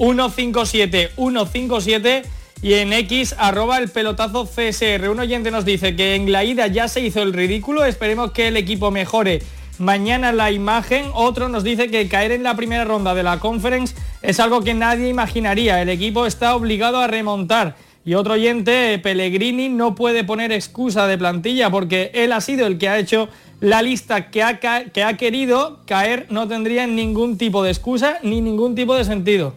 616-157-157 0.00 2.22
y 2.62 2.74
en 2.74 2.92
X 2.92 3.34
arroba 3.38 3.78
el 3.78 3.88
pelotazo 3.88 4.46
CSR. 4.46 5.08
Un 5.08 5.20
oyente 5.20 5.50
nos 5.50 5.64
dice 5.64 5.94
que 5.94 6.14
en 6.14 6.32
la 6.32 6.44
ida 6.44 6.66
ya 6.66 6.88
se 6.88 7.00
hizo 7.00 7.22
el 7.22 7.32
ridículo, 7.32 7.84
esperemos 7.84 8.32
que 8.32 8.48
el 8.48 8.56
equipo 8.56 8.90
mejore 8.90 9.42
mañana 9.78 10.32
la 10.32 10.50
imagen. 10.50 11.06
Otro 11.14 11.48
nos 11.48 11.64
dice 11.64 11.90
que 11.90 12.08
caer 12.08 12.32
en 12.32 12.42
la 12.42 12.54
primera 12.54 12.84
ronda 12.84 13.14
de 13.14 13.22
la 13.22 13.38
conference 13.38 13.94
es 14.22 14.40
algo 14.40 14.62
que 14.62 14.74
nadie 14.74 15.08
imaginaría. 15.08 15.80
El 15.80 15.88
equipo 15.88 16.26
está 16.26 16.54
obligado 16.54 16.98
a 16.98 17.06
remontar. 17.06 17.76
Y 18.04 18.14
otro 18.14 18.34
oyente, 18.34 18.98
Pellegrini, 18.98 19.68
no 19.68 19.94
puede 19.94 20.24
poner 20.24 20.52
excusa 20.52 21.06
de 21.06 21.18
plantilla 21.18 21.70
porque 21.70 22.10
él 22.14 22.32
ha 22.32 22.40
sido 22.40 22.66
el 22.66 22.78
que 22.78 22.88
ha 22.88 22.98
hecho 22.98 23.28
la 23.60 23.82
lista 23.82 24.30
que 24.30 24.42
ha, 24.42 24.58
que 24.58 25.04
ha 25.04 25.16
querido 25.18 25.80
caer, 25.84 26.26
no 26.30 26.48
tendría 26.48 26.86
ningún 26.86 27.36
tipo 27.36 27.62
de 27.62 27.70
excusa 27.70 28.18
ni 28.22 28.40
ningún 28.40 28.74
tipo 28.74 28.94
de 28.94 29.04
sentido. 29.04 29.54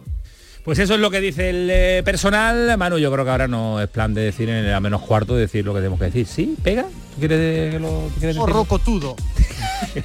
Pues 0.64 0.78
eso 0.78 0.94
es 0.94 1.00
lo 1.00 1.10
que 1.10 1.20
dice 1.20 1.50
el 1.50 1.68
eh, 1.70 2.02
personal. 2.02 2.78
Manu, 2.78 2.96
yo 2.96 3.12
creo 3.12 3.22
que 3.22 3.30
ahora 3.30 3.46
no 3.46 3.82
es 3.82 3.88
plan 3.88 4.14
de 4.14 4.22
decir 4.22 4.48
en 4.48 4.64
el 4.64 4.72
a 4.72 4.80
menos 4.80 5.02
cuarto 5.02 5.36
decir 5.36 5.62
lo 5.62 5.74
que 5.74 5.80
tenemos 5.80 5.98
que 5.98 6.06
decir. 6.06 6.26
¿Sí? 6.26 6.56
¿Pega? 6.62 6.84
¿Tú 6.84 7.18
quieres, 7.18 7.74
que 7.74 7.78
lo, 7.78 8.08
quieres 8.18 8.36
decir? 8.36 10.04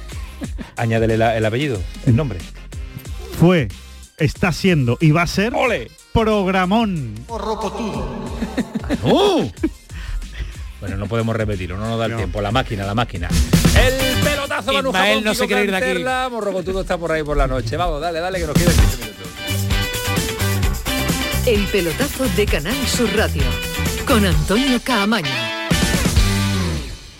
Añádele 0.76 1.14
el 1.14 1.44
apellido, 1.46 1.80
el 2.04 2.14
nombre. 2.14 2.38
Fue, 3.38 3.68
está 4.18 4.52
siendo 4.52 4.98
y 5.00 5.12
va 5.12 5.22
a 5.22 5.26
ser... 5.26 5.54
¡Ole! 5.54 5.90
Programón. 6.12 7.14
¡Oh! 9.02 9.50
Bueno, 10.80 10.96
no 10.96 11.06
podemos 11.06 11.34
repetirlo, 11.36 11.78
no 11.78 11.88
nos 11.88 11.98
da 11.98 12.06
el 12.06 12.16
tiempo. 12.16 12.40
La 12.42 12.50
máquina, 12.50 12.84
la 12.84 12.94
máquina. 12.94 13.28
El 13.78 14.22
pelotazo 14.22 14.72
Manu 14.72 14.88
Ismael 14.90 15.24
no 15.24 15.34
se 15.34 15.46
quiere 15.46 15.64
ir 15.64 15.70
de 15.70 15.76
aquí. 15.76 16.04
Morrocotudo 16.30 16.82
está 16.82 16.98
por 16.98 17.12
ahí 17.12 17.22
por 17.22 17.36
la 17.36 17.46
noche. 17.46 17.76
Vamos, 17.76 18.00
dale, 18.00 18.20
dale, 18.20 18.40
que 18.40 18.46
nos 18.46 18.54
queda 18.54 18.72
15 18.72 18.96
minutos. 18.96 19.09
El 21.46 21.64
pelotazo 21.68 22.28
de 22.36 22.44
Canal 22.44 22.76
Sur 22.86 23.08
Radio 23.16 23.42
con 24.06 24.26
Antonio 24.26 24.78
Caamaño. 24.84 25.30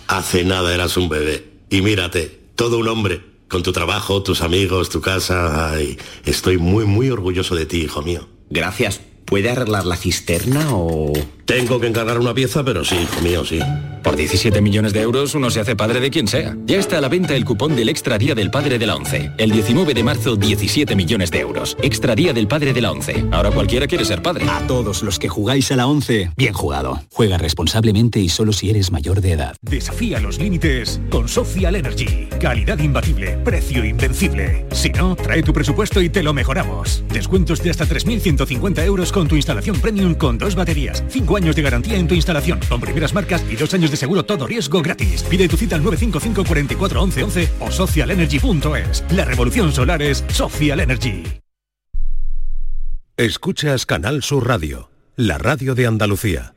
Hace 0.09 0.45
nada 0.45 0.75
eras 0.75 0.99
un 0.99 1.09
bebé. 1.09 1.47
Y 1.71 1.81
mírate, 1.81 2.41
todo 2.55 2.79
un 2.79 2.89
hombre. 2.89 3.23
Con 3.49 3.63
tu 3.63 3.73
trabajo, 3.73 4.23
tus 4.23 4.43
amigos, 4.43 4.91
tu 4.91 5.01
casa. 5.01 5.73
Ay, 5.73 5.99
estoy 6.27 6.59
muy, 6.59 6.85
muy 6.85 7.09
orgulloso 7.09 7.55
de 7.55 7.65
ti, 7.65 7.79
hijo 7.79 8.03
mío. 8.03 8.29
Gracias. 8.51 9.01
¿Puede 9.31 9.49
arreglar 9.49 9.87
la 9.87 9.97
cisterna 9.97 10.75
o...? 10.75 11.13
Tengo 11.45 11.81
que 11.81 11.89
encargar 11.89 12.19
una 12.19 12.33
pieza, 12.33 12.65
pero 12.65 12.85
sí, 12.85 12.97
hijo 12.97 13.21
mío, 13.23 13.45
sí. 13.45 13.59
Por 14.05 14.17
17 14.17 14.61
millones 14.61 14.93
de 14.93 15.01
euros 15.01 15.35
uno 15.35 15.51
se 15.51 15.59
hace 15.59 15.75
padre 15.75 15.99
de 16.01 16.09
quien 16.09 16.29
sea. 16.29 16.57
Ya 16.65 16.79
está 16.79 16.99
a 16.99 17.01
la 17.01 17.09
venta 17.09 17.35
el 17.35 17.45
cupón 17.45 17.75
del 17.75 17.89
Extra 17.89 18.19
Día 18.19 18.37
del 18.37 18.51
Padre 18.51 18.79
de 18.79 18.87
la 18.87 18.95
ONCE. 18.95 19.33
El 19.37 19.51
19 19.51 19.93
de 19.93 20.05
marzo, 20.05 20.37
17 20.37 20.95
millones 20.95 21.33
de 21.33 21.41
euros. 21.41 21.77
Extra 21.83 22.15
Día 22.15 22.33
del 22.33 22.47
Padre 22.47 22.73
de 22.73 22.81
la 22.81 22.93
ONCE. 22.93 23.25
Ahora 23.33 23.51
cualquiera 23.51 23.89
quiere 23.89 24.05
ser 24.05 24.23
padre. 24.23 24.47
A 24.49 24.67
todos 24.69 25.03
los 25.03 25.19
que 25.19 25.29
jugáis 25.29 25.71
a 25.73 25.77
la 25.77 25.89
ONCE, 25.89 26.31
bien 26.37 26.55
jugado. 26.55 27.03
Juega 27.11 27.37
responsablemente 27.37 28.21
y 28.21 28.29
solo 28.29 28.53
si 28.53 28.71
eres 28.71 28.93
mayor 28.93 29.21
de 29.21 29.33
edad. 29.33 29.57
Desafía 29.61 30.21
los 30.21 30.39
límites 30.39 31.01
con 31.11 31.29
Social 31.29 31.75
Energy. 31.75 32.29
Calidad 32.41 32.79
imbatible, 32.79 33.37
precio 33.45 33.85
invencible. 33.85 34.67
Si 34.71 34.91
no, 34.91 35.17
trae 35.17 35.43
tu 35.43 35.53
presupuesto 35.53 36.01
y 36.01 36.09
te 36.09 36.23
lo 36.23 36.33
mejoramos. 36.33 37.03
Descuentos 37.13 37.63
de 37.63 37.71
hasta 37.71 37.87
3.150 37.87 38.85
euros 38.85 39.13
con 39.13 39.20
tu 39.29 39.37
instalación 39.37 39.81
premium 39.81 40.15
con 40.15 40.39
dos 40.39 40.55
baterías. 40.55 41.03
5 41.09 41.37
años 41.37 41.57
de 41.57 41.63
garantía 41.63 41.97
en 41.97 42.09
tu 42.09 42.15
instalación. 42.15 42.61
Con 42.69 42.81
primeras 42.81 43.15
marcas 43.15 43.45
y 43.51 43.57
dos 43.57 43.73
años 43.75 43.91
de 43.91 43.97
seguro 43.97 44.25
todo 44.25 44.47
riesgo 44.47 44.83
gratis. 44.83 45.23
Pide 45.25 45.49
tu 45.49 45.57
cita 45.57 45.77
al 45.77 45.83
955 45.83 46.45
44 46.47 47.03
11 47.03 47.23
11 47.25 47.49
o 47.61 47.71
socialenergy.es. 47.71 49.05
La 49.13 49.25
revolución 49.25 49.73
solar 49.73 50.03
es 50.03 50.25
Social 50.29 50.81
Energy. 50.81 51.25
Escuchas 53.21 53.85
Canal 53.85 54.23
Sur 54.23 54.49
Radio, 54.49 54.91
la 55.15 55.37
radio 55.37 55.75
de 55.75 55.87
Andalucía. 55.87 56.55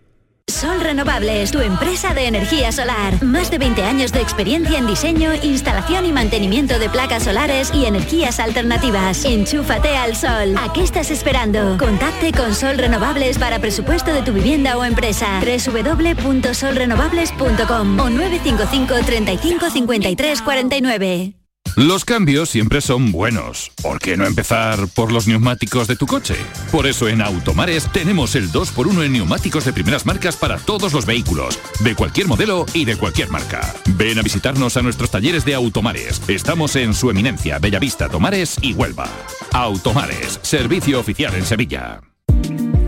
Sol 0.63 0.79
Renovables, 0.79 1.51
tu 1.51 1.59
empresa 1.59 2.13
de 2.13 2.25
energía 2.25 2.71
solar. 2.71 3.21
Más 3.21 3.51
de 3.51 3.57
20 3.57 3.83
años 3.83 4.13
de 4.13 4.21
experiencia 4.21 4.77
en 4.77 4.87
diseño, 4.87 5.33
instalación 5.43 6.05
y 6.05 6.13
mantenimiento 6.13 6.79
de 6.79 6.89
placas 6.89 7.23
solares 7.23 7.69
y 7.73 7.85
energías 7.85 8.39
alternativas. 8.39 9.25
Enchúfate 9.25 9.97
al 9.97 10.15
sol. 10.15 10.55
¿A 10.57 10.71
qué 10.71 10.83
estás 10.83 11.11
esperando? 11.11 11.77
Contacte 11.77 12.31
con 12.31 12.55
Sol 12.55 12.77
Renovables 12.77 13.37
para 13.39 13.59
presupuesto 13.59 14.13
de 14.13 14.21
tu 14.21 14.31
vivienda 14.31 14.77
o 14.77 14.85
empresa. 14.85 15.41
www.solrenovables.com 15.41 17.99
o 17.99 18.09
955 18.09 19.05
35 19.05 19.69
53 19.69 20.41
49. 20.41 21.42
Los 21.75 22.05
cambios 22.05 22.49
siempre 22.49 22.81
son 22.81 23.11
buenos. 23.11 23.71
¿Por 23.81 23.99
qué 23.99 24.15
no 24.15 24.27
empezar 24.27 24.87
por 24.89 25.11
los 25.11 25.25
neumáticos 25.25 25.87
de 25.87 25.95
tu 25.95 26.05
coche? 26.05 26.35
Por 26.71 26.85
eso 26.85 27.07
en 27.07 27.19
Automares 27.19 27.91
tenemos 27.91 28.35
el 28.35 28.51
2x1 28.51 29.03
en 29.03 29.13
neumáticos 29.13 29.65
de 29.65 29.73
primeras 29.73 30.05
marcas 30.05 30.35
para 30.35 30.59
todos 30.59 30.93
los 30.93 31.07
vehículos, 31.07 31.59
de 31.79 31.95
cualquier 31.95 32.27
modelo 32.27 32.67
y 32.75 32.85
de 32.85 32.95
cualquier 32.95 33.31
marca. 33.31 33.73
Ven 33.97 34.19
a 34.19 34.21
visitarnos 34.21 34.77
a 34.77 34.83
nuestros 34.83 35.09
talleres 35.09 35.45
de 35.45 35.55
Automares. 35.55 36.21
Estamos 36.27 36.75
en 36.75 36.93
su 36.93 37.09
eminencia, 37.09 37.57
Bellavista, 37.57 38.07
Tomares 38.07 38.57
y 38.61 38.73
Huelva. 38.73 39.09
Automares, 39.51 40.39
servicio 40.43 40.99
oficial 40.99 41.33
en 41.33 41.45
Sevilla. 41.45 42.12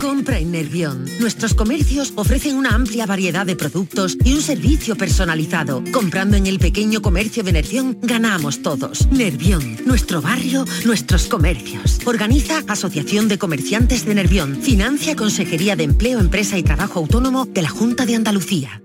Compra 0.05 0.37
en 0.37 0.51
Nervión. 0.51 1.03
Nuestros 1.19 1.55
comercios 1.55 2.13
ofrecen 2.15 2.57
una 2.57 2.75
amplia 2.75 3.07
variedad 3.07 3.43
de 3.43 3.55
productos 3.55 4.15
y 4.23 4.35
un 4.35 4.41
servicio 4.43 4.95
personalizado. 4.95 5.83
Comprando 5.91 6.37
en 6.37 6.45
el 6.45 6.59
pequeño 6.59 7.01
comercio 7.01 7.41
de 7.41 7.53
Nervión, 7.53 7.97
ganamos 8.03 8.61
todos. 8.61 9.07
Nervión, 9.07 9.77
nuestro 9.87 10.21
barrio, 10.21 10.63
nuestros 10.85 11.25
comercios. 11.25 11.99
Organiza 12.05 12.61
Asociación 12.67 13.27
de 13.27 13.39
Comerciantes 13.39 14.05
de 14.05 14.13
Nervión. 14.13 14.61
Financia 14.61 15.15
Consejería 15.15 15.75
de 15.75 15.85
Empleo, 15.85 16.19
Empresa 16.19 16.55
y 16.59 16.61
Trabajo 16.61 16.99
Autónomo 16.99 17.47
de 17.47 17.63
la 17.63 17.69
Junta 17.69 18.05
de 18.05 18.13
Andalucía. 18.13 18.83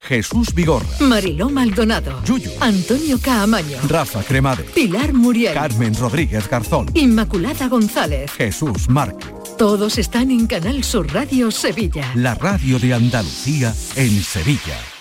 Jesús 0.00 0.52
Vigorra, 0.54 0.86
Mariló 1.00 1.50
Maldonado, 1.50 2.20
Yuyu, 2.24 2.50
Antonio 2.60 3.18
Caamaño, 3.20 3.78
Rafa 3.88 4.22
Cremade, 4.22 4.64
Pilar 4.64 5.12
Muriel, 5.12 5.54
Carmen 5.54 5.94
Rodríguez 5.94 6.48
Garzón, 6.48 6.86
Inmaculada 6.94 7.68
González. 7.68 8.30
Jesús 8.32 8.88
Márquez. 8.88 9.37
Todos 9.58 9.98
están 9.98 10.30
en 10.30 10.46
Canal 10.46 10.84
Sur 10.84 11.12
Radio 11.12 11.50
Sevilla. 11.50 12.12
La 12.14 12.36
radio 12.36 12.78
de 12.78 12.94
Andalucía 12.94 13.74
en 13.96 14.22
Sevilla. 14.22 14.97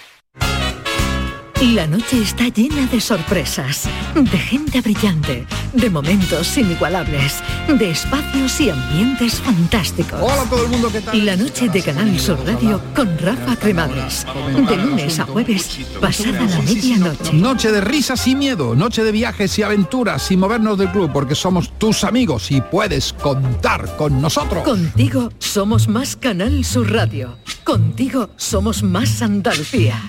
La 1.61 1.87
noche 1.87 2.21
está 2.21 2.49
llena 2.49 2.85
de 2.85 3.01
sorpresas, 3.01 3.89
de 4.13 4.37
gente 4.37 4.79
brillante, 4.79 5.47
de 5.73 5.89
momentos 5.89 6.55
inigualables, 6.55 7.41
de 7.67 7.89
espacios 7.89 8.61
y 8.61 8.69
ambientes 8.69 9.41
fantásticos. 9.41 10.21
Hola 10.21 10.43
a 10.43 10.49
todo 10.51 10.65
el 10.65 10.69
mundo, 10.69 10.91
¿qué 10.91 11.01
tal? 11.01 11.25
La 11.25 11.35
noche 11.35 11.67
de 11.67 11.81
Canal 11.81 12.19
Sur 12.19 12.37
Radio 12.45 12.79
con 12.95 13.17
Rafa 13.17 13.55
Cremades. 13.55 14.27
De 14.69 14.77
lunes 14.77 15.19
a 15.19 15.25
jueves, 15.25 15.79
pasada 15.99 16.45
la 16.45 16.61
medianoche. 16.61 17.33
Noche 17.33 17.71
de 17.71 17.81
risas 17.81 18.27
y 18.27 18.35
miedo, 18.35 18.75
noche 18.75 19.03
de 19.03 19.11
viajes 19.11 19.57
y 19.57 19.63
aventuras 19.63 20.21
sin 20.21 20.39
movernos 20.39 20.77
del 20.77 20.91
club 20.91 21.09
porque 21.11 21.33
somos 21.33 21.75
tus 21.79 22.03
amigos 22.03 22.51
y 22.51 22.61
puedes 22.61 23.13
contar 23.13 23.97
con 23.97 24.21
nosotros. 24.21 24.63
Contigo 24.63 25.31
somos 25.39 25.87
más 25.87 26.15
Canal 26.17 26.63
Sur 26.63 26.91
Radio. 26.91 27.39
Contigo 27.63 28.29
somos 28.37 28.83
más 28.83 29.23
Andalucía. 29.23 29.99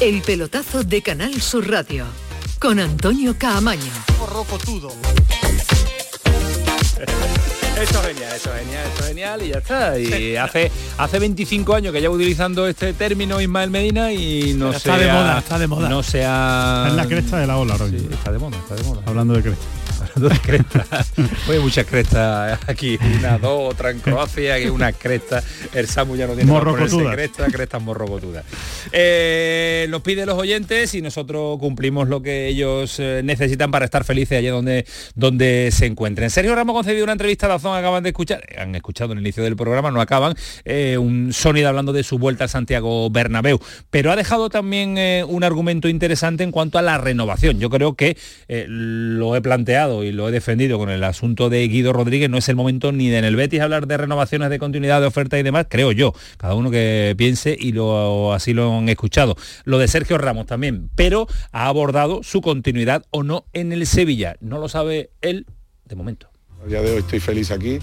El 0.00 0.22
pelotazo 0.22 0.82
de 0.82 1.02
Canal 1.02 1.40
Sur 1.42 1.70
Radio 1.70 2.06
con 2.58 2.80
Antonio 2.80 3.36
Caamaño. 3.38 3.92
Esto 7.80 8.00
es 8.00 8.06
genial, 8.08 8.36
esto 8.36 8.54
es 8.54 8.60
genial, 8.60 8.86
esto 8.86 9.00
es 9.00 9.08
genial 9.08 9.42
y 9.42 9.48
ya 9.48 9.58
está. 9.58 9.98
Y 9.98 10.36
hace, 10.36 10.70
hace 10.98 11.18
25 11.18 11.74
años 11.74 11.92
que 11.92 12.00
llevo 12.00 12.16
utilizando 12.16 12.66
este 12.66 12.92
término 12.92 13.40
Ismael 13.40 13.70
Medina 13.70 14.12
y 14.12 14.54
no 14.54 14.72
se 14.72 14.78
está 14.78 14.98
de 14.98 15.06
moda, 15.06 15.38
está 15.38 15.58
de 15.58 15.66
moda. 15.66 15.88
No 15.88 16.02
se 16.02 16.24
ha... 16.26 16.86
Es 16.88 16.94
la 16.94 17.06
cresta 17.06 17.38
de 17.38 17.46
la 17.46 17.56
ola 17.56 17.74
ahora 17.74 17.88
Sí, 17.88 18.08
está 18.10 18.32
de 18.32 18.38
moda, 18.38 18.56
está 18.58 18.74
de 18.74 18.82
moda. 18.82 19.02
Hablando 19.06 19.34
de 19.34 19.42
cresta. 19.42 19.64
Hablando 20.14 20.34
de 20.34 20.40
crestas. 20.40 21.12
Hay 21.48 21.58
muchas 21.58 21.86
crestas 21.86 22.60
aquí, 22.66 22.98
una, 23.18 23.38
dos, 23.38 23.72
otra 23.72 23.90
en 23.90 24.00
Croacia, 24.00 24.58
y 24.58 24.68
una 24.68 24.92
cresta. 24.92 25.42
El 25.74 25.86
Samu 25.86 26.16
ya 26.16 26.26
no 26.26 26.34
tiene 26.34 26.50
Morrocotudas. 26.50 27.14
cresta, 27.14 27.46
crestas 27.46 27.82
morrocotudas. 27.82 28.44
Eh, 28.92 29.86
los 29.88 30.02
pide 30.02 30.26
los 30.26 30.38
oyentes 30.38 30.94
y 30.94 31.02
nosotros 31.02 31.58
cumplimos 31.58 32.08
lo 32.08 32.22
que 32.22 32.48
ellos 32.48 32.96
eh, 32.98 33.22
necesitan 33.24 33.70
para 33.70 33.84
estar 33.84 34.04
felices 34.04 34.38
allá 34.38 34.52
donde, 34.52 34.86
donde 35.14 35.70
se 35.72 35.86
encuentren. 35.86 36.30
Sergio 36.30 36.54
Ramos 36.54 36.74
concedió 36.74 37.04
una 37.04 37.12
entrevista 37.12 37.46
a 37.46 37.50
la 37.50 37.58
zona, 37.58 37.78
acaban 37.78 38.02
de 38.02 38.10
escuchar, 38.10 38.42
han 38.58 38.74
escuchado 38.74 39.12
en 39.12 39.18
el 39.18 39.24
inicio 39.24 39.42
del 39.42 39.56
programa, 39.56 39.90
no 39.90 40.00
acaban, 40.00 40.34
eh, 40.64 40.98
un 40.98 41.32
sonido 41.32 41.68
hablando 41.68 41.92
de 41.92 42.02
su 42.02 42.18
vuelta 42.18 42.44
a 42.44 42.48
Santiago 42.48 43.10
Bernabéu, 43.10 43.60
pero 43.90 44.10
ha 44.10 44.16
dejado 44.16 44.50
también 44.50 44.98
eh, 44.98 45.24
un 45.26 45.44
argumento 45.44 45.88
interesante 45.88 46.44
en 46.44 46.50
cuanto 46.50 46.78
a 46.78 46.82
la 46.82 46.98
renovación. 46.98 47.58
Yo 47.58 47.70
creo 47.70 47.94
que 47.94 48.16
eh, 48.48 48.66
lo 48.68 49.36
he 49.36 49.40
planteado 49.40 49.99
y 50.02 50.12
lo 50.12 50.28
he 50.28 50.32
defendido 50.32 50.78
con 50.78 50.90
el 50.90 51.04
asunto 51.04 51.50
de 51.50 51.66
Guido 51.68 51.92
Rodríguez, 51.92 52.28
no 52.28 52.38
es 52.38 52.48
el 52.48 52.56
momento 52.56 52.92
ni 52.92 53.08
de 53.08 53.20
en 53.20 53.24
el 53.24 53.36
Betis 53.36 53.60
hablar 53.60 53.86
de 53.86 53.96
renovaciones 53.96 54.50
de 54.50 54.58
continuidad 54.58 55.00
de 55.00 55.06
oferta 55.06 55.38
y 55.38 55.42
demás, 55.42 55.66
creo 55.68 55.92
yo, 55.92 56.14
cada 56.38 56.54
uno 56.54 56.70
que 56.70 57.14
piense 57.16 57.56
y 57.58 57.72
lo, 57.72 58.32
así 58.32 58.54
lo 58.54 58.78
han 58.78 58.88
escuchado. 58.88 59.36
Lo 59.64 59.78
de 59.78 59.88
Sergio 59.88 60.18
Ramos 60.18 60.46
también, 60.46 60.90
pero 60.94 61.26
ha 61.52 61.66
abordado 61.66 62.22
su 62.22 62.40
continuidad 62.40 63.04
o 63.10 63.22
no 63.22 63.44
en 63.52 63.72
el 63.72 63.86
Sevilla. 63.86 64.36
No 64.40 64.58
lo 64.58 64.68
sabe 64.68 65.10
él 65.20 65.46
de 65.84 65.96
momento. 65.96 66.30
A 66.64 66.66
día 66.66 66.80
de 66.82 66.92
hoy 66.92 66.98
estoy 67.00 67.20
feliz 67.20 67.50
aquí 67.50 67.78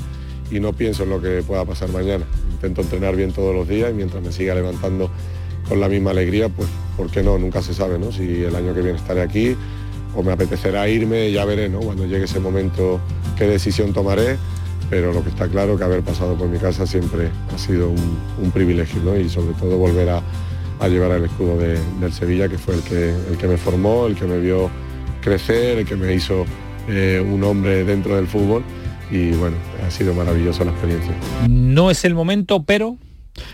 y 0.51 0.59
no 0.59 0.73
pienso 0.73 1.03
en 1.03 1.09
lo 1.09 1.21
que 1.21 1.43
pueda 1.43 1.65
pasar 1.65 1.89
mañana. 1.89 2.25
Intento 2.51 2.81
entrenar 2.81 3.15
bien 3.15 3.31
todos 3.31 3.53
los 3.53 3.67
días 3.67 3.91
y 3.91 3.93
mientras 3.93 4.23
me 4.23 4.31
siga 4.31 4.55
levantando 4.55 5.11
con 5.67 5.79
la 5.79 5.89
misma 5.89 6.11
alegría, 6.11 6.49
pues 6.49 6.69
¿por 6.95 7.11
qué 7.11 7.21
no? 7.21 7.37
Nunca 7.37 7.61
se 7.61 7.73
sabe, 7.73 7.99
¿no? 7.99 8.11
Si 8.11 8.43
el 8.43 8.55
año 8.55 8.73
que 8.73 8.81
viene 8.81 8.97
estaré 8.97 9.21
aquí 9.21 9.55
o 10.17 10.23
me 10.23 10.31
apetecerá 10.33 10.89
irme, 10.89 11.31
ya 11.31 11.45
veré, 11.45 11.69
¿no? 11.69 11.79
Cuando 11.79 12.05
llegue 12.05 12.25
ese 12.25 12.39
momento 12.39 12.99
qué 13.37 13.45
decisión 13.45 13.93
tomaré, 13.93 14.37
pero 14.89 15.13
lo 15.13 15.23
que 15.23 15.29
está 15.29 15.47
claro 15.47 15.77
que 15.77 15.83
haber 15.83 16.01
pasado 16.01 16.35
por 16.35 16.47
mi 16.49 16.57
casa 16.57 16.85
siempre 16.87 17.29
ha 17.53 17.57
sido 17.57 17.89
un, 17.89 18.17
un 18.43 18.51
privilegio, 18.51 19.01
¿no? 19.03 19.15
Y 19.15 19.29
sobre 19.29 19.53
todo 19.53 19.77
volver 19.77 20.09
a, 20.09 20.21
a 20.79 20.87
llevar 20.87 21.11
el 21.11 21.25
escudo 21.25 21.57
de- 21.57 21.79
del 22.01 22.11
Sevilla, 22.11 22.49
que 22.49 22.57
fue 22.57 22.75
el 22.75 22.81
que, 22.81 23.11
el 23.29 23.37
que 23.37 23.47
me 23.47 23.57
formó, 23.57 24.07
el 24.07 24.15
que 24.15 24.25
me 24.25 24.39
vio 24.39 24.69
crecer, 25.21 25.77
el 25.79 25.85
que 25.85 25.95
me 25.95 26.13
hizo 26.13 26.45
eh, 26.89 27.23
un 27.25 27.43
hombre 27.43 27.83
dentro 27.83 28.15
del 28.15 28.27
fútbol 28.27 28.63
y 29.11 29.31
bueno, 29.31 29.55
ha 29.85 29.91
sido 29.91 30.13
maravillosa 30.13 30.65
la 30.65 30.71
experiencia. 30.71 31.13
No 31.47 31.91
es 31.91 32.03
el 32.05 32.13
momento, 32.15 32.63
pero... 32.63 32.97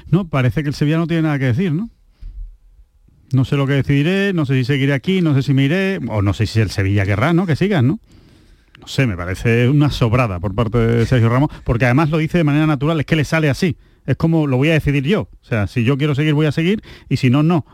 No, 0.10 0.28
parece 0.30 0.64
que 0.64 0.70
el 0.70 0.76
Sevilla 0.76 0.98
no 0.98 1.08
tiene 1.08 1.24
nada 1.24 1.38
que 1.40 1.46
decir, 1.46 1.74
¿no? 1.74 1.90
No 3.34 3.46
sé 3.46 3.58
lo 3.58 3.66
que 3.66 3.74
decidiré, 3.74 4.32
no 4.32 4.46
sé 4.46 4.54
si 4.54 4.64
seguiré 4.64 4.94
aquí, 4.94 5.22
no 5.22 5.34
sé 5.34 5.42
si 5.42 5.56
me 5.56 5.64
iré, 5.64 6.00
o 6.08 6.22
no 6.22 6.34
sé 6.34 6.46
si 6.46 6.60
el 6.60 6.70
Sevilla 6.70 7.04
querrá, 7.04 7.34
¿no? 7.34 7.48
Que 7.48 7.56
sigan, 7.56 7.88
¿no? 7.88 8.00
No 8.80 8.88
sé, 8.88 9.08
me 9.08 9.18
parece 9.18 9.70
una 9.70 9.90
sobrada 9.90 10.40
por 10.40 10.54
parte 10.54 10.78
de 10.78 11.06
Sergio 11.08 11.30
Ramos, 11.30 11.50
porque 11.64 11.86
además 11.86 12.12
lo 12.12 12.20
dice 12.20 12.38
de 12.38 12.44
manera 12.44 12.68
natural, 12.68 13.00
es 13.00 13.08
que 13.08 13.16
le 13.16 13.26
sale 13.26 13.50
así. 13.50 13.76
Es 14.06 14.18
como 14.18 14.46
lo 14.46 14.58
voy 14.58 14.70
a 14.70 14.74
decidir 14.74 15.04
yo. 15.04 15.22
O 15.22 15.46
sea, 15.46 15.66
si 15.66 15.84
yo 15.84 15.98
quiero 15.98 16.14
seguir, 16.14 16.36
voy 16.36 16.46
a 16.46 16.52
seguir, 16.52 16.84
y 17.10 17.18
si 17.18 17.32
no, 17.32 17.42
no. 17.42 17.66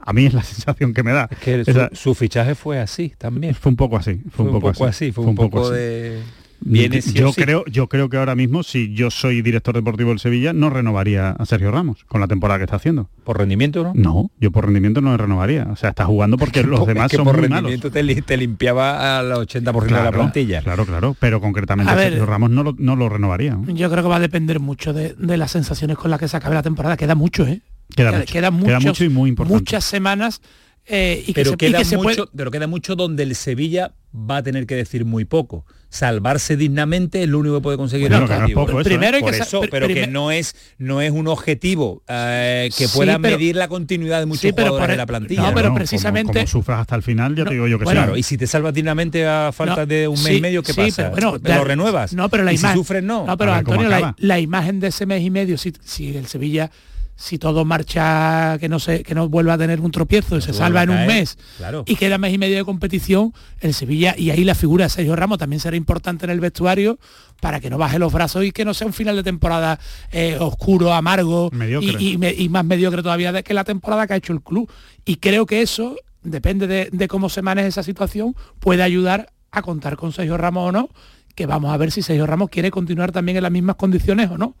A 0.00 0.12
mí 0.12 0.26
es 0.26 0.34
la 0.34 0.42
sensación 0.44 0.92
que 0.92 1.02
me 1.02 1.12
da. 1.12 1.28
que 1.28 1.64
su, 1.64 1.88
su 1.92 2.14
fichaje 2.14 2.54
fue 2.54 2.78
así 2.78 3.14
también. 3.16 3.54
Fue 3.54 3.70
un 3.70 3.76
poco 3.76 3.96
así. 3.96 4.20
Fue, 4.30 4.44
un 4.44 4.52
poco, 4.52 4.68
así. 4.84 5.12
fue 5.12 5.24
un 5.24 5.34
poco, 5.34 5.66
así. 5.66 5.74
de... 5.76 6.22
Viene 6.60 7.02
sí 7.02 7.12
yo 7.12 7.32
sí. 7.32 7.40
creo 7.42 7.64
yo 7.66 7.88
creo 7.88 8.08
que 8.08 8.16
ahora 8.16 8.34
mismo 8.34 8.62
si 8.62 8.92
yo 8.94 9.10
soy 9.10 9.42
director 9.42 9.74
deportivo 9.74 10.10
del 10.10 10.18
Sevilla 10.18 10.52
no 10.52 10.70
renovaría 10.70 11.30
a 11.30 11.46
Sergio 11.46 11.70
Ramos 11.70 12.04
con 12.04 12.20
la 12.20 12.26
temporada 12.28 12.58
que 12.58 12.64
está 12.64 12.76
haciendo 12.76 13.08
por 13.24 13.38
rendimiento 13.38 13.82
no 13.84 13.92
no 13.94 14.30
yo 14.40 14.50
por 14.50 14.64
rendimiento 14.64 15.00
no 15.00 15.10
le 15.12 15.18
renovaría 15.18 15.68
o 15.70 15.76
sea 15.76 15.90
está 15.90 16.04
jugando 16.06 16.38
porque 16.38 16.62
los 16.64 16.80
Es 16.80 16.86
demás 16.86 17.10
que 17.10 17.16
son 17.16 17.24
por 17.26 17.38
muy 17.38 17.48
malos 17.48 17.72
te, 17.80 17.90
te 18.22 18.36
limpiaba 18.36 19.18
al 19.18 19.30
80% 19.32 19.72
de 19.72 19.80
la 19.80 19.86
Claro, 19.86 20.18
plantilla. 20.18 20.62
claro 20.62 20.86
claro 20.86 21.16
pero 21.20 21.40
concretamente 21.40 21.90
A 21.90 21.94
a 21.94 21.96
ver. 21.96 22.08
Sergio 22.08 22.26
Ramos 22.26 22.50
no 22.50 22.62
lo, 22.62 22.74
no 22.78 22.96
lo 22.96 23.08
renovaría 23.08 23.54
¿no? 23.54 23.70
Yo 23.74 23.90
creo 23.90 24.02
que 24.02 24.08
va 24.08 24.16
a 24.16 24.20
depender 24.20 24.58
mucho 24.60 24.92
de, 24.92 25.14
de 25.18 25.36
las 25.36 25.50
sensaciones 25.50 25.96
con 25.98 26.10
las 26.10 26.18
que 26.18 26.28
se 26.28 26.36
acabe 26.36 26.54
la 26.54 26.62
temporada. 26.62 26.96
Queda 26.96 27.14
mucho, 27.14 27.46
¿eh? 27.46 27.60
Queda 27.94 28.12
mucho. 28.12 28.32
Queda 28.32 28.50
muchos- 28.50 28.84
mucho 28.84 29.04
y 29.04 29.08
muy 29.08 29.28
importante. 29.30 29.60
Muchas 29.60 29.84
semanas 29.84 30.40
eh, 30.86 31.20
y 31.26 31.32
que 31.32 31.34
pero, 31.34 31.50
se, 31.50 31.54
y 31.54 31.56
queda 31.58 31.78
que 31.78 31.84
se 31.84 31.96
mucho, 31.96 32.24
puede... 32.26 32.28
pero 32.36 32.50
queda 32.50 32.66
mucho 32.66 32.94
donde 32.96 33.22
el 33.24 33.34
Sevilla 33.34 33.92
va 34.14 34.38
a 34.38 34.42
tener 34.42 34.66
que 34.66 34.74
decir 34.76 35.04
muy 35.04 35.24
poco. 35.24 35.66
Salvarse 35.88 36.56
dignamente 36.56 37.22
es 37.22 37.28
lo 37.28 37.38
único 37.38 37.56
que 37.56 37.60
puede 37.62 37.76
conseguir 37.76 38.08
Bueno, 38.08 38.24
el 38.24 38.28
que 38.28 38.34
no 38.34 38.36
es 38.38 38.42
objetivo. 38.42 38.66
poco 38.66 38.80
eso, 38.80 38.88
Primero 38.88 39.18
¿eh? 39.18 39.22
que 39.22 39.30
eso, 39.38 39.62
pr- 39.62 39.68
pero 39.70 39.86
que 39.88 40.06
no 40.08 40.30
es 40.30 40.54
no 40.78 41.00
es 41.00 41.10
un 41.12 41.28
objetivo 41.28 42.02
eh, 42.08 42.68
que 42.76 42.88
Sí, 42.88 42.96
pueda 42.96 43.18
pero- 43.18 43.36
medir 43.38 43.56
la 43.56 43.68
continuidad 43.68 44.18
de 44.20 44.26
muchos 44.26 44.42
Sí, 44.42 44.52
pero 44.52 44.68
jugadores 44.68 44.88
de 44.88 44.94
el- 44.94 44.98
la 44.98 45.06
plantilla. 45.06 45.42
no, 45.42 45.54
pero 45.54 45.74
precisamente- 45.74 46.32
como, 46.40 46.46
sufras 46.46 46.80
hasta 46.80 46.96
el 46.96 47.02
final 47.02 47.36
ya 47.36 47.44
te 47.44 47.54
digo 47.54 47.66
yo 47.68 47.78
que 47.78 47.84
Bueno, 47.84 48.00
sí 48.00 48.04
claro, 48.06 48.16
y 48.18 48.22
si 48.22 48.36
te 48.36 48.46
salvas 48.46 48.74
dignamente 48.74 49.26
a 49.26 49.52
falta 49.52 49.76
No, 49.82 49.86
de 49.86 50.08
un 50.08 50.14
mes 50.16 50.24
sí, 50.24 50.34
y 50.36 50.40
medio, 50.40 50.62
¿qué 50.62 50.72
sí, 50.72 50.80
pasa? 50.80 51.12
pero 51.14 51.30
bueno, 51.32 51.40
¿Te 51.40 51.54
lo 51.54 51.64
renuevas? 51.64 52.12
No, 52.14 52.28
pero 52.28 52.42
la 52.42 52.52
y 52.52 52.56
imagen. 52.56 52.72
si 52.76 52.78
sufres, 52.78 53.02
no. 53.02 53.24
No, 53.26 53.36
pero 53.36 53.52
Antonio, 53.52 53.88
la, 53.88 54.14
la 54.18 54.40
imagen 54.40 54.80
de 54.80 54.88
ese 54.88 55.06
mes 55.06 55.22
y 55.22 55.30
medio, 55.30 55.56
si, 55.56 55.72
si 55.84 56.16
el 56.16 56.26
Sevilla, 56.26 56.70
si 57.16 57.38
todo 57.38 57.64
marcha, 57.64 58.58
que 58.60 58.68
no 58.68 58.78
se, 58.78 59.02
que 59.02 59.14
no 59.14 59.28
vuelva 59.28 59.54
a 59.54 59.58
tener 59.58 59.80
un 59.80 59.90
tropiezo 59.90 60.36
y 60.36 60.42
se 60.42 60.52
salva 60.52 60.82
en 60.82 60.90
un 60.90 61.06
mes 61.06 61.38
claro. 61.56 61.82
y 61.86 61.96
queda 61.96 62.18
mes 62.18 62.34
y 62.34 62.38
medio 62.38 62.56
de 62.56 62.64
competición, 62.64 63.32
el 63.60 63.72
Sevilla, 63.74 64.14
y 64.18 64.30
ahí 64.30 64.44
la 64.44 64.54
figura 64.54 64.84
de 64.84 64.90
Sergio 64.90 65.16
Ramos 65.16 65.38
también 65.38 65.60
será 65.60 65.76
importante 65.76 66.26
en 66.26 66.30
el 66.30 66.40
vestuario 66.40 66.98
para 67.40 67.58
que 67.60 67.70
no 67.70 67.78
baje 67.78 67.98
los 67.98 68.12
brazos 68.12 68.44
y 68.44 68.52
que 68.52 68.64
no 68.64 68.74
sea 68.74 68.86
un 68.86 68.92
final 68.92 69.16
de 69.16 69.22
temporada 69.22 69.78
eh, 70.12 70.36
oscuro, 70.40 70.92
amargo 70.92 71.50
y, 71.82 71.90
y 72.12 72.18
me- 72.18 72.34
y 72.34 72.48
más 72.48 72.64
mediocre 72.64 73.02
todavía 73.02 73.32
de 73.32 73.42
que 73.42 73.54
la 73.54 73.64
temporada 73.64 74.06
que 74.06 74.12
ha 74.12 74.16
hecho 74.16 74.32
el 74.32 74.42
club. 74.42 74.70
Y 75.04 75.16
creo 75.16 75.46
que 75.46 75.62
eso, 75.62 75.96
depende 76.22 76.66
de, 76.66 76.88
de 76.92 77.08
cómo 77.08 77.28
se 77.30 77.40
maneje 77.42 77.68
esa 77.68 77.82
situación, 77.82 78.34
puede 78.60 78.82
ayudar 78.82 79.32
a 79.52 79.62
contar 79.62 79.96
con 79.96 80.12
Sergio 80.12 80.36
Ramos 80.36 80.68
o 80.68 80.72
no, 80.72 80.88
que 81.34 81.46
vamos 81.46 81.72
a 81.72 81.76
ver 81.78 81.92
si 81.92 82.02
Sergio 82.02 82.26
Ramos 82.26 82.50
quiere 82.50 82.70
continuar 82.70 83.12
también 83.12 83.36
en 83.38 83.42
las 83.42 83.52
mismas 83.52 83.76
condiciones 83.76 84.30
o 84.30 84.36
no. 84.38 84.54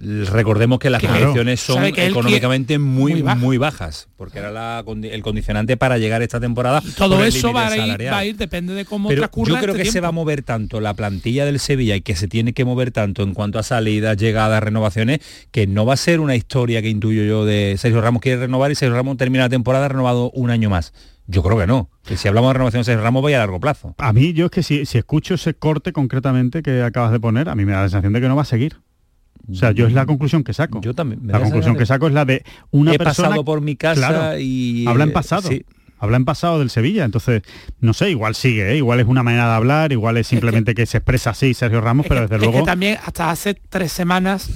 Recordemos 0.00 0.78
que 0.78 0.88
las 0.88 1.00
Claro. 1.00 1.18
condiciones 1.18 1.60
son 1.60 1.84
económicamente 1.84 2.78
muy, 2.78 3.22
muy 3.22 3.34
muy, 3.36 3.58
baja. 3.58 3.84
bajas, 3.84 4.08
porque 4.16 4.38
era 4.38 4.50
la 4.50 4.82
el 5.02 5.22
condicionante 5.22 5.76
para 5.76 5.98
llegar 5.98 6.22
esta 6.22 6.40
temporada. 6.40 6.82
Todo 6.96 7.16
por 7.16 7.22
el 7.26 7.28
eso 7.28 7.52
va 7.52 7.66
a, 7.66 7.70
límite 7.70 7.76
ir, 7.76 7.86
salarial. 7.86 8.14
va 8.14 8.18
a 8.18 8.24
ir, 8.24 8.36
depende 8.36 8.72
de 8.72 8.84
cómo 8.86 9.08
Pero 9.10 9.20
transcurra 9.20 9.54
yo 9.54 9.60
creo 9.60 9.74
este 9.74 9.82
que 9.84 9.92
se 9.92 10.00
va 10.00 10.08
a 10.08 10.12
mover 10.12 10.42
tanto 10.42 10.80
la 10.80 10.94
plantilla 10.94 11.44
del 11.44 11.58
Sevilla 11.60 11.96
y 11.96 12.00
que 12.00 12.16
se 12.16 12.28
tiene 12.28 12.54
que 12.54 12.64
mover 12.64 12.92
tanto 12.92 13.22
en 13.22 13.34
cuanto 13.34 13.58
a 13.58 13.62
salidas, 13.62 14.16
llegadas, 14.16 14.62
renovaciones, 14.62 15.20
que 15.50 15.66
no 15.66 15.84
va 15.84 15.94
a 15.94 15.96
ser 15.98 16.20
una 16.20 16.34
historia 16.34 16.80
que 16.80 16.88
intuyo 16.88 17.22
yo 17.24 17.44
de 17.44 17.76
Sergio 17.78 18.00
Ramos 18.00 18.22
quiere 18.22 18.40
renovar 18.40 18.70
y 18.72 18.74
Sergio 18.76 18.96
Ramos 18.96 19.18
termina 19.18 19.44
la 19.44 19.50
temporada 19.50 19.86
renovado 19.88 20.30
un 20.30 20.50
año 20.50 20.70
más. 20.70 20.94
Yo 21.26 21.42
creo 21.42 21.58
que 21.58 21.66
no. 21.66 21.90
Que 22.04 22.16
si 22.16 22.26
hablamos 22.26 22.48
de 22.48 22.54
renovación 22.54 22.80
de 22.80 22.84
Sergio 22.86 23.02
Ramos 23.04 23.22
vaya 23.22 23.36
a 23.36 23.40
largo 23.40 23.60
plazo. 23.60 23.94
a 23.98 24.12
mí 24.14 24.32
yo 24.32 24.46
es 24.46 24.50
que 24.50 24.62
si, 24.62 24.86
si 24.86 24.96
escucho 24.98 25.34
ese 25.34 25.52
corte 25.54 25.92
concretamente 25.92 26.62
que 26.62 26.82
acabas 26.82 27.12
de 27.12 27.20
poner 27.20 27.48
a 27.50 27.54
mí 27.54 27.64
me 27.66 27.72
da 27.72 27.82
la 27.82 27.88
sensación 27.88 28.14
de 28.14 28.20
que 28.22 28.28
no 28.28 28.34
va 28.34 28.42
a 28.42 28.46
seguir 28.46 28.78
o 29.50 29.54
sea, 29.54 29.72
yo 29.72 29.86
es 29.86 29.92
la 29.92 30.06
conclusión 30.06 30.44
que 30.44 30.52
saco. 30.52 30.80
Yo 30.80 30.94
también. 30.94 31.24
me 31.24 31.32
La 31.32 31.40
conclusión 31.40 31.76
que 31.76 31.86
saco 31.86 32.06
es 32.06 32.14
la 32.14 32.24
de 32.24 32.44
una 32.70 32.92
He 32.94 32.98
persona 32.98 33.28
pasado 33.28 33.44
por 33.44 33.60
mi 33.60 33.76
casa 33.76 33.94
Claro, 33.94 34.38
y 34.38 34.86
habla 34.86 35.04
en 35.04 35.10
eh, 35.10 35.12
pasado. 35.12 35.48
sí. 35.48 35.64
Habla 36.02 36.16
en 36.16 36.24
pasado 36.24 36.58
del 36.60 36.70
Sevilla, 36.70 37.04
entonces, 37.04 37.42
no 37.80 37.92
sé, 37.92 38.08
igual 38.08 38.34
sigue, 38.34 38.72
¿eh? 38.72 38.76
igual 38.78 39.00
es 39.00 39.06
una 39.06 39.22
manera 39.22 39.48
de 39.48 39.54
hablar, 39.54 39.92
igual 39.92 40.16
es 40.16 40.28
simplemente 40.28 40.74
que, 40.74 40.86
se 40.86 40.96
expresa 40.96 41.28
así 41.28 41.52
Sergio 41.52 41.82
Ramos, 41.82 42.06
pero 42.08 42.22
desde 42.22 42.36
es 42.36 42.40
luego... 42.40 42.60
que 42.60 42.64
también 42.64 42.96
hasta 43.04 43.30
hace 43.30 43.52
tres 43.52 43.92
semanas 43.92 44.48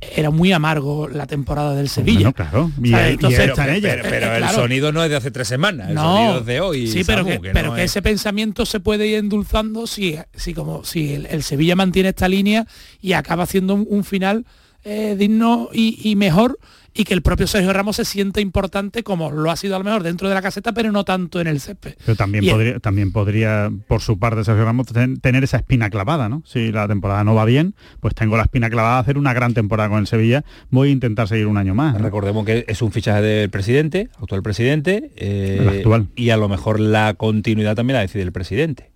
era 0.00 0.30
muy 0.30 0.52
amargo 0.52 1.08
la 1.08 1.26
temporada 1.26 1.74
del 1.74 1.88
Sevilla. 1.88 2.30
Bueno, 2.30 2.32
claro, 2.32 2.70
y, 2.82 2.90
y 2.90 2.94
Entonces- 2.94 3.40
en 3.40 3.52
pero, 3.56 3.72
ella. 3.72 3.80
pero- 3.94 4.02
pero 4.08 4.26
Eh, 4.26 4.34
el 4.36 4.42
claro. 4.42 4.58
sonido 4.58 4.92
no 4.92 5.02
es 5.02 5.10
de 5.10 5.16
hace 5.16 5.30
tres 5.30 5.48
semanas, 5.48 5.88
el 5.88 5.94
No, 5.94 6.02
sonido 6.16 6.38
es 6.40 6.46
de 6.46 6.60
hoy. 6.60 6.86
sí, 6.86 7.02
pero, 7.04 7.24
Samu, 7.24 7.40
que, 7.40 7.50
pero 7.52 7.68
no 7.70 7.74
que 7.74 7.84
es- 7.84 7.90
ese 7.90 8.02
pensamiento 8.02 8.64
se 8.66 8.80
puede 8.80 9.06
ir 9.06 9.16
endulzando 9.18 9.86
si, 9.86 10.16
si 10.34 10.54
como 10.54 10.84
si 10.84 11.14
el, 11.14 11.26
el 11.26 11.42
Sevilla 11.42 11.74
mantiene 11.76 12.10
esta 12.10 12.28
línea 12.28 12.66
y 13.00 13.12
acaba 13.14 13.42
haciendo 13.44 13.74
un, 13.74 13.86
un 13.88 14.04
final 14.04 14.44
eh, 14.84 15.16
digno 15.18 15.68
y, 15.72 15.98
y 16.08 16.14
mejor 16.16 16.58
y 16.98 17.04
que 17.04 17.14
el 17.14 17.22
propio 17.22 17.46
Sergio 17.46 17.72
Ramos 17.72 17.94
se 17.96 18.04
siente 18.04 18.40
importante 18.40 19.04
como 19.04 19.30
lo 19.30 19.50
ha 19.52 19.56
sido 19.56 19.76
a 19.76 19.78
lo 19.78 19.84
mejor 19.84 20.02
dentro 20.02 20.28
de 20.28 20.34
la 20.34 20.42
caseta, 20.42 20.72
pero 20.72 20.90
no 20.90 21.04
tanto 21.04 21.40
en 21.40 21.46
el 21.46 21.60
césped. 21.60 21.94
Pero 22.04 22.16
también 22.16 22.42
Y- 22.44 22.50
podría, 22.50 22.80
también 22.80 23.12
podría, 23.12 23.70
por 23.86 24.00
su 24.00 24.18
parte, 24.18 24.42
Sergio 24.42 24.64
Ramos, 24.64 24.88
ten- 24.88 25.20
tener 25.20 25.44
esa 25.44 25.58
espina 25.58 25.90
clavada, 25.90 26.28
¿no? 26.28 26.42
Si 26.44 26.72
la 26.72 26.88
temporada 26.88 27.22
no 27.22 27.36
va 27.36 27.44
bien, 27.44 27.74
pues 28.00 28.14
tengo 28.16 28.36
la 28.36 28.42
espina 28.42 28.68
clavada 28.68 28.96
de 28.96 29.00
hacer 29.02 29.16
una 29.18 29.32
gran 29.32 29.54
temporada 29.54 29.88
con 29.88 30.00
el 30.00 30.06
Sevilla, 30.08 30.44
voy 30.70 30.88
a 30.88 30.92
intentar 30.92 31.28
seguir 31.28 31.46
un 31.46 31.56
año 31.56 31.74
más. 31.74 31.94
¿no? 31.94 32.00
Recordemos 32.00 32.44
que 32.44 32.64
es 32.66 32.82
un 32.82 32.90
fichaje 32.90 33.22
del 33.22 33.48
presidente, 33.50 34.08
actual 34.20 34.42
presidente, 34.42 35.12
eh, 35.16 35.58
El 35.60 35.68
actual. 35.68 36.08
y 36.16 36.30
a 36.30 36.36
lo 36.36 36.48
mejor 36.48 36.80
la 36.80 37.14
continuidad 37.14 37.76
también 37.76 37.94
la 37.94 38.00
decide 38.00 38.24
el 38.24 38.32
presidente 38.32 38.90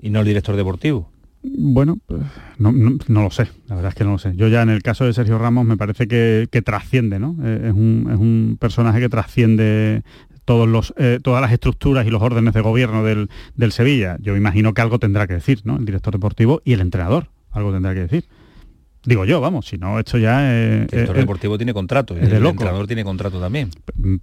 y 0.00 0.10
no 0.10 0.20
el 0.20 0.26
director 0.26 0.56
deportivo. 0.56 1.10
Bueno, 1.42 1.98
pues, 2.06 2.22
no, 2.58 2.72
no- 2.72 2.98
lo 3.22 3.30
sé, 3.30 3.48
la 3.68 3.76
verdad 3.76 3.90
es 3.90 3.94
que 3.94 4.04
no 4.04 4.12
lo 4.12 4.18
sé. 4.18 4.34
Yo 4.36 4.48
ya 4.48 4.62
en 4.62 4.70
el 4.70 4.82
caso 4.82 5.04
de 5.04 5.12
Sergio 5.12 5.38
Ramos 5.38 5.64
me 5.64 5.76
parece 5.76 6.08
que, 6.08 6.48
que 6.50 6.62
trasciende, 6.62 7.18
¿no? 7.18 7.36
Eh, 7.42 7.66
es, 7.68 7.72
un, 7.72 8.08
es 8.12 8.18
un 8.18 8.56
personaje 8.60 9.00
que 9.00 9.08
trasciende 9.08 10.02
todos 10.44 10.68
los, 10.68 10.94
eh, 10.96 11.20
todas 11.22 11.40
las 11.40 11.52
estructuras 11.52 12.06
y 12.06 12.10
los 12.10 12.22
órdenes 12.22 12.54
de 12.54 12.60
gobierno 12.60 13.04
del, 13.04 13.28
del 13.54 13.72
Sevilla. 13.72 14.16
Yo 14.20 14.36
imagino 14.36 14.74
que 14.74 14.80
algo 14.82 14.98
tendrá 14.98 15.26
que 15.26 15.34
decir, 15.34 15.60
¿no? 15.64 15.76
El 15.76 15.84
director 15.84 16.12
deportivo 16.12 16.60
y 16.64 16.72
el 16.72 16.80
entrenador, 16.80 17.28
algo 17.52 17.72
tendrá 17.72 17.94
que 17.94 18.00
decir. 18.00 18.24
Digo 19.04 19.24
yo, 19.24 19.40
vamos, 19.40 19.66
si 19.66 19.78
no, 19.78 19.98
esto 19.98 20.18
ya 20.18 20.52
es... 20.54 20.80
El 20.82 20.86
director 20.88 21.16
es- 21.16 21.22
deportivo 21.22 21.56
tiene 21.56 21.72
contrato, 21.72 22.16
es 22.16 22.30
el 22.30 22.44
entrenador 22.44 22.86
tiene 22.86 23.04
contrato 23.04 23.40
también. 23.40 23.70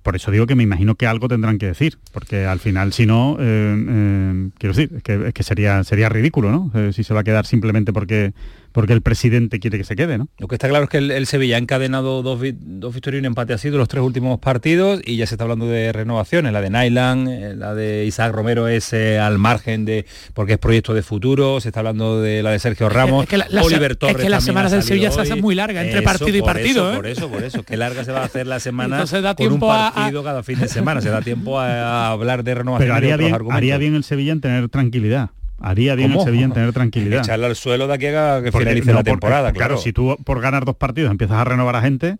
Por 0.03 0.15
eso 0.15 0.31
digo 0.31 0.45
que 0.45 0.55
me 0.55 0.63
imagino 0.63 0.95
que 0.95 1.07
algo 1.07 1.27
tendrán 1.27 1.57
que 1.57 1.67
decir, 1.67 1.97
porque 2.11 2.45
al 2.45 2.59
final, 2.59 2.91
si 2.93 3.05
no, 3.05 3.37
eh, 3.39 3.85
eh, 3.89 4.49
quiero 4.59 4.75
decir, 4.75 4.95
es 4.97 5.01
que, 5.03 5.27
es 5.27 5.33
que 5.33 5.43
sería, 5.43 5.83
sería 5.83 6.09
ridículo, 6.09 6.51
¿no? 6.51 6.71
Eh, 6.75 6.91
si 6.93 7.03
se 7.03 7.13
va 7.13 7.21
a 7.21 7.23
quedar 7.23 7.45
simplemente 7.45 7.93
porque, 7.93 8.33
porque 8.75 8.93
el 8.93 9.01
presidente 9.01 9.59
quiere 9.59 9.79
que 9.79 9.83
se 9.85 9.95
quede, 9.95 10.19
¿no? 10.19 10.27
Lo 10.37 10.47
que 10.47 10.53
está 10.55 10.67
claro 10.69 10.83
es 10.83 10.89
que 10.91 10.97
el, 10.99 11.09
el 11.09 11.25
Sevilla 11.25 11.55
ha 11.55 11.59
encadenado 11.59 12.21
dos, 12.21 12.39
vi- 12.39 12.53
dos 12.59 12.93
victorias 12.93 13.19
y 13.19 13.21
un 13.21 13.25
empate 13.25 13.53
así 13.53 13.71
de 13.71 13.77
los 13.77 13.87
tres 13.87 14.03
últimos 14.03 14.37
partidos 14.39 15.01
y 15.03 15.15
ya 15.15 15.25
se 15.25 15.33
está 15.35 15.45
hablando 15.45 15.65
de 15.65 15.91
renovaciones. 15.93 16.53
La 16.53 16.61
de 16.61 16.69
Nyland, 16.69 17.27
eh, 17.29 17.55
la 17.55 17.73
de 17.73 18.05
Isaac 18.05 18.33
Romero 18.33 18.67
es 18.67 18.93
eh, 18.93 19.17
al 19.17 19.39
margen 19.39 19.85
de 19.85 20.05
porque 20.35 20.53
es 20.53 20.59
proyecto 20.59 20.93
de 20.93 21.01
futuro. 21.01 21.59
Se 21.61 21.69
está 21.69 21.79
hablando 21.79 22.21
de 22.21 22.43
la 22.43 22.51
de 22.51 22.59
Sergio 22.59 22.89
Ramos. 22.89 23.23
Es 23.23 23.29
que 23.29 23.37
la- 23.37 23.47
la- 23.49 23.63
Oliver 23.63 23.93
es 23.93 23.97
Torres 23.97 24.17
que 24.17 24.29
las 24.29 24.43
semanas 24.43 24.71
del 24.71 24.83
Sevilla 24.83 25.09
se 25.09 25.21
hacen 25.21 25.41
muy 25.41 25.55
largas, 25.55 25.85
entre 25.85 25.99
Eso, 26.01 26.05
partido 26.05 26.37
y 26.37 26.41
partido, 26.41 26.83
eso, 26.89 26.91
¿eh? 26.91 26.95
Por 26.97 27.07
eso, 27.07 27.29
por 27.29 27.43
eso. 27.43 27.63
Qué 27.63 27.77
larga 27.77 28.03
se 28.03 28.11
va 28.11 28.21
a 28.21 28.25
hacer 28.25 28.45
la 28.45 28.59
semana 28.59 28.97
Entonces 28.97 29.23
da 29.23 29.33
con 29.35 29.45
un 29.45 29.51
tiempo 29.53 29.71
a- 29.71 29.87
a- 29.87 29.93
partido 29.93 30.23
cada 30.23 30.43
fin 30.43 30.59
de 30.59 30.67
semana. 30.67 30.99
Se 30.99 31.09
da 31.09 31.21
tiempo 31.21 31.59
a, 31.59 32.07
a 32.07 32.11
hablar 32.11 32.43
de 32.43 32.53
renovaciones 32.55 32.93
Pero 32.93 32.93
y 32.93 32.97
haría 32.97 33.15
otros 33.15 33.25
bien, 33.25 33.33
argumentos. 33.35 33.57
haría 33.57 33.77
bien 33.77 33.95
el 33.95 34.03
Sevilla 34.03 34.33
en 34.33 34.41
tener 34.41 34.67
tranquilidad. 34.67 35.29
Haría 35.59 35.95
bien 35.95 36.09
¿Cómo? 36.11 36.21
el 36.21 36.25
Sevilla 36.25 36.45
en 36.45 36.51
tener 36.53 36.73
tranquilidad. 36.73 37.19
Echarle 37.23 37.45
al 37.45 37.55
suelo 37.55 37.87
de 37.87 37.93
aquí 37.93 38.05
a 38.07 38.41
que 38.43 38.51
Porque- 38.51 38.65
finalice 38.65 38.87
no, 38.87 38.93
la 38.93 38.99
porque, 38.99 39.11
temporada, 39.11 39.53
claro. 39.53 39.77
si 39.77 39.93
tú 39.93 40.15
por 40.23 40.41
ganar 40.41 40.65
dos 40.65 40.75
partidos 40.75 41.11
empiezas 41.11 41.37
a 41.37 41.43
renovar 41.45 41.75
a 41.77 41.81
gente, 41.81 42.17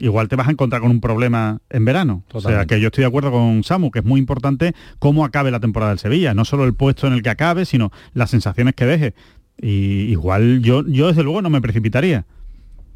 igual 0.00 0.28
te 0.28 0.36
vas 0.36 0.48
a 0.48 0.50
encontrar 0.50 0.80
con 0.80 0.90
un 0.90 1.00
problema 1.00 1.60
en 1.70 1.84
verano. 1.84 2.24
O 2.32 2.40
sea, 2.40 2.64
que 2.66 2.80
yo 2.80 2.86
estoy 2.88 3.02
de 3.02 3.08
acuerdo 3.08 3.30
con 3.30 3.62
Samu, 3.62 3.90
que 3.90 3.98
es 4.00 4.04
muy 4.04 4.18
importante 4.18 4.74
cómo 4.98 5.24
acabe 5.24 5.50
la 5.50 5.60
temporada 5.60 5.92
del 5.92 5.98
Sevilla, 5.98 6.34
no 6.34 6.44
solo 6.44 6.64
el 6.64 6.74
puesto 6.74 7.06
en 7.06 7.12
el 7.12 7.22
que 7.22 7.30
acabe, 7.30 7.66
sino 7.66 7.92
las 8.14 8.30
sensaciones 8.30 8.74
que 8.74 8.86
deje. 8.86 9.14
Y 9.60 10.10
igual 10.10 10.60
yo, 10.62 10.82
yo 10.86 11.08
desde 11.08 11.22
luego 11.22 11.42
no 11.42 11.50
me 11.50 11.60
precipitaría. 11.60 12.24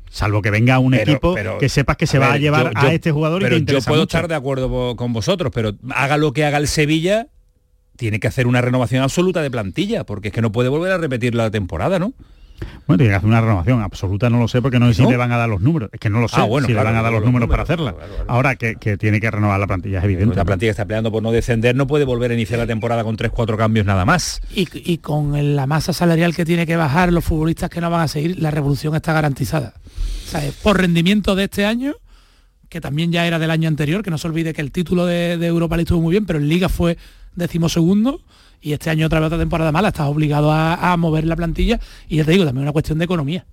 Salvo 0.09 0.41
que 0.41 0.51
venga 0.51 0.79
un 0.79 0.93
Pero- 0.93 1.03
equipo 1.03 1.35
pero, 1.35 1.59
que 1.59 1.69
sepas 1.69 1.97
que 1.97 2.07
se 2.07 2.19
va 2.19 2.33
a 2.33 2.39
llevar 2.39 2.73
yo- 2.73 2.81
a 2.89 2.93
este 2.95 3.11
jugador 3.13 3.43
y 3.43 3.45
pero 3.45 3.65
te 3.65 3.73
yo 3.75 3.81
puedo 3.83 4.03
mucho. 4.03 4.17
estar 4.17 4.29
de 4.29 4.35
acuerdo 4.37 4.97
con 4.97 5.13
vosotros, 5.13 5.53
pero 5.55 5.73
haga 5.91 6.17
lo 6.17 6.33
que 6.33 6.45
haga 6.45 6.57
el 6.59 6.67
Sevilla, 6.69 7.27
tiene 7.97 8.21
que 8.21 8.29
hacer 8.29 8.47
una 8.47 8.61
renovación 8.61 9.03
absoluta 9.03 9.43
de 9.43 9.51
plantilla, 9.51 10.05
porque 10.05 10.29
es 10.29 10.35
que 10.35 10.43
no 10.43 10.53
puede 10.53 10.69
volver 10.69 10.93
a 10.93 10.99
repetir 10.99 11.35
la 11.35 11.51
temporada, 11.51 11.99
¿no? 11.99 12.13
Bueno, 12.87 12.99
tiene 12.99 13.11
que 13.11 13.17
hacer 13.17 13.29
una 13.29 13.41
renovación 13.41 13.83
absoluta, 13.83 14.31
no 14.31 14.39
lo 14.39 14.49
sé, 14.49 14.63
porque 14.63 14.79
no 14.79 14.87
sé 14.89 14.95
si 14.95 15.03
¿No? 15.03 15.11
le 15.11 15.17
van 15.17 15.33
a 15.33 15.37
dar 15.37 15.49
los 15.49 15.61
números. 15.61 15.91
Es 15.93 16.01
que 16.01 16.09
no 16.09 16.21
lo 16.21 16.29
sé 16.29 16.37
Ah, 16.39 16.45
bueno, 16.45 16.67
si 16.67 16.73
claro, 16.73 16.89
le 16.89 16.95
van 16.95 17.01
a 17.01 17.03
dar 17.03 17.13
los 17.13 17.21
los 17.21 17.27
números, 17.27 17.51
para 17.51 17.65
hacerla. 17.65 17.95
Ahora 18.29 18.57
que, 18.57 18.77
que 18.77 18.97
tiene 18.97 19.21
que 19.21 19.31
renovar 19.31 19.61
la 19.61 19.67
plantilla, 19.67 19.99
es 19.99 20.05
evidente. 20.05 20.37
La 20.37 20.45
plantilla 20.45 20.71
está 20.71 20.85
peleando 20.85 21.11
por 21.13 21.23
no 21.23 21.33
descender, 21.33 21.75
no 21.77 21.87
puede 21.87 22.05
volver 22.05 22.31
a 22.31 22.35
iniciar 22.35 22.59
la 22.59 22.67
temporada 22.67 23.05
con 23.05 23.17
3-4 23.17 23.57
cambios 23.57 23.85
nada 23.85 24.05
más. 24.05 24.41
Y, 24.55 24.69
y 24.73 24.99
con 24.99 25.57
la 25.57 25.67
masa 25.67 25.93
salarial 25.93 26.35
que 26.35 26.45
tiene 26.45 26.67
que 26.67 26.77
bajar 26.77 27.13
los 27.13 27.25
futbolistas 27.25 27.69
que 27.69 27.81
no 27.81 27.91
van 27.91 28.03
a 28.03 28.09
seguir, 28.09 28.41
la 28.41 28.51
revolución 28.51 28.95
está 28.95 29.13
garantizada. 29.13 29.75
O 30.27 30.31
sea, 30.31 30.45
es 30.45 30.55
por 30.55 30.81
rendimiento 30.81 31.35
de 31.35 31.45
este 31.45 31.67
año, 31.67 31.95
que 32.69 32.81
también 32.81 33.13
ya 33.13 33.27
era 33.27 33.39
del 33.39 33.51
año 33.51 33.69
anterior, 33.69 34.03
que 34.03 34.11
no 34.11 34.19
se 34.19 34.29
olvide 34.29 34.55
que 34.55 34.63
el 34.63 34.73
título 34.73 35.05
de, 35.07 35.37
de 35.37 35.47
Europa 35.47 35.77
League 35.77 35.85
estuvo 35.87 36.01
muy 36.01 36.13
bien, 36.13 36.25
pero 36.25 36.39
en 36.39 36.49
Liga 36.49 36.69
fue 36.69 36.97
decimosegundo 37.37 38.21
y 38.61 38.73
este 38.73 38.91
año 38.91 39.07
otra 39.07 39.21
vez 39.21 39.27
otra 39.29 39.39
temporada 39.39 39.71
mala, 39.73 39.89
estás 39.89 40.09
obligado 40.09 40.51
a, 40.51 40.93
a 40.93 40.97
mover 40.97 41.25
la 41.27 41.37
plantilla 41.37 41.79
y 42.09 42.17
ya 42.17 42.25
te 42.25 42.33
digo, 42.33 42.45
también 42.45 42.63
una 42.63 42.73
cuestión 42.73 42.99
de 42.99 43.05
economía. 43.05 43.47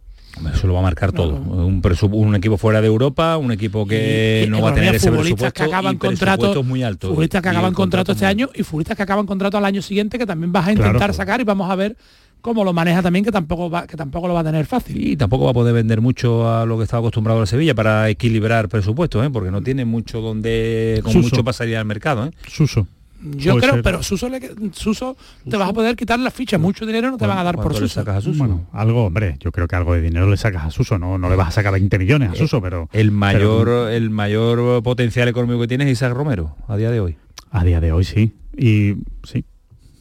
Eso 0.52 0.66
lo 0.66 0.74
va 0.74 0.80
a 0.80 0.84
marcar 0.84 1.12
todo. 1.12 1.36
Un, 1.36 1.80
presu- 1.84 2.10
un 2.12 2.34
equipo 2.34 2.58
fuera 2.58 2.82
de 2.82 2.88
Europa, 2.88 3.38
un 3.38 3.52
equipo 3.52 3.86
que 3.86 4.46
Y- 4.48 4.50
no 4.50 4.62
va 4.64 4.72
a 4.72 4.74
tener 4.74 4.96
ese 4.96 5.12
presupuesto 5.12 5.52
que 5.54 5.64
acaban 5.64 5.94
y 5.94 5.98
contrato 6.00 6.64
muy 6.64 6.82
altos. 6.82 7.12
futbolistas 7.12 7.42
que 7.44 7.50
acaban 7.50 7.74
contrato 7.76 8.14
este 8.14 8.26
año 8.26 8.50
y 8.56 8.64
futbolistas 8.64 8.98
que 8.98 9.04
acaban 9.04 9.28
contrato 9.28 9.60
al 9.60 9.66
año 9.66 9.84
siguiente 9.84 10.18
que 10.18 10.26
también 10.26 10.52
vas 10.52 10.66
a 10.68 10.72
intentar 10.72 10.96
claro. 10.98 11.14
sacar 11.14 11.40
y 11.40 11.44
vamos 11.44 11.70
a 11.70 11.76
ver 11.76 11.96
cómo 12.42 12.64
lo 12.64 12.74
maneja 12.74 13.04
también 13.04 13.24
que 13.24 13.32
tampoco 13.32 13.70
va, 13.70 13.86
que 13.86 13.96
tampoco 13.96 14.28
lo 14.28 14.34
va 14.34 14.40
a 14.40 14.44
tener 14.44 14.66
fácil 14.66 15.00
Y 15.08 15.16
tampoco 15.16 15.46
va 15.46 15.52
a 15.52 15.54
poder 15.54 15.74
vender 15.76 16.02
mucho 16.02 16.52
a 16.52 16.66
lo 16.66 16.78
que 16.78 16.84
estaba 16.86 17.02
acostumbrado 17.02 17.40
el 17.42 17.48
Sevilla 17.48 17.76
para 17.76 18.10
equilibrar 18.10 18.70
presupuestos, 18.70 19.24
¿eh? 19.24 19.30
porque 19.30 19.52
no 19.52 19.62
tiene 19.62 19.86
mucho 19.86 20.20
donde 20.20 21.00
con 21.04 21.14
Suso. 21.14 21.36
mucho 21.42 21.54
salir 21.54 21.78
al 21.78 21.86
mercado. 21.86 22.26
¿eh? 22.26 22.32
Suso. 22.48 22.88
Yo 23.24 23.54
Puede 23.54 23.62
creo 23.62 23.74
ser. 23.76 23.84
pero 23.84 24.04
Suso, 24.04 24.30
le, 24.30 24.52
Suso 24.74 25.16
te 25.50 25.56
vas 25.58 25.70
a 25.70 25.74
poder 25.74 25.96
quitar 25.96 26.20
la 26.20 26.30
ficha 26.32 26.58
mucho 26.58 26.86
dinero 26.86 27.10
no 27.12 27.18
te 27.18 27.26
van 27.26 27.38
a 27.38 27.44
dar 27.44 27.56
por 27.56 27.66
¿Cuánto 27.66 27.82
le 27.82 27.88
Suso 27.88 28.02
sacas 28.02 28.18
a 28.18 28.22
Suso? 28.22 28.40
Bueno, 28.40 28.68
algo, 28.74 29.06
hombre, 29.06 29.38
yo 29.40 29.52
creo 29.52 29.68
que 29.68 29.76
algo 29.76 29.94
de 29.94 30.02
dinero 30.02 30.30
le 30.30 30.38
sacas 30.38 30.66
a 30.66 30.72
Suso, 30.72 31.00
no, 31.00 31.18
no 31.18 31.30
le 31.30 31.36
vas 31.36 31.48
a 31.50 31.52
sacar 31.52 31.72
20 31.74 31.98
millones 32.00 32.32
a 32.32 32.36
Suso, 32.36 32.62
pero 32.62 32.90
El 32.92 33.12
mayor, 33.12 33.66
pero 33.66 33.90
el 33.90 34.10
mayor 34.10 34.84
potencial 34.84 35.28
económico 35.28 35.62
que 35.62 35.68
tiene 35.68 35.86
es 35.86 35.92
Isaac 35.92 36.14
Romero 36.14 36.56
a 36.68 36.76
día 36.78 36.92
de 36.92 37.00
hoy. 37.00 37.18
a 37.52 37.64
día 37.64 37.80
de 37.80 37.92
hoy 37.92 38.04
sí. 38.04 38.34
Y 38.58 38.96
sí, 39.24 39.46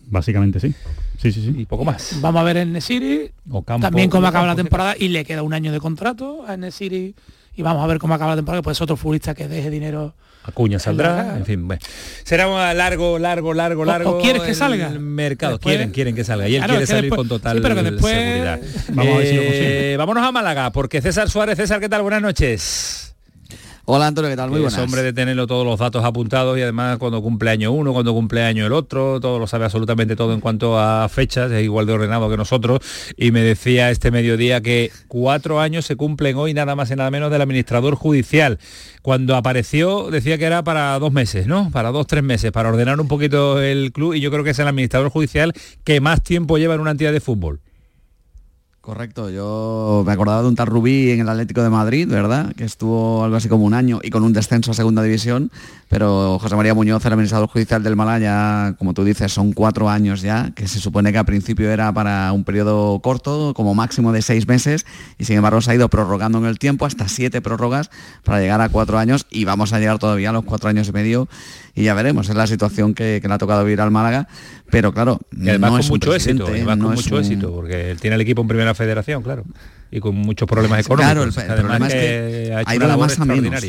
básicamente 0.09 0.61
sí. 0.61 0.75
Sí, 1.19 1.31
sí, 1.31 1.41
sí. 1.41 1.55
Y 1.63 1.67
poco 1.67 1.85
más. 1.85 2.19
vamos 2.21 2.41
a 2.41 2.45
ver 2.45 2.57
en 2.57 2.73
Nesiri 2.73 3.31
también 3.81 4.11
cómo 4.11 4.27
acaba 4.27 4.45
la 4.47 4.57
temporada 4.57 4.95
y 4.99 5.07
le 5.09 5.25
queda 5.25 5.43
un 5.45 5.55
año 5.55 5.71
de 5.71 5.79
contrato 5.79 6.45
a 6.47 6.57
Nesiri 6.57 7.15
y 7.55 7.63
vamos 7.63 7.83
a 7.83 7.87
ver 7.87 7.99
cómo 7.99 8.15
acaba 8.15 8.31
la 8.31 8.37
temporada 8.37 8.63
ser 8.75 8.85
otro 8.85 8.97
futbolista 8.97 9.35
que 9.35 9.49
deje 9.49 9.71
dinero 9.71 10.15
Acuña 10.45 10.81
saldrá, 10.81 11.37
en 11.37 11.45
fin, 11.47 11.69
bueno. 11.69 11.81
será 12.25 12.49
un 12.49 12.57
largo, 12.77 13.17
largo, 13.21 13.55
largo, 13.55 13.83
O- 13.83 13.85
largo. 13.85 14.19
o 14.19 14.21
quieres 14.21 14.43
que 14.43 14.51
el 14.51 14.57
salga. 14.57 14.89
mercado. 14.91 15.53
Después- 15.53 15.73
quieren, 15.77 15.93
quieren 15.93 16.15
que 16.17 16.25
salga. 16.25 16.49
Y 16.49 16.57
él 16.57 16.61
Claro, 16.61 16.73
quiere 16.73 16.87
salir 16.87 17.03
después- 17.03 17.19
con 17.19 17.29
total 17.29 17.57
sí, 17.59 17.63
pero 17.63 17.75
que 17.77 17.83
después- 17.83 18.13
seguridad. 18.15 18.61
Vamos 18.89 19.15
a 19.15 19.19
ver 19.19 19.27
si 19.29 19.35
lo 19.37 19.43
vámonos 19.99 20.25
a 20.25 20.33
Málaga, 20.33 20.73
porque 20.73 21.01
César 21.01 21.31
Suárez, 21.31 21.57
César, 21.57 21.79
¿qué 21.79 21.89
tal? 21.89 22.03
Buenas 22.03 22.23
noches. 22.23 23.12
Hola 23.85 24.07
Antonio, 24.07 24.31
¿qué 24.31 24.37
tal? 24.37 24.51
Muy 24.51 24.59
es 24.59 24.63
buenas. 24.63 24.81
hombre 24.81 25.03
de 25.03 25.13
tenerlo 25.13 25.49
todos 25.49 25.67
los 25.67 25.77
datos 25.77 26.05
apuntados 26.05 26.57
y 26.57 26.63
además 26.63 26.99
cuando 26.99 27.21
cumple 27.21 27.51
año 27.51 27.73
uno, 27.73 27.93
cuando 27.93 28.13
cumple 28.13 28.45
año 28.45 28.65
el 28.65 28.73
otro, 28.73 29.19
todo 29.19 29.41
lo 29.41 29.49
sabe 29.49 29.65
absolutamente 29.65 30.15
todo 30.15 30.35
en 30.35 30.41
cuanto 30.41 30.79
a 30.79 31.09
fechas, 31.09 31.51
es 31.51 31.65
igual 31.65 31.87
de 31.87 31.95
ordenado 31.95 32.31
que 32.31 32.37
nosotros. 32.37 32.79
Y 33.17 33.33
me 33.33 33.41
decía 33.41 33.91
este 33.91 34.13
mediodía 34.13 34.61
que 34.61 34.93
cuatro 35.09 35.61
años 35.61 35.85
se 35.85 35.97
cumplen 35.97 36.37
hoy 36.37 36.55
nada 36.55 36.77
más 36.77 36.93
y 36.93 36.95
nada 36.95 37.11
menos 37.11 37.33
del 37.33 37.43
administrador 37.43 37.97
judicial. 37.97 38.61
Cuando 39.03 39.35
apareció 39.35 40.13
decía 40.13 40.39
que 40.39 40.45
era 40.45 40.63
para 40.63 40.97
dos 41.01 41.13
meses, 41.13 41.49
¿no? 41.49 41.69
Para 41.73 41.91
dos, 41.91 42.07
tres 42.07 42.23
meses, 42.23 42.53
para 42.53 42.69
ordenar 42.69 43.01
un 43.01 43.09
poquito 43.09 43.61
el 43.61 43.91
club 43.91 44.15
y 44.15 44.21
yo 44.21 44.31
creo 44.31 44.45
que 44.45 44.51
es 44.51 44.59
el 44.61 44.69
administrador 44.69 45.11
judicial 45.11 45.55
que 45.83 46.01
más 46.01 46.23
tiempo 46.23 46.57
lleva 46.57 46.77
en 46.77 46.83
una 46.83 46.93
entidad 46.93 47.11
de 47.11 47.21
fútbol. 47.21 47.61
Correcto, 48.83 49.31
yo 49.31 50.03
me 50.05 50.13
acordaba 50.13 50.43
de 50.43 50.49
un 50.49 50.57
tal 50.57 50.67
Rubí 50.67 51.13
en 51.13 51.21
el 51.21 51.29
Atlético 51.29 51.63
de 51.63 51.71
Madrid, 51.71 52.09
¿verdad? 52.09 52.53
Que 52.57 52.65
estuvo 52.65 53.23
algo 53.23 53.37
así 53.37 53.49
como 53.49 53.65
un 53.65 53.75
año 53.75 54.01
y 54.03 54.11
con 54.11 54.25
un 54.25 54.33
descenso 54.33 54.73
a 54.73 54.75
segunda 54.75 55.05
división, 55.05 55.53
pero 55.89 56.41
José 56.41 56.57
María 56.57 56.75
Muñoz, 56.75 57.07
el 57.07 57.13
administrador 57.13 57.49
judicial 57.49 57.85
del 57.85 57.95
Malaya, 57.95 58.75
como 58.81 58.93
tú 58.93 59.05
dices, 59.05 59.33
son 59.33 59.53
cuatro 59.53 59.89
años 59.89 60.21
ya, 60.21 60.51
que 60.57 60.67
se 60.67 60.81
supone 60.81 61.13
que 61.13 61.19
al 61.19 61.25
principio 61.25 61.71
era 61.71 61.95
para 61.95 62.33
un 62.33 62.43
periodo 62.43 62.99
corto, 62.99 63.55
como 63.55 63.73
máximo 63.73 64.11
de 64.11 64.21
seis 64.21 64.49
meses, 64.49 64.85
y 65.17 65.27
sin 65.27 65.37
embargo 65.37 65.61
se 65.61 65.71
ha 65.71 65.75
ido 65.77 65.89
prorrogando 65.89 66.39
en 66.39 66.47
el 66.47 66.59
tiempo 66.59 66.85
hasta 66.85 67.07
siete 67.07 67.41
prórrogas 67.41 67.89
para 68.25 68.41
llegar 68.41 68.61
a 68.61 68.69
cuatro 68.69 68.99
años 68.99 69.29
y 69.31 69.45
vamos 69.45 69.73
a 69.73 69.79
llegar 69.79 70.01
todavía 70.01 70.31
a 70.31 70.33
los 70.33 70.43
cuatro 70.43 70.69
años 70.69 70.89
y 70.89 70.93
medio 70.93 71.29
y 71.75 71.85
ya 71.85 71.95
veremos, 71.95 72.29
es 72.29 72.35
la 72.37 72.47
situación 72.47 72.95
que, 72.95 73.19
que 73.23 73.29
le 73.29 73.35
ha 73.35 73.39
tocado 73.39 73.65
vivir 73.65 73.81
al 73.81 73.91
Málaga, 73.91 74.29
pero 74.71 74.93
claro, 74.93 75.21
Y 75.37 75.49
además 75.49 75.71
no 75.71 75.75
con 75.77 75.81
es 75.81 75.91
mucho 75.91 76.15
éxito, 76.15 76.47
además 76.47 76.79
no 76.79 76.85
con 76.87 76.95
mucho 76.95 77.15
un- 77.17 77.21
éxito, 77.21 77.53
porque 77.53 77.91
él 77.91 78.01
tiene 78.01 78.17
el 78.17 78.23
equipo 78.23 78.43
en 78.43 78.49
primera 78.49 78.75
federación, 78.75 79.23
claro, 79.23 79.45
y 79.91 80.01
con 80.01 80.15
muchos 80.15 80.49
problemas 80.49 80.81
económicos. 80.81 81.13
Claro, 81.13 81.23
el- 81.25 81.31
el 81.31 81.51
además 81.51 81.79
problema 81.79 81.87
es 81.89 81.95
que, 81.95 82.01
que 82.01 82.55
ha 82.55 82.61
hecho 82.63 82.71
ha 82.71 82.75
ido 82.75 82.85
una 82.85 82.89
labor 82.89 83.07
más 83.09 83.19
a 83.21 83.25
menos. 83.25 83.63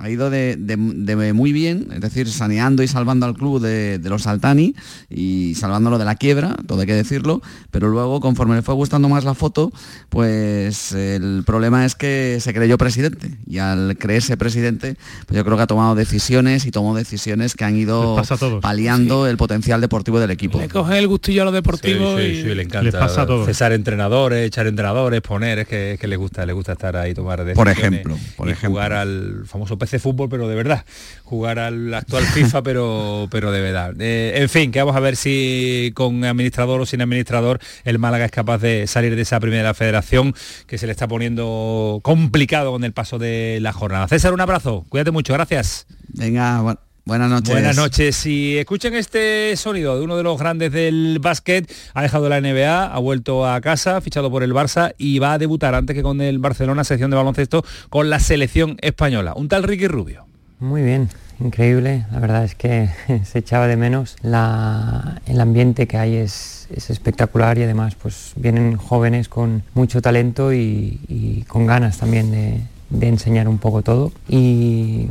Ha 0.00 0.08
ido 0.10 0.30
de, 0.30 0.56
de- 0.56 0.76
de 0.78 1.32
muy 1.32 1.52
bien, 1.52 1.88
es 1.92 2.00
decir, 2.00 2.28
saneando 2.30 2.82
y 2.82 2.88
salvando 2.88 3.26
al 3.26 3.34
club 3.34 3.60
de, 3.60 3.98
de 3.98 4.08
los 4.08 4.26
Altani 4.26 4.74
y 5.10 5.54
salvándolo 5.56 5.98
de 5.98 6.04
la 6.04 6.14
quiebra, 6.14 6.54
todo 6.66 6.80
hay 6.80 6.86
que 6.86 6.94
decirlo, 6.94 7.42
pero 7.70 7.88
luego 7.88 8.20
conforme 8.20 8.54
le 8.56 8.62
fue 8.62 8.74
gustando 8.74 9.08
más 9.08 9.24
la 9.24 9.34
foto, 9.34 9.72
pues 10.08 10.92
el 10.92 11.42
problema 11.46 11.84
es 11.84 11.94
que 11.94 12.38
se 12.40 12.52
creyó 12.54 12.78
presidente 12.78 13.30
y 13.46 13.58
al 13.58 13.96
creerse 13.98 14.36
presidente, 14.36 14.96
pues 15.26 15.36
yo 15.36 15.44
creo 15.44 15.56
que 15.56 15.62
ha 15.62 15.66
tomado 15.66 15.94
decisiones 15.94 16.66
y 16.66 16.70
tomó 16.70 16.94
decisiones 16.96 17.54
que 17.54 17.64
han 17.64 17.76
ido 17.76 18.16
Les 18.18 18.60
paliando 18.60 19.26
el 19.26 19.36
potencial 19.36 19.80
deportivo 19.80 20.20
del 20.20 20.30
equipo. 20.30 20.58
le 20.60 20.68
coge 20.68 20.98
el 20.98 21.08
gustillo 21.08 21.42
a 21.42 21.44
lo 21.46 21.52
deportivo 21.52 22.16
Sí, 22.18 22.24
y 22.24 22.34
sí, 22.36 22.42
sí, 22.42 22.54
le 22.54 22.62
encanta 22.62 22.82
Les 22.84 22.94
pasa 22.94 23.22
a 23.22 23.26
todos. 23.26 23.46
cesar 23.46 23.72
entrenadores, 23.72 24.46
echar 24.46 24.66
entrenadores, 24.66 25.20
poner, 25.22 25.60
es 25.60 25.68
que, 25.68 25.92
es 25.94 26.00
que 26.00 26.06
le 26.08 26.16
gusta, 26.16 26.44
le 26.46 26.52
gusta 26.52 26.72
estar 26.72 26.96
ahí, 26.96 27.14
tomar 27.14 27.44
decisiones. 27.44 27.56
Por 27.56 27.68
ejemplo, 27.68 28.16
por 28.36 28.48
y 28.48 28.52
ejemplo. 28.52 28.70
jugar 28.70 28.92
al 28.92 29.42
famoso 29.46 29.78
PC 29.88 29.98
fútbol, 29.98 30.28
pero 30.28 30.48
de 30.48 30.54
verdad. 30.54 30.84
Jugar 31.24 31.58
al 31.58 31.92
actual 31.94 32.24
FIFA, 32.34 32.62
pero, 32.62 33.28
pero 33.30 33.50
de 33.50 33.60
verdad. 33.60 33.94
Eh, 33.98 34.34
en 34.36 34.48
fin, 34.48 34.70
que 34.70 34.80
vamos 34.80 34.96
a 34.96 35.00
ver 35.00 35.16
si 35.16 35.92
con 35.94 36.24
administrador 36.24 36.80
o 36.80 36.86
sin 36.86 37.00
administrador 37.00 37.58
el 37.84 37.98
Málaga 37.98 38.26
es 38.26 38.30
capaz 38.30 38.58
de 38.58 38.86
salir 38.86 39.16
de 39.16 39.22
esa 39.22 39.40
primera 39.40 39.72
federación 39.72 40.34
que 40.66 40.76
se 40.76 40.86
le 40.86 40.92
está 40.92 41.08
poniendo 41.08 42.00
complicado 42.02 42.72
con 42.72 42.84
el 42.84 42.92
paso 42.92 43.18
de 43.18 43.58
la 43.62 43.72
jornada. 43.72 44.08
César, 44.08 44.34
un 44.34 44.40
abrazo. 44.40 44.84
Cuídate 44.88 45.10
mucho, 45.10 45.32
gracias. 45.32 45.86
Venga, 46.08 46.78
buenas 47.08 47.30
noches. 47.30 47.50
Buenas 47.50 47.76
noches. 47.76 48.14
Si 48.16 48.56
escuchan 48.58 48.94
este 48.94 49.56
sonido 49.56 49.98
de 49.98 50.04
uno 50.04 50.16
de 50.16 50.22
los 50.22 50.38
grandes 50.38 50.70
del 50.70 51.18
básquet, 51.20 51.68
ha 51.94 52.02
dejado 52.02 52.28
la 52.28 52.40
NBA, 52.40 52.84
ha 52.94 52.98
vuelto 53.00 53.46
a 53.48 53.60
casa, 53.60 54.00
fichado 54.00 54.30
por 54.30 54.42
el 54.44 54.52
Barça 54.52 54.94
y 54.98 55.18
va 55.18 55.32
a 55.32 55.38
debutar 55.38 55.74
antes 55.74 55.96
que 55.96 56.02
con 56.02 56.20
el 56.20 56.38
Barcelona, 56.38 56.84
sección 56.84 57.10
de 57.10 57.16
baloncesto, 57.16 57.64
con 57.88 58.10
la 58.10 58.20
selección 58.20 58.76
española. 58.82 59.32
Un 59.34 59.48
tal 59.48 59.62
Ricky 59.64 59.88
Rubio. 59.88 60.26
Muy 60.60 60.82
bien, 60.82 61.08
increíble. 61.40 62.04
La 62.12 62.18
verdad 62.20 62.44
es 62.44 62.54
que 62.54 62.90
se 63.24 63.38
echaba 63.38 63.66
de 63.66 63.76
menos. 63.76 64.16
La- 64.22 65.20
el 65.26 65.40
ambiente 65.40 65.86
que 65.86 65.96
hay 65.96 66.16
es, 66.16 66.68
es 66.74 66.90
espectacular 66.90 67.56
y 67.58 67.62
además 67.62 67.94
pues 67.94 68.32
vienen 68.36 68.76
jóvenes 68.76 69.28
con 69.28 69.62
mucho 69.74 70.02
talento 70.02 70.52
y, 70.52 71.00
y 71.08 71.42
con 71.48 71.66
ganas 71.66 71.96
también 71.98 72.30
de, 72.30 72.60
de 72.90 73.08
enseñar 73.08 73.48
un 73.48 73.58
poco 73.58 73.80
todo. 73.82 74.12
Y 74.28 75.06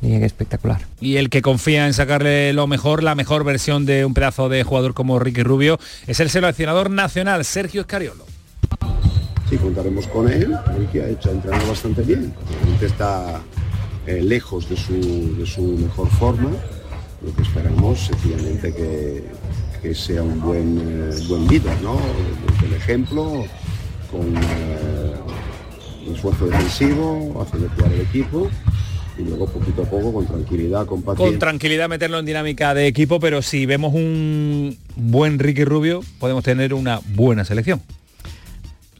diría 0.00 0.20
que 0.20 0.26
espectacular. 0.26 0.82
Y 1.00 1.16
el 1.16 1.30
que 1.30 1.42
confía 1.42 1.86
en 1.86 1.94
sacarle 1.94 2.52
lo 2.52 2.66
mejor, 2.66 3.02
la 3.02 3.14
mejor 3.14 3.44
versión 3.44 3.86
de 3.86 4.04
un 4.04 4.14
pedazo 4.14 4.48
de 4.48 4.64
jugador 4.64 4.94
como 4.94 5.18
Ricky 5.18 5.42
Rubio, 5.42 5.78
es 6.06 6.20
el 6.20 6.30
seleccionador 6.30 6.90
nacional, 6.90 7.44
Sergio 7.44 7.82
Escariolo. 7.82 8.24
Sí, 9.48 9.56
contaremos 9.56 10.06
con 10.08 10.30
él. 10.30 10.54
Ricky 10.76 10.98
ha 10.98 11.08
hecho 11.08 11.30
entrenado 11.30 11.68
bastante 11.68 12.02
bien. 12.02 12.34
Obviamente 12.60 12.86
está 12.86 13.40
eh, 14.06 14.22
lejos 14.22 14.68
de 14.68 14.76
su, 14.76 15.36
de 15.38 15.46
su 15.46 15.62
mejor 15.62 16.08
forma. 16.10 16.50
Lo 17.24 17.34
que 17.34 17.42
esperamos, 17.42 17.98
sencillamente, 17.98 18.72
que, 18.74 19.24
que 19.82 19.94
sea 19.94 20.22
un 20.22 20.40
buen, 20.40 20.78
eh, 20.78 21.26
buen 21.28 21.48
líder, 21.48 21.80
¿no? 21.82 21.98
Desde 22.46 22.66
el 22.66 22.74
ejemplo, 22.74 23.44
con 24.10 24.36
eh, 24.36 25.14
esfuerzo 26.12 26.46
defensivo, 26.46 27.42
haciendo 27.42 27.68
jugar 27.70 27.92
el 27.92 28.00
equipo 28.02 28.50
y 29.18 29.22
luego 29.22 29.46
poquito 29.46 29.82
a 29.82 29.84
poco, 29.84 30.12
con 30.12 30.26
tranquilidad, 30.26 30.86
con 30.86 31.02
paciencia. 31.02 31.32
Con 31.32 31.38
tranquilidad 31.38 31.88
meterlo 31.88 32.18
en 32.18 32.26
dinámica 32.26 32.74
de 32.74 32.86
equipo, 32.86 33.20
pero 33.20 33.42
si 33.42 33.66
vemos 33.66 33.94
un 33.94 34.76
buen 34.96 35.38
Ricky 35.38 35.64
Rubio, 35.64 36.02
podemos 36.18 36.44
tener 36.44 36.72
una 36.74 37.00
buena 37.14 37.44
selección. 37.44 37.82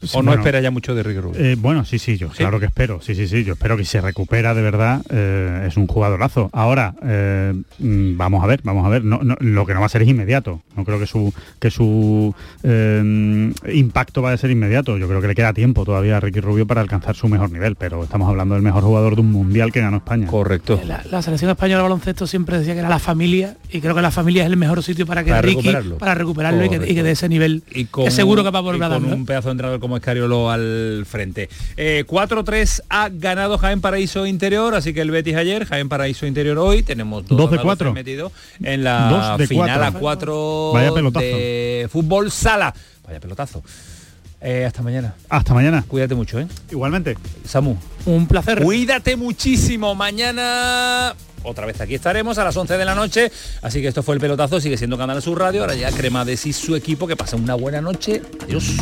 Sí, 0.01 0.09
o 0.13 0.19
no 0.21 0.27
bueno. 0.27 0.41
espera 0.41 0.61
ya 0.61 0.71
mucho 0.71 0.95
de 0.95 1.03
Ricky 1.03 1.19
Rubio. 1.19 1.39
Eh, 1.39 1.55
bueno, 1.59 1.83
sí, 1.85 1.99
sí, 1.99 2.17
yo 2.17 2.29
claro 2.29 2.59
que 2.59 2.67
espero. 2.67 3.01
Sí, 3.01 3.15
sí, 3.15 3.27
sí, 3.27 3.43
yo 3.43 3.53
espero 3.53 3.75
que 3.77 3.85
se 3.85 3.99
recupera 4.01 4.53
de 4.53 4.61
verdad. 4.61 5.01
eh, 5.09 5.65
es 5.67 5.77
un 5.77 5.87
jugadorazo. 5.87 6.49
Ahora, 6.53 6.93
eh, 7.03 7.53
mm, 7.79 8.17
vamos 8.17 8.43
a 8.43 8.47
ver, 8.47 8.61
vamos 8.63 8.85
a 8.85 8.89
ver. 8.89 9.03
No, 9.03 9.19
no, 9.23 9.35
lo 9.39 9.65
que 9.65 9.73
no 9.73 9.79
va 9.79 9.85
a 9.85 9.89
ser 9.89 10.01
es 10.03 10.07
inmediato. 10.07 10.61
No 10.75 10.83
creo 10.85 10.99
que 10.99 11.05
su 11.07 11.33
que 11.59 11.69
su 11.71 12.33
eh, 12.63 13.51
impacto 13.73 14.21
vaya 14.21 14.35
a 14.35 14.37
ser 14.37 14.51
inmediato. 14.51 14.97
Yo 14.97 15.07
creo 15.07 15.21
que 15.21 15.27
le 15.27 15.35
queda 15.35 15.53
tiempo 15.53 15.85
todavía 15.85 16.17
a 16.17 16.19
Ricky 16.19 16.39
Rubio 16.39 16.65
para 16.65 16.81
alcanzar 16.81 17.15
su 17.15 17.27
mejor 17.27 17.51
nivel, 17.51 17.75
pero 17.75 18.03
estamos 18.03 18.29
hablando 18.29 18.53
del 18.55 18.63
mejor 18.63 18.83
jugador 18.83 19.15
de 19.15 19.21
un 19.21 19.31
mundial 19.31 19.71
que 19.71 19.81
ganó 19.81 19.97
España. 19.97 20.27
Correcto. 20.27 20.79
La, 20.85 21.03
la 21.09 21.21
selección 21.21 21.51
española 21.51 21.77
de 21.77 21.83
baloncesto 21.83 22.27
siempre 22.27 22.57
decía 22.59 22.73
que 22.73 22.79
era 22.79 22.89
la 22.89 22.99
familia 22.99 23.57
y 23.71 23.81
creo 23.81 23.95
que 23.95 24.01
la 24.01 24.11
familia 24.11 24.43
es 24.43 24.49
el 24.49 24.57
mejor 24.57 24.83
sitio 24.83 25.05
para 25.05 25.23
que 25.23 25.31
Para 25.31 25.41
Ricky 25.41 25.55
recuperarlo. 25.57 25.97
para 25.97 26.15
recuperarlo 26.15 26.65
y 26.65 26.69
que, 26.69 26.75
y 26.91 26.95
que 26.95 27.03
de 27.03 27.11
ese 27.11 27.29
nivel 27.29 27.63
Y 27.73 27.85
con- 27.85 28.05
que 28.05 28.11
seguro 28.11 28.43
que 28.43 28.51
va 28.51 28.59
a 28.59 28.61
volver 28.61 28.83
a 28.83 28.89
con 28.89 29.01
darlo. 29.03 29.15
un 29.15 29.25
pedazo 29.25 29.49
de 29.49 29.51
entrenador 29.53 29.79
como 29.79 29.88
Escariolo 29.97 30.49
al 30.51 31.05
frente. 31.07 31.49
Eh, 31.77 32.03
4-3 32.07 32.81
ha 32.89 33.09
ganado 33.09 33.57
Jaén 33.57 33.81
Paraíso 33.81 34.25
Interior, 34.25 34.75
así 34.75 34.93
que 34.93 35.01
el 35.01 35.11
Betis 35.11 35.35
ayer, 35.35 35.65
Jaén 35.65 35.89
Paraíso 35.89 36.25
Interior 36.25 36.57
hoy, 36.57 36.83
tenemos 36.83 37.25
dos, 37.27 37.37
Dos 37.37 37.51
de 37.51 37.59
cuatro. 37.59 37.93
metido 37.93 38.31
en 38.63 38.83
la 38.83 39.09
Dos 39.09 39.37
de 39.39 39.47
final 39.47 39.79
cuatro. 39.91 39.97
a 39.97 39.99
4 39.99 40.71
Vaya 40.73 40.91
pelotazo. 40.93 41.25
de 41.25 41.87
fútbol 41.91 42.31
sala. 42.31 42.73
Vaya 43.05 43.19
pelotazo. 43.19 43.63
Eh, 44.41 44.63
hasta 44.65 44.81
mañana. 44.81 45.15
Hasta 45.27 45.53
mañana. 45.53 45.83
Cuídate 45.87 46.15
mucho, 46.15 46.39
¿eh? 46.39 46.47
Igualmente. 46.71 47.17
Samu. 47.45 47.75
Un 48.05 48.25
placer. 48.25 48.61
Cuídate 48.63 49.17
muchísimo. 49.17 49.95
Mañana 49.95 51.13
otra 51.43 51.65
vez 51.65 51.81
aquí 51.81 51.95
estaremos 51.95 52.37
a 52.37 52.45
las 52.45 52.55
11 52.55 52.77
de 52.77 52.85
la 52.85 52.95
noche. 52.95 53.31
Así 53.61 53.81
que 53.81 53.89
esto 53.89 54.01
fue 54.01 54.15
el 54.15 54.21
pelotazo. 54.21 54.61
Sigue 54.61 54.77
siendo 54.77 54.97
Canal 54.97 55.21
Sur 55.21 55.39
Radio. 55.39 55.61
Ahora 55.61 55.75
ya 55.75 55.91
Crema 55.91 56.23
de 56.23 56.37
sí 56.37 56.53
su 56.53 56.75
equipo. 56.77 57.05
Que 57.05 57.17
pase 57.17 57.35
una 57.35 57.55
buena 57.55 57.81
noche. 57.81 58.21
Adiós. 58.43 58.75